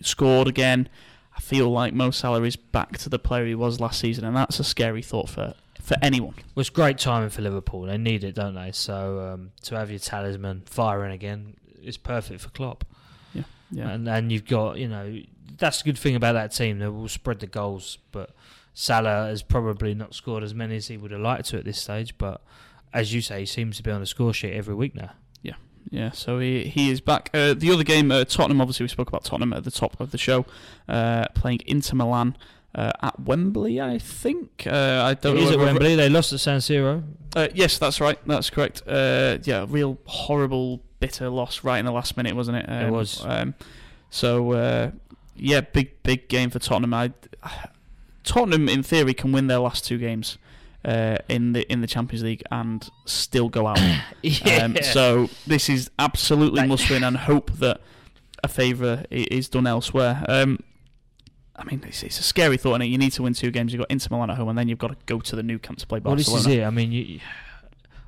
scored 0.02 0.48
again. 0.48 0.90
I 1.36 1.40
feel 1.40 1.70
like 1.70 1.94
Mo 1.94 2.10
Salah 2.10 2.42
is 2.44 2.56
back 2.56 2.98
to 3.00 3.10
the 3.10 3.20
player 3.20 3.46
he 3.46 3.54
was 3.54 3.80
last 3.80 4.00
season, 4.00 4.26
and 4.26 4.36
that's 4.36 4.60
a 4.60 4.64
scary 4.64 5.04
thought 5.04 5.30
for 5.30 5.54
for 5.82 5.96
anyone. 6.02 6.34
well, 6.56 6.62
it's 6.62 6.70
great 6.70 6.98
timing 6.98 7.30
for 7.30 7.42
Liverpool. 7.42 7.84
They 7.84 7.98
need 7.98 8.24
it, 8.24 8.34
don't 8.36 8.56
they? 8.56 8.72
So 8.72 9.20
um, 9.34 9.52
to 9.64 9.76
have 9.76 9.90
your 9.90 10.00
talisman 10.00 10.64
firing 10.66 11.14
again 11.14 11.56
is 11.82 11.96
perfect 11.98 12.42
for 12.42 12.50
Klopp. 12.50 12.84
Yeah, 13.34 13.44
Yeah, 13.72 13.90
And 13.90 14.08
and 14.10 14.32
you've 14.32 14.46
got 14.46 14.78
you 14.78 14.88
know 14.88 15.22
that's 15.58 15.82
the 15.82 15.86
good 15.92 15.98
thing 15.98 16.16
about 16.16 16.34
that 16.34 16.52
team. 16.54 16.80
They 16.80 16.88
will 16.88 17.08
spread 17.08 17.40
the 17.40 17.48
goals, 17.48 17.98
but 18.12 18.32
Salah 18.74 19.28
has 19.28 19.42
probably 19.44 19.94
not 19.94 20.14
scored 20.14 20.44
as 20.44 20.54
many 20.54 20.76
as 20.76 20.88
he 20.88 20.98
would 20.98 21.12
have 21.12 21.22
liked 21.22 21.46
to 21.50 21.58
at 21.58 21.66
this 21.66 21.82
stage. 21.82 22.18
But 22.18 22.42
as 22.94 23.14
you 23.14 23.22
say, 23.22 23.42
he 23.42 23.46
seems 23.46 23.78
to 23.78 23.84
be 23.84 23.92
on 23.92 24.00
the 24.02 24.06
score 24.06 24.34
sheet 24.34 24.54
every 24.54 24.76
week 24.76 24.96
now. 24.96 25.12
Yeah, 25.42 25.56
yeah. 25.90 26.12
so 26.12 26.40
he 26.40 26.66
he 26.66 26.90
is 26.92 27.02
back. 27.02 27.30
Uh, 27.34 27.54
the 27.54 27.72
other 27.72 27.84
game, 27.84 28.12
uh, 28.12 28.24
Tottenham. 28.26 28.62
Obviously, 28.62 28.84
we 28.84 28.90
spoke 28.90 29.08
about 29.08 29.24
Tottenham 29.24 29.54
at 29.54 29.64
the 29.64 29.72
top 29.72 30.00
of 30.00 30.12
the 30.12 30.18
show, 30.18 30.46
uh, 30.88 31.26
playing 31.34 31.62
Inter 31.66 31.96
Milan 31.96 32.36
uh, 32.76 32.92
at 33.02 33.20
Wembley. 33.20 33.82
I 33.82 33.98
think. 33.98 34.64
Uh, 34.68 35.04
I 35.06 35.14
don't 35.16 35.38
It 35.38 35.42
know. 35.42 35.48
is 35.48 35.52
at 35.54 35.60
Wembley. 35.60 35.96
They 35.96 36.10
lost 36.10 36.34
at 36.34 36.40
San 36.40 36.60
Siro. 36.60 37.04
Uh, 37.36 37.48
yes, 37.54 37.78
that's 37.78 38.00
right. 38.00 38.18
That's 38.26 38.50
correct. 38.50 38.82
Uh, 38.88 39.38
yeah, 39.44 39.66
real 39.68 39.98
horrible, 40.06 40.82
bitter 41.00 41.30
loss 41.30 41.64
right 41.64 41.78
in 41.78 41.86
the 41.86 41.92
last 41.92 42.16
minute, 42.18 42.36
wasn't 42.36 42.58
it? 42.58 42.66
Um, 42.68 42.92
was. 42.92 43.24
Um, 43.26 43.54
so 44.10 44.54
uh, 44.54 44.92
yeah, 45.38 45.62
big 45.62 46.02
big 46.04 46.28
game 46.28 46.50
for 46.50 46.60
Tottenham. 46.60 46.94
I, 46.94 47.12
Tottenham, 48.24 48.68
in 48.68 48.84
theory, 48.84 49.14
can 49.14 49.32
win 49.32 49.48
their 49.48 49.60
last 49.60 49.86
two 49.86 49.98
games 49.98 50.38
uh, 50.86 51.18
in 51.30 51.54
the 51.54 51.72
in 51.72 51.82
the 51.82 51.88
Champions 51.88 52.24
League 52.24 52.44
and 52.52 52.90
still 53.06 53.50
go 53.50 53.68
out. 53.68 53.80
yeah. 54.22 54.66
Um, 54.66 54.78
so 54.82 55.30
this 55.46 55.70
is 55.70 55.90
absolutely 56.00 56.62
Like- 56.62 56.70
must 56.70 56.90
win, 56.90 57.04
and 57.04 57.18
hope 57.18 57.52
that 57.54 57.82
a 58.44 58.48
favour 58.48 59.06
is 59.10 59.50
done 59.50 59.66
elsewhere. 59.68 60.24
Um, 60.28 60.60
I 61.56 61.64
mean, 61.64 61.84
it's, 61.88 62.04
it's 62.04 62.20
a 62.20 62.24
scary 62.24 62.58
thought, 62.58 62.76
and 62.76 62.86
you 62.86 63.00
need 63.00 63.14
to 63.14 63.24
win 63.24 63.34
two 63.34 63.50
games. 63.50 63.74
You've 63.74 63.80
got 63.80 63.90
Inter 63.90 64.10
Milan 64.12 64.30
at 64.30 64.38
home, 64.38 64.50
and 64.50 64.58
then 64.58 64.68
you've 64.68 64.78
got 64.78 64.90
to 64.90 64.98
go 65.08 65.20
to 65.20 65.36
the 65.36 65.42
Nou 65.42 65.58
Camp 65.58 65.80
to 65.80 65.88
play 65.88 66.00
well, 66.00 66.16
this 66.16 66.28
is 66.28 66.46
it. 66.46 66.64
I 66.64 66.70
mean, 66.70 66.92
you, 66.92 67.20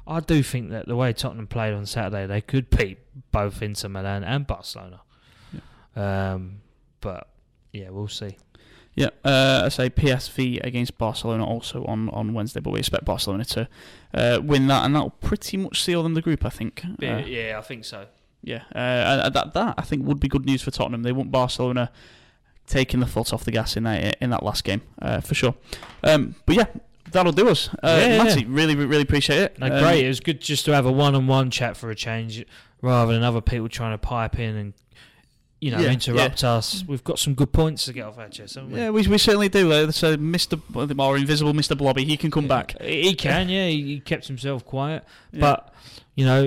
I 0.06 0.20
do 0.20 0.44
think 0.44 0.70
that 0.70 0.88
the 0.88 0.96
way 0.96 1.13
Tottenham 1.13 1.48
played 1.48 1.74
on 1.74 1.86
Saturday, 1.88 2.28
they 2.28 2.42
could 2.42 2.70
beat 2.70 3.00
both 3.32 3.62
Inter 3.62 3.89
Milan 3.89 4.24
and 4.24 4.46
Barcelona. 4.46 5.02
Um, 5.96 6.62
but 7.01 7.27
yeah, 7.71 7.89
we'll 7.89 8.07
see. 8.07 8.38
Yeah, 8.95 9.09
uh, 9.23 9.62
I 9.65 9.69
say 9.69 9.89
PSV 9.89 10.62
against 10.65 10.97
Barcelona 10.97 11.45
also 11.45 11.85
on, 11.85 12.09
on 12.09 12.33
Wednesday, 12.33 12.59
but 12.59 12.71
we 12.71 12.79
expect 12.79 13.05
Barcelona 13.05 13.45
to 13.45 13.69
uh, 14.13 14.39
win 14.43 14.67
that, 14.67 14.83
and 14.83 14.93
that'll 14.95 15.12
pretty 15.12 15.55
much 15.57 15.81
seal 15.83 16.03
them 16.03 16.15
the 16.15 16.21
group, 16.21 16.43
I 16.45 16.49
think. 16.49 16.83
Uh, 17.01 17.17
yeah, 17.25 17.55
I 17.57 17.62
think 17.62 17.85
so. 17.85 18.07
yeah, 18.43 18.63
uh, 18.75 19.29
that 19.29 19.53
that 19.53 19.75
I 19.77 19.81
think 19.83 20.05
would 20.05 20.19
be 20.19 20.27
good 20.27 20.45
news 20.45 20.62
for 20.62 20.71
Tottenham. 20.71 21.03
They 21.03 21.12
want 21.13 21.31
Barcelona 21.31 21.91
taking 22.67 22.99
the 22.99 23.05
foot 23.07 23.31
off 23.33 23.43
the 23.45 23.51
gas 23.51 23.77
in 23.77 23.83
that 23.83 24.17
in 24.21 24.31
that 24.31 24.43
last 24.43 24.63
game 24.63 24.81
uh, 25.01 25.21
for 25.21 25.33
sure. 25.33 25.55
Um, 26.03 26.35
but 26.45 26.55
yeah, 26.57 26.65
that'll 27.12 27.31
do 27.31 27.47
us. 27.47 27.69
Uh, 27.81 27.97
Yeah, 28.01 28.07
yeah, 28.17 28.23
Matty, 28.23 28.41
yeah. 28.41 28.47
really 28.49 28.75
really 28.75 29.03
appreciate 29.03 29.39
it. 29.39 29.59
No, 29.59 29.67
Um, 29.67 29.81
great. 29.81 30.03
It 30.03 30.07
was 30.09 30.19
good 30.19 30.41
just 30.41 30.65
to 30.65 30.73
have 30.73 30.85
a 30.85 30.91
one-on-one 30.91 31.51
chat 31.51 31.77
for 31.77 31.89
a 31.89 31.95
change, 31.95 32.43
rather 32.81 33.13
than 33.13 33.23
other 33.23 33.39
people 33.41 33.69
trying 33.69 33.93
to 33.93 33.97
pipe 33.97 34.38
in 34.39 34.55
and 34.57 34.73
you 35.62 35.72
know 35.72 35.80
Yeah, 35.80 35.91
interrupt 35.91 36.43
us. 36.43 36.84
We've 36.88 37.04
got 37.04 37.19
some 37.19 37.34
good 37.34 37.52
points 37.52 37.86
to 37.86 37.93
get 37.93 38.06
off 38.06 38.17
our 38.17 38.30
chest, 38.30 38.56
haven't 38.56 38.72
we? 38.72 38.80
Yeah, 38.80 38.89
we, 38.91 39.06
we 39.08 39.17
certainly 39.17 39.50
do. 39.50 39.72
Uh, 39.72 39.91
so 39.91 40.15
Mr. 40.17 40.60
or 41.00 41.17
Invisible 41.17 41.54
Mr. 41.54 41.78
Blobby, 41.78 42.06
he 42.06 42.17
can 42.17 42.32
come 42.32 42.48
back. 42.48 42.80
He 42.82 43.13
can, 43.13 43.50
yeah. 43.50 43.67
He 43.67 43.84
he 43.84 44.00
kept 44.00 44.28
himself 44.28 44.65
quiet, 44.65 45.04
Yeah. 45.32 45.41
but 45.41 45.74
you 46.15 46.26
know, 46.26 46.43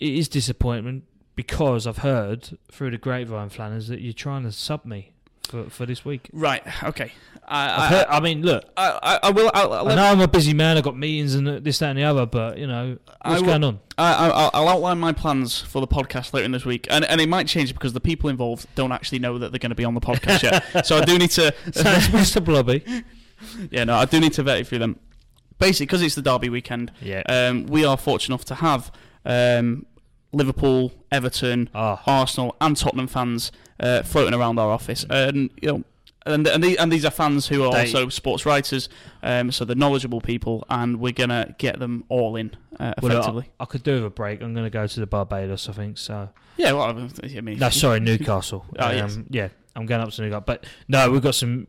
it 0.00 0.14
is 0.14 0.28
disappointment 0.28 1.04
because 1.34 1.86
I've 1.86 1.98
heard 1.98 2.58
through 2.72 2.90
the 2.90 2.98
grapevine, 2.98 3.48
Flanners, 3.50 3.88
that 3.88 4.00
you're 4.00 4.12
trying 4.12 4.42
to 4.44 4.52
sub 4.52 4.84
me 4.84 5.12
for, 5.48 5.68
for 5.70 5.86
this 5.86 6.04
week. 6.04 6.28
Right. 6.32 6.62
Okay. 6.84 7.12
I 7.50 7.82
I've 7.84 7.90
heard, 7.90 8.06
I 8.10 8.20
mean, 8.20 8.42
look, 8.42 8.64
I, 8.76 8.98
I, 9.02 9.28
I 9.28 9.30
will. 9.30 9.50
I'll, 9.54 9.72
I'll 9.72 9.88
I 9.88 9.94
know 9.94 10.04
I'm 10.04 10.20
a 10.20 10.28
busy 10.28 10.52
man. 10.52 10.76
I've 10.76 10.84
got 10.84 10.96
meetings 10.98 11.34
and 11.34 11.46
this, 11.64 11.78
that, 11.78 11.88
and 11.90 11.98
the 11.98 12.04
other, 12.04 12.26
but 12.26 12.58
you 12.58 12.66
know, 12.66 12.98
I 13.22 13.30
what's 13.30 13.40
will- 13.40 13.48
going 13.48 13.64
on? 13.64 13.80
I, 13.96 14.12
I- 14.12 14.28
I'll, 14.28 14.50
I'll 14.52 14.68
outline 14.68 14.98
my 14.98 15.12
plans 15.12 15.58
for 15.60 15.80
the 15.80 15.86
podcast 15.86 16.34
later 16.34 16.44
in 16.44 16.52
this 16.52 16.66
week, 16.66 16.86
and 16.90 17.06
and 17.06 17.20
it 17.22 17.28
might 17.28 17.46
change 17.46 17.72
because 17.72 17.94
the 17.94 18.00
people 18.00 18.28
involved 18.28 18.66
don't 18.74 18.92
actually 18.92 19.20
know 19.20 19.38
that 19.38 19.50
they're 19.50 19.58
going 19.58 19.70
to 19.70 19.74
be 19.76 19.84
on 19.86 19.94
the 19.94 20.00
podcast 20.00 20.42
yet. 20.42 20.86
so 20.86 20.98
I 20.98 21.04
do 21.06 21.18
need 21.18 21.30
to. 21.32 21.54
Mr. 21.68 22.44
Blobby. 22.44 22.84
yeah, 23.70 23.84
no, 23.84 23.94
I 23.96 24.04
do 24.04 24.20
need 24.20 24.34
to 24.34 24.42
vet 24.42 24.58
it 24.58 24.66
through 24.66 24.80
them. 24.80 24.98
Basically, 25.58 25.86
because 25.86 26.02
it's 26.02 26.14
the 26.14 26.22
Derby 26.22 26.50
weekend, 26.50 26.92
Yeah. 27.00 27.22
um, 27.28 27.64
we 27.66 27.84
are 27.84 27.96
fortunate 27.96 28.34
enough 28.34 28.44
to 28.44 28.54
have 28.56 28.92
um, 29.24 29.86
Liverpool, 30.32 30.92
Everton, 31.10 31.70
Ah, 31.74 32.02
Arsenal, 32.06 32.56
and 32.60 32.76
Tottenham 32.76 33.06
fans 33.06 33.50
uh, 33.80 34.02
floating 34.02 34.34
around 34.38 34.58
our 34.58 34.70
office, 34.70 35.04
and 35.08 35.50
you 35.62 35.68
know. 35.68 35.84
and 36.26 36.46
and, 36.46 36.62
the, 36.62 36.76
and 36.78 36.92
these 36.92 37.04
are 37.04 37.10
fans 37.10 37.48
who 37.48 37.64
are 37.64 37.72
They- 37.72 37.80
also 37.80 38.08
sports 38.10 38.44
writers, 38.44 38.88
um, 39.22 39.50
so 39.50 39.64
they're 39.64 39.74
knowledgeable 39.76 40.20
people, 40.20 40.64
and 40.68 41.00
we're 41.00 41.12
gonna 41.12 41.54
get 41.58 41.78
them 41.78 42.04
all 42.08 42.36
in 42.36 42.50
uh, 42.78 42.92
effectively. 42.98 43.50
I, 43.58 43.62
I 43.62 43.66
could 43.66 43.82
do 43.82 43.94
with 43.94 44.04
a 44.04 44.10
break. 44.10 44.42
I'm 44.42 44.52
going 44.52 44.66
to 44.66 44.70
go 44.70 44.86
to 44.86 45.00
the 45.00 45.06
Barbados, 45.06 45.68
I 45.68 45.72
think. 45.72 45.96
So 45.98 46.28
yeah, 46.58 46.72
well, 46.72 46.82
I 46.82 47.40
mean, 47.40 47.58
no, 47.58 47.70
sorry, 47.70 48.00
Newcastle. 48.10 48.66
Oh, 48.78 48.90
yes. 48.90 49.16
um, 49.16 49.26
yeah, 49.30 49.48
I'm 49.74 49.86
going 49.86 50.00
up 50.02 50.10
to 50.10 50.22
Newcastle. 50.22 50.42
But 50.46 50.66
no, 50.88 51.10
we've 51.10 51.22
got 51.22 51.34
some 51.36 51.66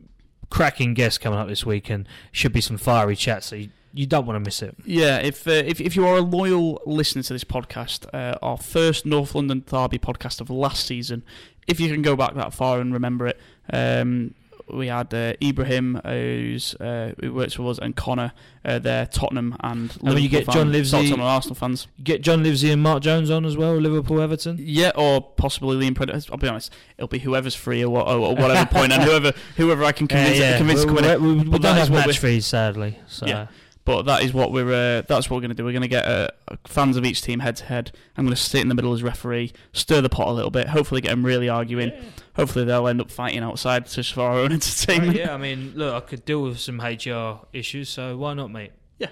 cracking 0.50 0.94
guests 0.94 1.16
coming 1.18 1.38
up 1.38 1.48
this 1.48 1.64
week, 1.64 1.88
and 1.90 2.06
should 2.32 2.52
be 2.52 2.60
some 2.60 2.76
fiery 2.76 3.16
chats. 3.16 3.46
So 3.46 3.56
you, 3.56 3.70
you 3.92 4.06
don't 4.06 4.26
want 4.26 4.36
to 4.36 4.40
miss 4.40 4.62
it. 4.62 4.74
Yeah, 4.84 5.18
if, 5.18 5.46
uh, 5.46 5.50
if 5.50 5.80
if 5.80 5.96
you 5.96 6.06
are 6.06 6.16
a 6.16 6.22
loyal 6.22 6.80
listener 6.86 7.22
to 7.24 7.32
this 7.32 7.44
podcast, 7.44 8.06
uh, 8.14 8.38
our 8.42 8.56
first 8.58 9.04
North 9.06 9.34
London 9.34 9.64
Derby 9.66 9.98
podcast 9.98 10.40
of 10.40 10.50
last 10.50 10.86
season, 10.86 11.22
if 11.66 11.80
you 11.80 11.88
can 11.90 12.02
go 12.02 12.16
back 12.16 12.34
that 12.34 12.52
far 12.54 12.80
and 12.80 12.92
remember 12.92 13.26
it, 13.26 13.40
um, 13.72 14.34
we 14.72 14.86
had 14.86 15.12
uh, 15.12 15.32
Ibrahim, 15.42 16.00
who's 16.04 16.74
uh, 16.76 17.12
who 17.20 17.32
works 17.34 17.58
with 17.58 17.66
us, 17.68 17.78
and 17.80 17.96
Connor. 17.96 18.32
Uh, 18.64 18.78
they're 18.78 19.06
Tottenham 19.06 19.56
and 19.60 19.90
I 20.04 20.10
mean, 20.10 20.22
you 20.22 20.28
get 20.28 20.48
John 20.48 20.70
Livesey- 20.70 20.90
Tottenham 20.92 21.14
and 21.20 21.22
Arsenal 21.28 21.54
fans. 21.56 21.88
You 21.96 22.04
get 22.04 22.22
John 22.22 22.44
Livesey 22.44 22.70
and 22.70 22.80
Mark 22.82 23.02
Jones 23.02 23.30
on 23.30 23.44
as 23.46 23.56
well, 23.56 23.74
Liverpool 23.74 24.20
Everton. 24.20 24.58
Yeah, 24.60 24.92
or 24.94 25.20
possibly 25.22 25.76
Liam 25.76 25.94
Prendergast. 25.96 26.30
I'll 26.30 26.36
be 26.36 26.46
honest, 26.46 26.72
it'll 26.98 27.08
be 27.08 27.18
whoever's 27.20 27.54
free 27.56 27.82
or, 27.82 27.88
what, 27.90 28.06
or 28.06 28.36
whatever 28.36 28.66
point, 28.70 28.92
and 28.92 29.02
whoever 29.02 29.32
whoever 29.56 29.82
I 29.84 29.92
can 29.92 30.06
convince, 30.06 30.38
yeah, 30.38 30.50
yeah. 30.50 30.58
convince 30.58 30.82
to 30.84 30.92
we, 30.92 30.94
come 31.00 31.04
in. 31.04 31.22
we, 31.22 31.28
we, 31.32 31.38
we 31.42 31.48
But 31.50 31.62
don't 31.62 31.76
have 31.76 31.90
match 31.90 32.06
we- 32.06 32.12
fees, 32.12 32.46
sadly. 32.46 32.96
So 33.08 33.26
Yeah. 33.26 33.46
But 33.86 34.02
that 34.02 34.22
is 34.22 34.32
what 34.34 34.52
we're 34.52 34.68
uh, 34.70 35.02
that's 35.08 35.28
what 35.30 35.36
we're 35.36 35.40
going 35.40 35.50
to 35.50 35.54
do. 35.54 35.64
We're 35.64 35.72
going 35.72 35.82
to 35.82 35.88
get 35.88 36.04
uh, 36.06 36.28
fans 36.66 36.96
of 36.96 37.04
each 37.04 37.22
team 37.22 37.40
head 37.40 37.56
to 37.56 37.64
head. 37.64 37.92
I'm 38.16 38.24
going 38.24 38.36
to 38.36 38.40
sit 38.40 38.60
in 38.60 38.68
the 38.68 38.74
middle 38.74 38.92
as 38.92 39.02
referee, 39.02 39.52
stir 39.72 40.00
the 40.02 40.08
pot 40.10 40.28
a 40.28 40.32
little 40.32 40.50
bit, 40.50 40.68
hopefully 40.68 41.00
get 41.00 41.10
them 41.10 41.24
really 41.24 41.48
arguing. 41.48 41.90
Hopefully 42.36 42.64
they'll 42.66 42.86
end 42.86 43.00
up 43.00 43.10
fighting 43.10 43.40
outside 43.42 43.86
just 43.88 44.12
for 44.12 44.20
our 44.22 44.38
own 44.38 44.52
entertainment. 44.52 45.16
yeah, 45.16 45.32
I 45.34 45.38
mean, 45.38 45.72
look, 45.74 45.94
I 45.94 46.06
could 46.06 46.24
deal 46.24 46.42
with 46.42 46.58
some 46.60 46.78
HR 46.80 47.40
issues, 47.52 47.88
so 47.88 48.16
why 48.16 48.34
not, 48.34 48.50
mate? 48.52 48.72
Yeah. 48.98 49.08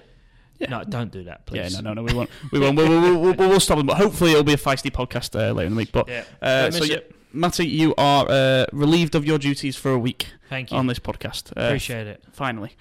Yeah. 0.59 0.69
No, 0.71 0.85
don't 0.85 1.11
do 1.11 1.25
that, 1.25 1.47
please. 1.47 1.73
Yeah, 1.73 1.81
no, 1.81 1.95
no, 1.95 2.03
no, 2.03 2.03
we 2.03 2.13
won't. 2.13 2.31
We 2.53 2.61
won't. 2.61 2.77
We'll, 2.77 2.89
we'll, 2.89 3.21
we'll, 3.21 3.35
we'll 3.35 3.61
stop 3.61 3.79
them. 3.79 3.87
But 3.87 3.97
hopefully, 3.97 4.33
it'll 4.33 4.45
be 4.45 4.53
a 4.53 4.57
feisty 4.59 4.91
podcast 4.91 5.35
uh, 5.35 5.53
later 5.53 5.67
in 5.67 5.73
the 5.75 5.79
week. 5.79 5.93
But 5.93 6.09
Yeah. 6.09 6.25
uh, 6.43 6.71
so 6.71 6.85
yeah. 6.85 6.99
Matty, 7.33 7.67
you 7.67 7.95
are 7.97 8.27
uh, 8.29 8.67
relieved 8.73 9.15
of 9.15 9.25
your 9.25 9.39
duties 9.39 9.77
for 9.77 9.93
a 9.93 9.99
week 9.99 10.29
Thank 10.49 10.71
you. 10.73 10.77
on 10.79 10.87
this 10.89 10.99
podcast. 10.99 11.53
Uh, 11.57 11.67
Appreciate 11.67 12.07
it. 12.07 12.23
finally. 12.33 12.77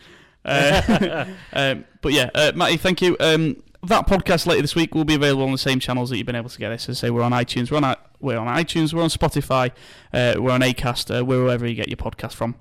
Uh, 0.47 1.25
um, 1.53 1.85
but 2.01 2.13
yeah, 2.13 2.29
uh, 2.33 2.51
Matty, 2.55 2.77
thank 2.77 3.01
you. 3.01 3.17
Um, 3.19 3.61
that 3.83 4.07
podcast 4.07 4.45
later 4.45 4.61
this 4.61 4.75
week 4.75 4.95
will 4.95 5.05
be 5.05 5.15
available 5.15 5.43
on 5.43 5.51
the 5.51 5.57
same 5.57 5.79
channels 5.79 6.09
that 6.09 6.17
you've 6.17 6.25
been 6.25 6.35
able 6.35 6.49
to 6.49 6.59
get. 6.59 6.71
As 6.71 6.89
I 6.89 6.93
say, 6.93 7.09
we're 7.09 7.21
on 7.21 7.31
iTunes, 7.31 7.71
we're 7.71 7.77
on 7.77 7.95
we're 8.19 8.37
on 8.37 8.47
iTunes, 8.47 8.93
we're 8.93 9.03
on 9.03 9.09
Spotify, 9.09 9.71
uh, 10.13 10.35
we're 10.39 10.51
on 10.51 10.61
Acast, 10.61 11.15
uh, 11.15 11.23
wherever 11.23 11.67
you 11.67 11.75
get 11.75 11.87
your 11.87 11.97
podcast 11.97 12.33
from. 12.33 12.55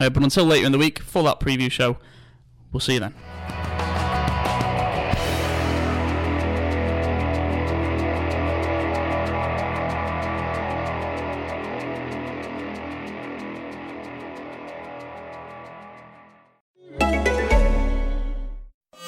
Uh, 0.00 0.10
but 0.10 0.22
until 0.22 0.44
later 0.44 0.66
in 0.66 0.72
the 0.72 0.78
week, 0.78 1.00
for 1.00 1.22
that 1.24 1.40
preview 1.40 1.70
show, 1.70 1.98
we'll 2.72 2.80
see 2.80 2.94
you 2.94 3.00
then. 3.00 4.07